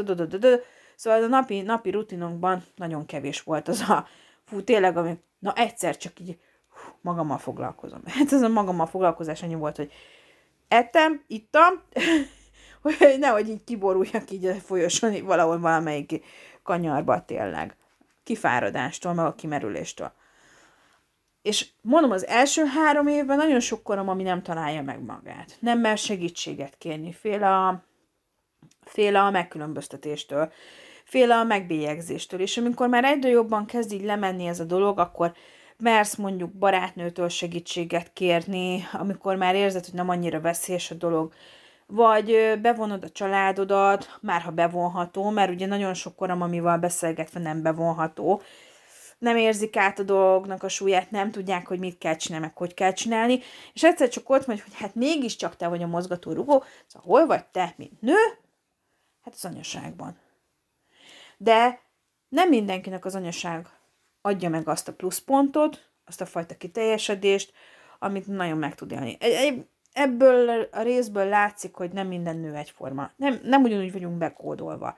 Szóval 1.04 1.24
a 1.24 1.28
napi, 1.28 1.62
napi 1.62 1.90
rutinunkban 1.90 2.64
nagyon 2.76 3.06
kevés 3.06 3.42
volt 3.42 3.68
az 3.68 3.82
a, 3.82 4.08
fú, 4.44 4.64
tényleg, 4.64 4.98
ami, 4.98 5.20
na 5.40 5.54
egyszer 5.54 5.98
csak 5.98 6.20
így 6.20 6.38
hú, 6.70 6.92
magammal 7.02 7.38
foglalkozom. 7.38 8.02
Hát 8.06 8.32
ez 8.32 8.42
a 8.42 8.48
magammal 8.48 8.86
foglalkozás 8.86 9.44
annyi 9.44 9.56
volt, 9.56 9.76
hogy 9.76 9.92
ettem, 10.68 11.24
ittam, 11.28 11.82
hogy 12.82 13.16
nehogy 13.20 13.50
így 13.50 13.64
kiboruljak 13.64 14.32
így 14.32 14.46
a 14.46 14.54
folyosón, 14.54 15.26
valahol 15.26 15.60
valamelyik 15.60 16.26
kanyarba 16.62 17.26
tényleg. 17.26 17.76
Kifáradástól, 18.24 19.14
meg 19.14 19.26
a 19.26 19.36
kimerüléstől. 19.36 20.12
És 21.42 21.70
mondom, 21.82 22.12
az 22.12 22.28
első 22.28 22.66
három 22.66 23.08
évben 23.08 23.38
nagyon 23.38 23.60
sok 23.60 23.84
korom, 23.84 24.10
ami 24.10 24.24
nem 24.24 24.42
találja 24.42 24.82
meg 24.82 25.02
magát. 25.02 25.58
Nem 25.60 25.80
mer 25.80 25.98
segítséget 25.98 26.78
kérni, 26.78 27.12
fél 27.12 27.44
a, 27.44 27.84
fél 28.82 29.16
a 29.16 29.32
megkülönböztetéstől, 29.32 30.52
fél 31.04 31.32
a 31.32 31.44
megbélyegzéstől. 31.44 32.40
És 32.40 32.58
amikor 32.58 32.88
már 32.88 33.04
egyre 33.04 33.30
jobban 33.30 33.66
kezd 33.66 33.92
így 33.92 34.04
lemenni 34.04 34.46
ez 34.46 34.60
a 34.60 34.64
dolog, 34.64 35.00
akkor 35.00 35.34
mersz 35.78 36.16
mondjuk 36.16 36.52
barátnőtől 36.52 37.30
segítséget 37.30 38.14
kérni, 38.14 38.88
amikor 38.92 39.36
már 39.36 39.56
érzed, 39.56 39.86
hogy 39.86 39.94
nem 39.94 40.10
annyira 40.10 40.42
veszélyes 40.42 40.92
a 40.92 40.96
dolog, 40.96 41.34
vagy 41.88 42.60
bevonod 42.62 43.04
a 43.04 43.10
családodat, 43.10 44.18
már 44.22 44.42
ha 44.42 44.52
bevonható, 44.52 45.30
mert 45.30 45.52
ugye 45.52 45.66
nagyon 45.66 45.94
sok 45.94 46.16
korom, 46.16 46.42
amivel 46.42 46.78
beszélgetve 46.78 47.40
nem 47.40 47.62
bevonható, 47.62 48.42
nem 49.18 49.38
érzik 49.38 49.76
át 49.76 50.00
a 50.00 50.04
dolgnak 50.04 50.64
a 50.64 50.70
súlyát, 50.70 51.12
nem 51.12 51.32
tudják, 51.32 51.68
hogy 51.68 51.80
mit 51.80 51.98
kell 51.98 52.16
csinálni, 52.16 52.46
meg 52.46 52.58
hogy 52.58 52.74
kell 52.74 52.94
csinálni, 52.94 53.40
és 53.74 53.84
egyszer 53.84 54.10
csak 54.10 54.30
ott 54.30 54.46
vagy, 54.46 54.62
hogy 54.62 54.76
hát 54.76 54.96
mégiscsak 54.96 55.56
te 55.56 55.68
vagy 55.68 55.84
a 55.84 55.88
mozgató 55.88 56.32
rugó, 56.32 56.64
szóval 56.88 57.08
hol 57.08 57.26
vagy 57.26 57.46
te, 57.46 57.74
mint 57.78 58.02
nő? 58.02 58.16
Hát 59.24 59.34
az 59.34 59.46
anyaságban. 59.46 60.18
De 61.44 61.80
nem 62.30 62.50
mindenkinek 62.50 63.06
az 63.06 63.16
anyaság 63.16 63.68
adja 64.22 64.50
meg 64.50 64.68
azt 64.68 64.88
a 64.88 64.94
pluszpontot, 64.94 65.90
azt 66.06 66.22
a 66.22 66.26
fajta 66.26 66.56
kiteljesedést, 66.56 67.54
amit 68.00 68.28
nagyon 68.28 68.58
meg 68.58 68.76
tud 68.76 68.92
élni. 68.92 69.18
ebből 69.94 70.68
a 70.72 70.82
részből 70.82 71.26
látszik, 71.26 71.76
hogy 71.76 71.92
nem 71.92 72.08
minden 72.08 72.38
nő 72.38 72.56
egyforma. 72.56 73.12
Nem, 73.16 73.40
nem 73.44 73.64
ugyanúgy 73.64 73.92
vagyunk 73.92 74.18
bekódolva. 74.18 74.98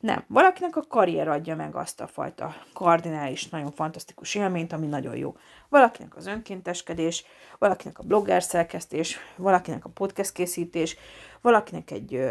Nem. 0.00 0.24
Valakinek 0.28 0.76
a 0.76 0.82
karrier 0.88 1.28
adja 1.28 1.56
meg 1.56 1.74
azt 1.76 2.00
a 2.00 2.06
fajta 2.06 2.54
kardinális, 2.72 3.48
nagyon 3.48 3.72
fantasztikus 3.72 4.34
élményt, 4.34 4.72
ami 4.72 4.86
nagyon 4.86 5.16
jó. 5.16 5.36
Valakinek 5.68 6.16
az 6.16 6.26
önkénteskedés, 6.26 7.24
valakinek 7.58 7.98
a 7.98 8.02
blogger 8.02 8.42
szerkesztés, 8.42 9.18
valakinek 9.36 9.84
a 9.84 9.88
podcast 9.88 10.32
készítés, 10.32 10.96
valakinek 11.40 11.90
egy 11.90 12.30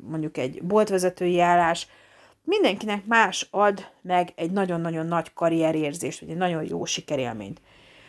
mondjuk 0.00 0.36
egy 0.36 0.62
boltvezetői 0.62 1.40
állás. 1.40 1.88
Mindenkinek 2.46 3.06
más 3.06 3.48
ad 3.50 3.86
meg 4.02 4.32
egy 4.34 4.50
nagyon-nagyon 4.50 5.06
nagy 5.06 5.32
karrierérzést, 5.32 6.20
vagy 6.20 6.30
egy 6.30 6.36
nagyon 6.36 6.64
jó 6.68 6.84
sikerélményt. 6.84 7.60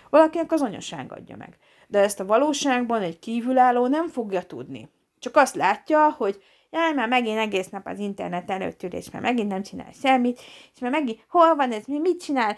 Valakinek 0.09 0.51
az 0.51 0.61
anyaság 0.61 1.11
adja 1.11 1.35
meg. 1.35 1.57
De 1.87 1.99
ezt 1.99 2.19
a 2.19 2.25
valóságban 2.25 3.01
egy 3.01 3.19
kívülálló 3.19 3.87
nem 3.87 4.07
fogja 4.07 4.41
tudni. 4.41 4.89
Csak 5.19 5.35
azt 5.35 5.55
látja, 5.55 6.09
hogy 6.09 6.43
jaj, 6.71 6.93
már 6.93 7.07
megint 7.07 7.37
egész 7.37 7.69
nap 7.69 7.87
az 7.87 7.99
internet 7.99 8.51
előtt 8.51 8.83
ül, 8.83 8.93
és 8.93 9.11
már 9.11 9.21
megint 9.21 9.47
nem 9.47 9.63
csinál 9.63 9.91
semmit, 10.01 10.41
és 10.73 10.79
már 10.79 10.91
megint 10.91 11.25
hol 11.29 11.55
van 11.55 11.71
ez, 11.71 11.85
mi 11.85 11.99
mit 11.99 12.23
csinál? 12.23 12.57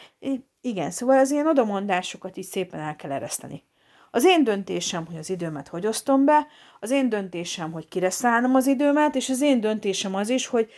Igen, 0.61 0.91
szóval 0.91 1.17
az 1.17 1.31
ilyen 1.31 1.47
odamondásokat 1.47 2.37
is 2.37 2.45
szépen 2.45 2.79
el 2.79 2.95
kell 2.95 3.11
ereszteni. 3.11 3.63
Az 4.11 4.25
én 4.25 4.43
döntésem, 4.43 5.05
hogy 5.05 5.17
az 5.17 5.29
időmet 5.29 5.67
hogy 5.67 5.87
osztom 5.87 6.25
be, 6.25 6.47
az 6.79 6.91
én 6.91 7.09
döntésem, 7.09 7.71
hogy 7.71 7.87
kire 7.87 8.09
szállnom 8.09 8.55
az 8.55 8.67
időmet, 8.67 9.15
és 9.15 9.29
az 9.29 9.41
én 9.41 9.61
döntésem 9.61 10.15
az 10.15 10.29
is, 10.29 10.47
hogy 10.47 10.71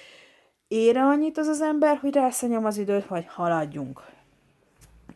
ére 0.72 1.04
annyit 1.04 1.38
az 1.38 1.48
az 1.48 1.62
ember, 1.62 1.98
hogy 1.98 2.14
rászanyom 2.14 2.66
az 2.66 2.78
időt, 2.78 3.08
vagy 3.08 3.26
haladjunk. 3.28 4.02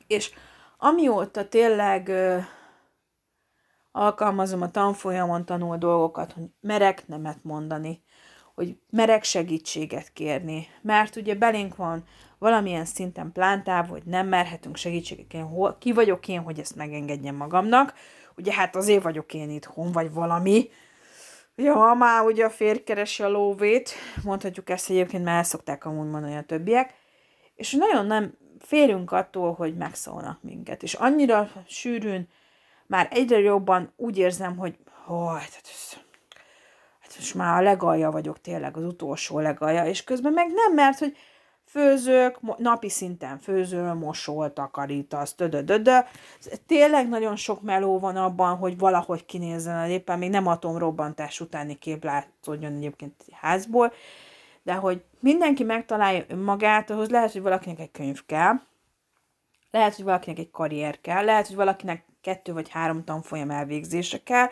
És 0.07 0.31
amióta 0.77 1.47
tényleg 1.47 2.07
ö, 2.07 2.37
alkalmazom 3.91 4.61
a 4.61 4.71
tanfolyamon 4.71 5.45
tanul 5.45 5.77
dolgokat, 5.77 6.31
hogy 6.31 6.43
merek 6.61 7.07
nemet 7.07 7.37
mondani, 7.41 8.03
hogy 8.55 8.77
merek 8.89 9.23
segítséget 9.23 10.13
kérni, 10.13 10.67
mert 10.81 11.15
ugye 11.15 11.35
belénk 11.35 11.75
van 11.75 12.03
valamilyen 12.37 12.85
szinten 12.85 13.31
plántáv, 13.31 13.87
hogy 13.87 14.03
nem 14.05 14.27
merhetünk 14.27 14.75
segítséget 14.75 15.27
kérni, 15.27 15.49
hol, 15.49 15.77
ki 15.79 15.93
vagyok 15.93 16.27
én, 16.27 16.41
hogy 16.41 16.59
ezt 16.59 16.75
megengedjem 16.75 17.35
magamnak, 17.35 17.93
ugye 18.37 18.53
hát 18.53 18.75
azért 18.75 19.03
vagyok 19.03 19.33
én 19.33 19.49
itthon, 19.49 19.91
vagy 19.91 20.13
valami, 20.13 20.69
Ugye, 21.57 21.71
ha 21.71 21.93
már 21.93 22.23
ugye 22.25 22.45
a 22.45 22.49
férj 22.49 22.79
keresi 22.79 23.23
a 23.23 23.29
lóvét, 23.29 23.93
mondhatjuk 24.23 24.69
ezt 24.69 24.89
egyébként, 24.89 25.23
mert 25.23 25.37
el 25.37 25.43
szokták 25.43 25.85
amúgy 25.85 26.09
mondani 26.09 26.35
a 26.35 26.41
többiek, 26.41 26.93
és 27.55 27.71
nagyon 27.71 28.05
nem 28.05 28.37
félünk 28.59 29.11
attól, 29.11 29.53
hogy 29.53 29.75
megszólnak 29.75 30.43
minket, 30.43 30.83
és 30.83 30.93
annyira 30.93 31.51
sűrűn, 31.67 32.27
már 32.87 33.07
egyre 33.11 33.39
jobban 33.39 33.93
úgy 33.95 34.17
érzem, 34.17 34.57
hogy 34.57 34.77
hát 35.07 35.61
ez, 35.63 35.97
hát 36.99 37.15
most 37.17 37.35
már 37.35 37.61
a 37.61 37.63
legalja 37.63 38.11
vagyok 38.11 38.41
tényleg, 38.41 38.77
az 38.77 38.83
utolsó 38.83 39.39
legalja, 39.39 39.85
és 39.85 40.03
közben 40.03 40.33
meg 40.33 40.47
nem, 40.47 40.73
mert 40.73 40.99
hogy 40.99 41.17
főzök, 41.75 42.57
napi 42.57 42.89
szinten 42.89 43.37
főzöl, 43.37 43.93
mosol, 43.93 44.53
takarítasz, 44.53 45.35
dödödödö. 45.35 45.99
Tényleg 46.65 47.09
nagyon 47.09 47.35
sok 47.35 47.61
meló 47.61 47.99
van 47.99 48.15
abban, 48.15 48.57
hogy 48.57 48.77
valahogy 48.77 49.25
kinézzen 49.25 49.89
éppen, 49.89 50.19
még 50.19 50.29
nem 50.29 50.47
atomrobbantás 50.47 51.39
utáni 51.39 51.77
kép 51.77 52.03
látszódjon 52.03 52.75
egyébként 52.75 53.13
egy 53.27 53.33
házból, 53.39 53.93
de 54.63 54.73
hogy 54.73 55.03
mindenki 55.19 55.63
megtalálja 55.63 56.23
önmagát, 56.27 56.89
ahhoz 56.89 57.09
lehet, 57.09 57.31
hogy 57.31 57.41
valakinek 57.41 57.79
egy 57.79 57.91
könyv 57.91 58.25
kell, 58.25 58.53
lehet, 59.71 59.95
hogy 59.95 60.05
valakinek 60.05 60.39
egy 60.39 60.51
karrier 60.51 61.01
kell, 61.01 61.25
lehet, 61.25 61.47
hogy 61.47 61.55
valakinek 61.55 62.05
kettő 62.21 62.53
vagy 62.53 62.69
három 62.69 63.03
tanfolyam 63.03 63.49
elvégzése 63.49 64.23
kell, 64.23 64.47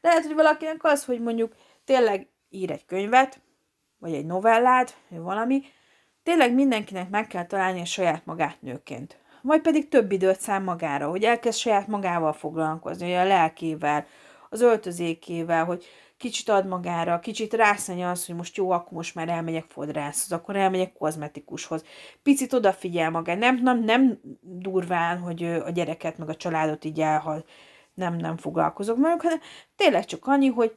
lehet, 0.00 0.24
hogy 0.24 0.34
valakinek 0.34 0.84
az, 0.84 1.04
hogy 1.04 1.20
mondjuk 1.20 1.54
tényleg 1.84 2.28
ír 2.50 2.70
egy 2.70 2.84
könyvet, 2.84 3.40
vagy 3.98 4.14
egy 4.14 4.26
novellát, 4.26 4.96
vagy 5.08 5.20
valami, 5.20 5.62
tényleg 6.26 6.54
mindenkinek 6.54 7.10
meg 7.10 7.26
kell 7.26 7.46
találni 7.46 7.80
a 7.80 7.84
saját 7.84 8.24
magát 8.24 8.62
nőként. 8.62 9.18
Vagy 9.42 9.60
pedig 9.60 9.88
több 9.88 10.12
időt 10.12 10.40
szám 10.40 10.62
magára, 10.62 11.08
hogy 11.08 11.22
elkezd 11.22 11.58
saját 11.58 11.86
magával 11.86 12.32
foglalkozni, 12.32 13.14
a 13.14 13.24
lelkével, 13.24 14.06
az 14.50 14.60
öltözékével, 14.60 15.64
hogy 15.64 15.84
kicsit 16.16 16.48
ad 16.48 16.66
magára, 16.66 17.18
kicsit 17.18 17.54
rászanya 17.54 18.10
az, 18.10 18.26
hogy 18.26 18.34
most 18.34 18.56
jó, 18.56 18.70
akkor 18.70 18.92
most 18.92 19.14
már 19.14 19.28
elmegyek 19.28 19.64
fodrászhoz, 19.68 20.32
akkor 20.32 20.56
elmegyek 20.56 20.92
kozmetikushoz. 20.92 21.84
Picit 22.22 22.52
odafigyel 22.52 23.10
magát, 23.10 23.38
nem, 23.38 23.62
nem, 23.62 23.84
nem 23.84 24.20
durván, 24.40 25.18
hogy 25.18 25.44
a 25.44 25.70
gyereket 25.70 26.18
meg 26.18 26.28
a 26.28 26.36
családot 26.36 26.84
így 26.84 27.00
elhal, 27.00 27.44
nem, 27.94 28.16
nem 28.16 28.36
foglalkozok 28.36 28.98
velük, 28.98 29.22
hanem 29.22 29.40
tényleg 29.76 30.04
csak 30.04 30.26
annyi, 30.26 30.48
hogy 30.48 30.76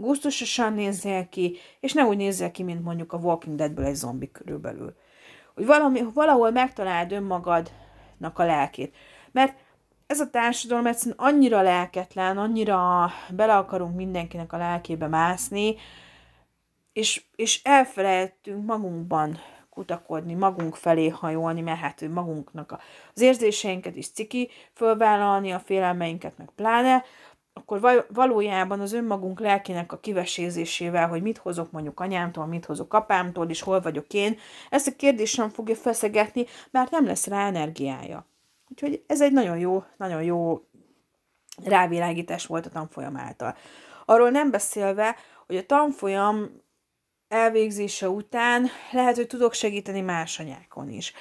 gusztusosan 0.00 0.72
nézzél 0.72 1.28
ki, 1.28 1.56
és 1.80 1.92
ne 1.92 2.04
úgy 2.04 2.16
nézzél 2.16 2.50
ki, 2.50 2.62
mint 2.62 2.82
mondjuk 2.82 3.12
a 3.12 3.16
Walking 3.16 3.56
Deadből 3.56 3.84
egy 3.84 3.94
zombi 3.94 4.30
körülbelül. 4.30 4.94
Hogy 5.54 5.66
valami, 5.66 6.02
valahol 6.14 6.50
megtaláld 6.50 7.12
önmagadnak 7.12 8.38
a 8.38 8.44
lelkét. 8.44 8.94
Mert 9.32 9.58
ez 10.06 10.20
a 10.20 10.30
társadalom 10.30 10.86
egyszerűen 10.86 11.18
annyira 11.18 11.62
lelketlen, 11.62 12.38
annyira 12.38 13.10
bele 13.30 13.56
akarunk 13.56 13.96
mindenkinek 13.96 14.52
a 14.52 14.56
lelkébe 14.56 15.06
mászni, 15.06 15.76
és, 16.92 17.22
és 17.36 17.62
elfelejtünk 17.62 18.64
magunkban 18.66 19.38
kutakodni, 19.70 20.34
magunk 20.34 20.74
felé 20.74 21.08
hajolni, 21.08 21.60
mert 21.60 21.78
hát 21.78 22.08
magunknak 22.08 22.78
az 23.14 23.20
érzéseinket 23.20 23.96
is 23.96 24.10
ciki 24.10 24.50
fölvállalni, 24.72 25.50
a 25.50 25.58
félelmeinket 25.58 26.38
meg 26.38 26.48
pláne, 26.56 27.04
akkor 27.52 28.06
valójában 28.08 28.80
az 28.80 28.92
önmagunk 28.92 29.40
lelkének 29.40 29.92
a 29.92 29.98
kivesézésével, 29.98 31.08
hogy 31.08 31.22
mit 31.22 31.38
hozok 31.38 31.70
mondjuk 31.70 32.00
anyámtól, 32.00 32.46
mit 32.46 32.64
hozok 32.64 32.94
apámtól, 32.94 33.48
és 33.48 33.60
hol 33.60 33.80
vagyok 33.80 34.12
én, 34.12 34.38
ezt 34.70 34.86
a 34.86 34.96
kérdést 34.96 35.34
sem 35.34 35.48
fogja 35.48 35.74
feszegetni, 35.74 36.46
mert 36.70 36.90
nem 36.90 37.06
lesz 37.06 37.26
rá 37.26 37.46
energiája. 37.46 38.26
Úgyhogy 38.68 39.04
ez 39.06 39.20
egy 39.20 39.32
nagyon 39.32 39.58
jó, 39.58 39.84
nagyon 39.96 40.22
jó 40.22 40.64
rávilágítás 41.64 42.46
volt 42.46 42.66
a 42.66 42.70
tanfolyam 42.70 43.16
által. 43.16 43.56
Arról 44.04 44.30
nem 44.30 44.50
beszélve, 44.50 45.16
hogy 45.46 45.56
a 45.56 45.66
tanfolyam 45.66 46.50
elvégzése 47.28 48.08
után 48.08 48.68
lehet, 48.92 49.16
hogy 49.16 49.26
tudok 49.26 49.52
segíteni 49.52 50.00
más 50.00 50.38
anyákon 50.38 50.88
is. 50.88 51.12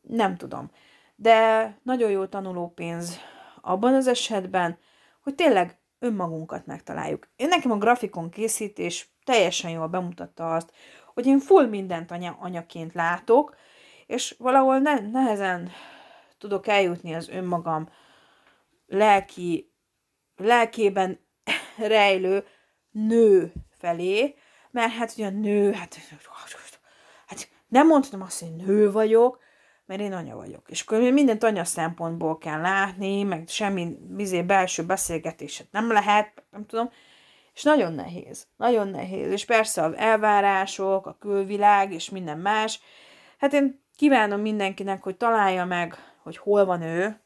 Nem 0.00 0.36
tudom. 0.36 0.70
De 1.16 1.78
nagyon 1.82 2.10
jó 2.10 2.26
tanulópénz 2.26 3.18
abban 3.60 3.94
az 3.94 4.06
esetben, 4.06 4.78
hogy 5.24 5.34
tényleg 5.34 5.78
önmagunkat 5.98 6.66
megtaláljuk. 6.66 7.28
Én 7.36 7.48
nekem 7.48 7.70
a 7.70 7.78
grafikon 7.78 8.30
készítés 8.30 9.14
teljesen 9.24 9.70
jól 9.70 9.86
bemutatta 9.86 10.54
azt, 10.54 10.72
hogy 11.14 11.26
én 11.26 11.38
full 11.38 11.66
mindent 11.66 12.10
anya, 12.10 12.36
anyaként 12.40 12.92
látok, 12.92 13.56
és 14.06 14.34
valahol 14.38 14.78
ne, 14.78 15.00
nehezen 15.00 15.70
tudok 16.38 16.66
eljutni 16.66 17.14
az 17.14 17.28
önmagam 17.28 17.88
lelki, 18.86 19.72
lelkében 20.36 21.20
rejlő 21.78 22.44
nő 22.90 23.52
felé, 23.70 24.34
mert 24.70 24.92
hát 24.92 25.12
ugye 25.12 25.26
a 25.26 25.30
nő, 25.30 25.72
hát, 25.72 25.96
hát 27.26 27.48
nem 27.68 27.86
mondhatom 27.86 28.22
azt, 28.22 28.40
hogy 28.40 28.54
nő 28.56 28.92
vagyok, 28.92 29.43
mert 29.86 30.00
én 30.00 30.12
anya 30.12 30.36
vagyok. 30.36 30.70
És 30.70 30.80
akkor 30.80 31.12
mindent 31.12 31.44
anya 31.44 31.64
szempontból 31.64 32.38
kell 32.38 32.60
látni, 32.60 33.22
meg 33.22 33.44
semmi 33.48 33.96
bizé 34.08 34.42
belső 34.42 34.84
beszélgetéset 34.84 35.66
nem 35.70 35.92
lehet, 35.92 36.42
nem 36.50 36.66
tudom, 36.66 36.90
és 37.54 37.62
nagyon 37.62 37.92
nehéz, 37.92 38.46
nagyon 38.56 38.88
nehéz. 38.88 39.32
És 39.32 39.44
persze 39.44 39.82
az 39.82 39.94
elvárások, 39.94 41.06
a 41.06 41.16
külvilág 41.20 41.92
és 41.92 42.10
minden 42.10 42.38
más. 42.38 42.80
Hát 43.38 43.52
én 43.52 43.82
kívánom 43.96 44.40
mindenkinek, 44.40 45.02
hogy 45.02 45.16
találja 45.16 45.64
meg, 45.64 45.96
hogy 46.22 46.36
hol 46.36 46.64
van 46.64 46.82
ő 46.82 47.20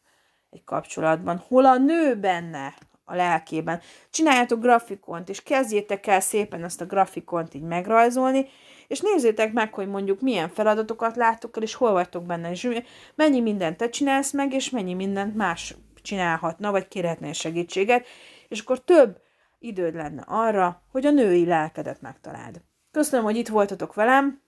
egy 0.50 0.64
kapcsolatban, 0.64 1.44
hol 1.48 1.66
a 1.66 1.76
nő 1.76 2.16
benne 2.16 2.74
a 3.08 3.14
lelkében. 3.14 3.80
Csináljátok 4.10 4.60
grafikont, 4.60 5.28
és 5.28 5.42
kezdjétek 5.42 6.06
el 6.06 6.20
szépen 6.20 6.64
ezt 6.64 6.80
a 6.80 6.86
grafikont 6.86 7.54
így 7.54 7.62
megrajzolni, 7.62 8.46
és 8.86 9.00
nézzétek 9.00 9.52
meg, 9.52 9.74
hogy 9.74 9.88
mondjuk 9.88 10.20
milyen 10.20 10.48
feladatokat 10.48 11.16
láttok 11.16 11.56
el, 11.56 11.62
és 11.62 11.74
hol 11.74 11.92
vagytok 11.92 12.24
benne, 12.24 12.50
és 12.50 12.68
mennyi 13.14 13.40
mindent 13.40 13.76
te 13.76 13.88
csinálsz 13.88 14.32
meg, 14.32 14.52
és 14.52 14.70
mennyi 14.70 14.94
mindent 14.94 15.36
más 15.36 15.76
csinálhatna, 16.02 16.70
vagy 16.70 16.88
kérhetnél 16.88 17.32
segítséget, 17.32 18.06
és 18.48 18.60
akkor 18.60 18.84
több 18.84 19.20
időd 19.58 19.94
lenne 19.94 20.22
arra, 20.26 20.82
hogy 20.90 21.06
a 21.06 21.10
női 21.10 21.44
lelkedet 21.44 22.00
megtaláld. 22.00 22.60
Köszönöm, 22.90 23.24
hogy 23.24 23.36
itt 23.36 23.48
voltatok 23.48 23.94
velem, 23.94 24.42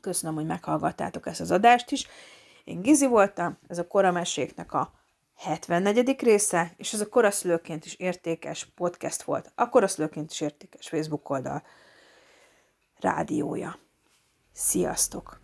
köszönöm, 0.00 0.34
hogy 0.34 0.46
meghallgattátok 0.46 1.26
ezt 1.26 1.40
az 1.40 1.50
adást 1.50 1.90
is. 1.90 2.06
Én 2.64 2.80
Gizi 2.80 3.06
voltam, 3.06 3.58
ez 3.68 3.78
a 3.78 3.86
korameséknek 3.86 4.72
a 4.72 4.92
74. 5.42 6.22
része, 6.22 6.72
és 6.76 6.92
ez 6.92 7.00
a 7.00 7.08
koraszülőként 7.08 7.84
is 7.84 7.94
értékes 7.94 8.64
podcast 8.74 9.22
volt. 9.22 9.52
A 9.54 9.68
koraszülőként 9.68 10.30
is 10.30 10.40
értékes 10.40 10.88
Facebook 10.88 11.30
oldal 11.30 11.62
rádiója. 13.00 13.78
Sziasztok! 14.52 15.41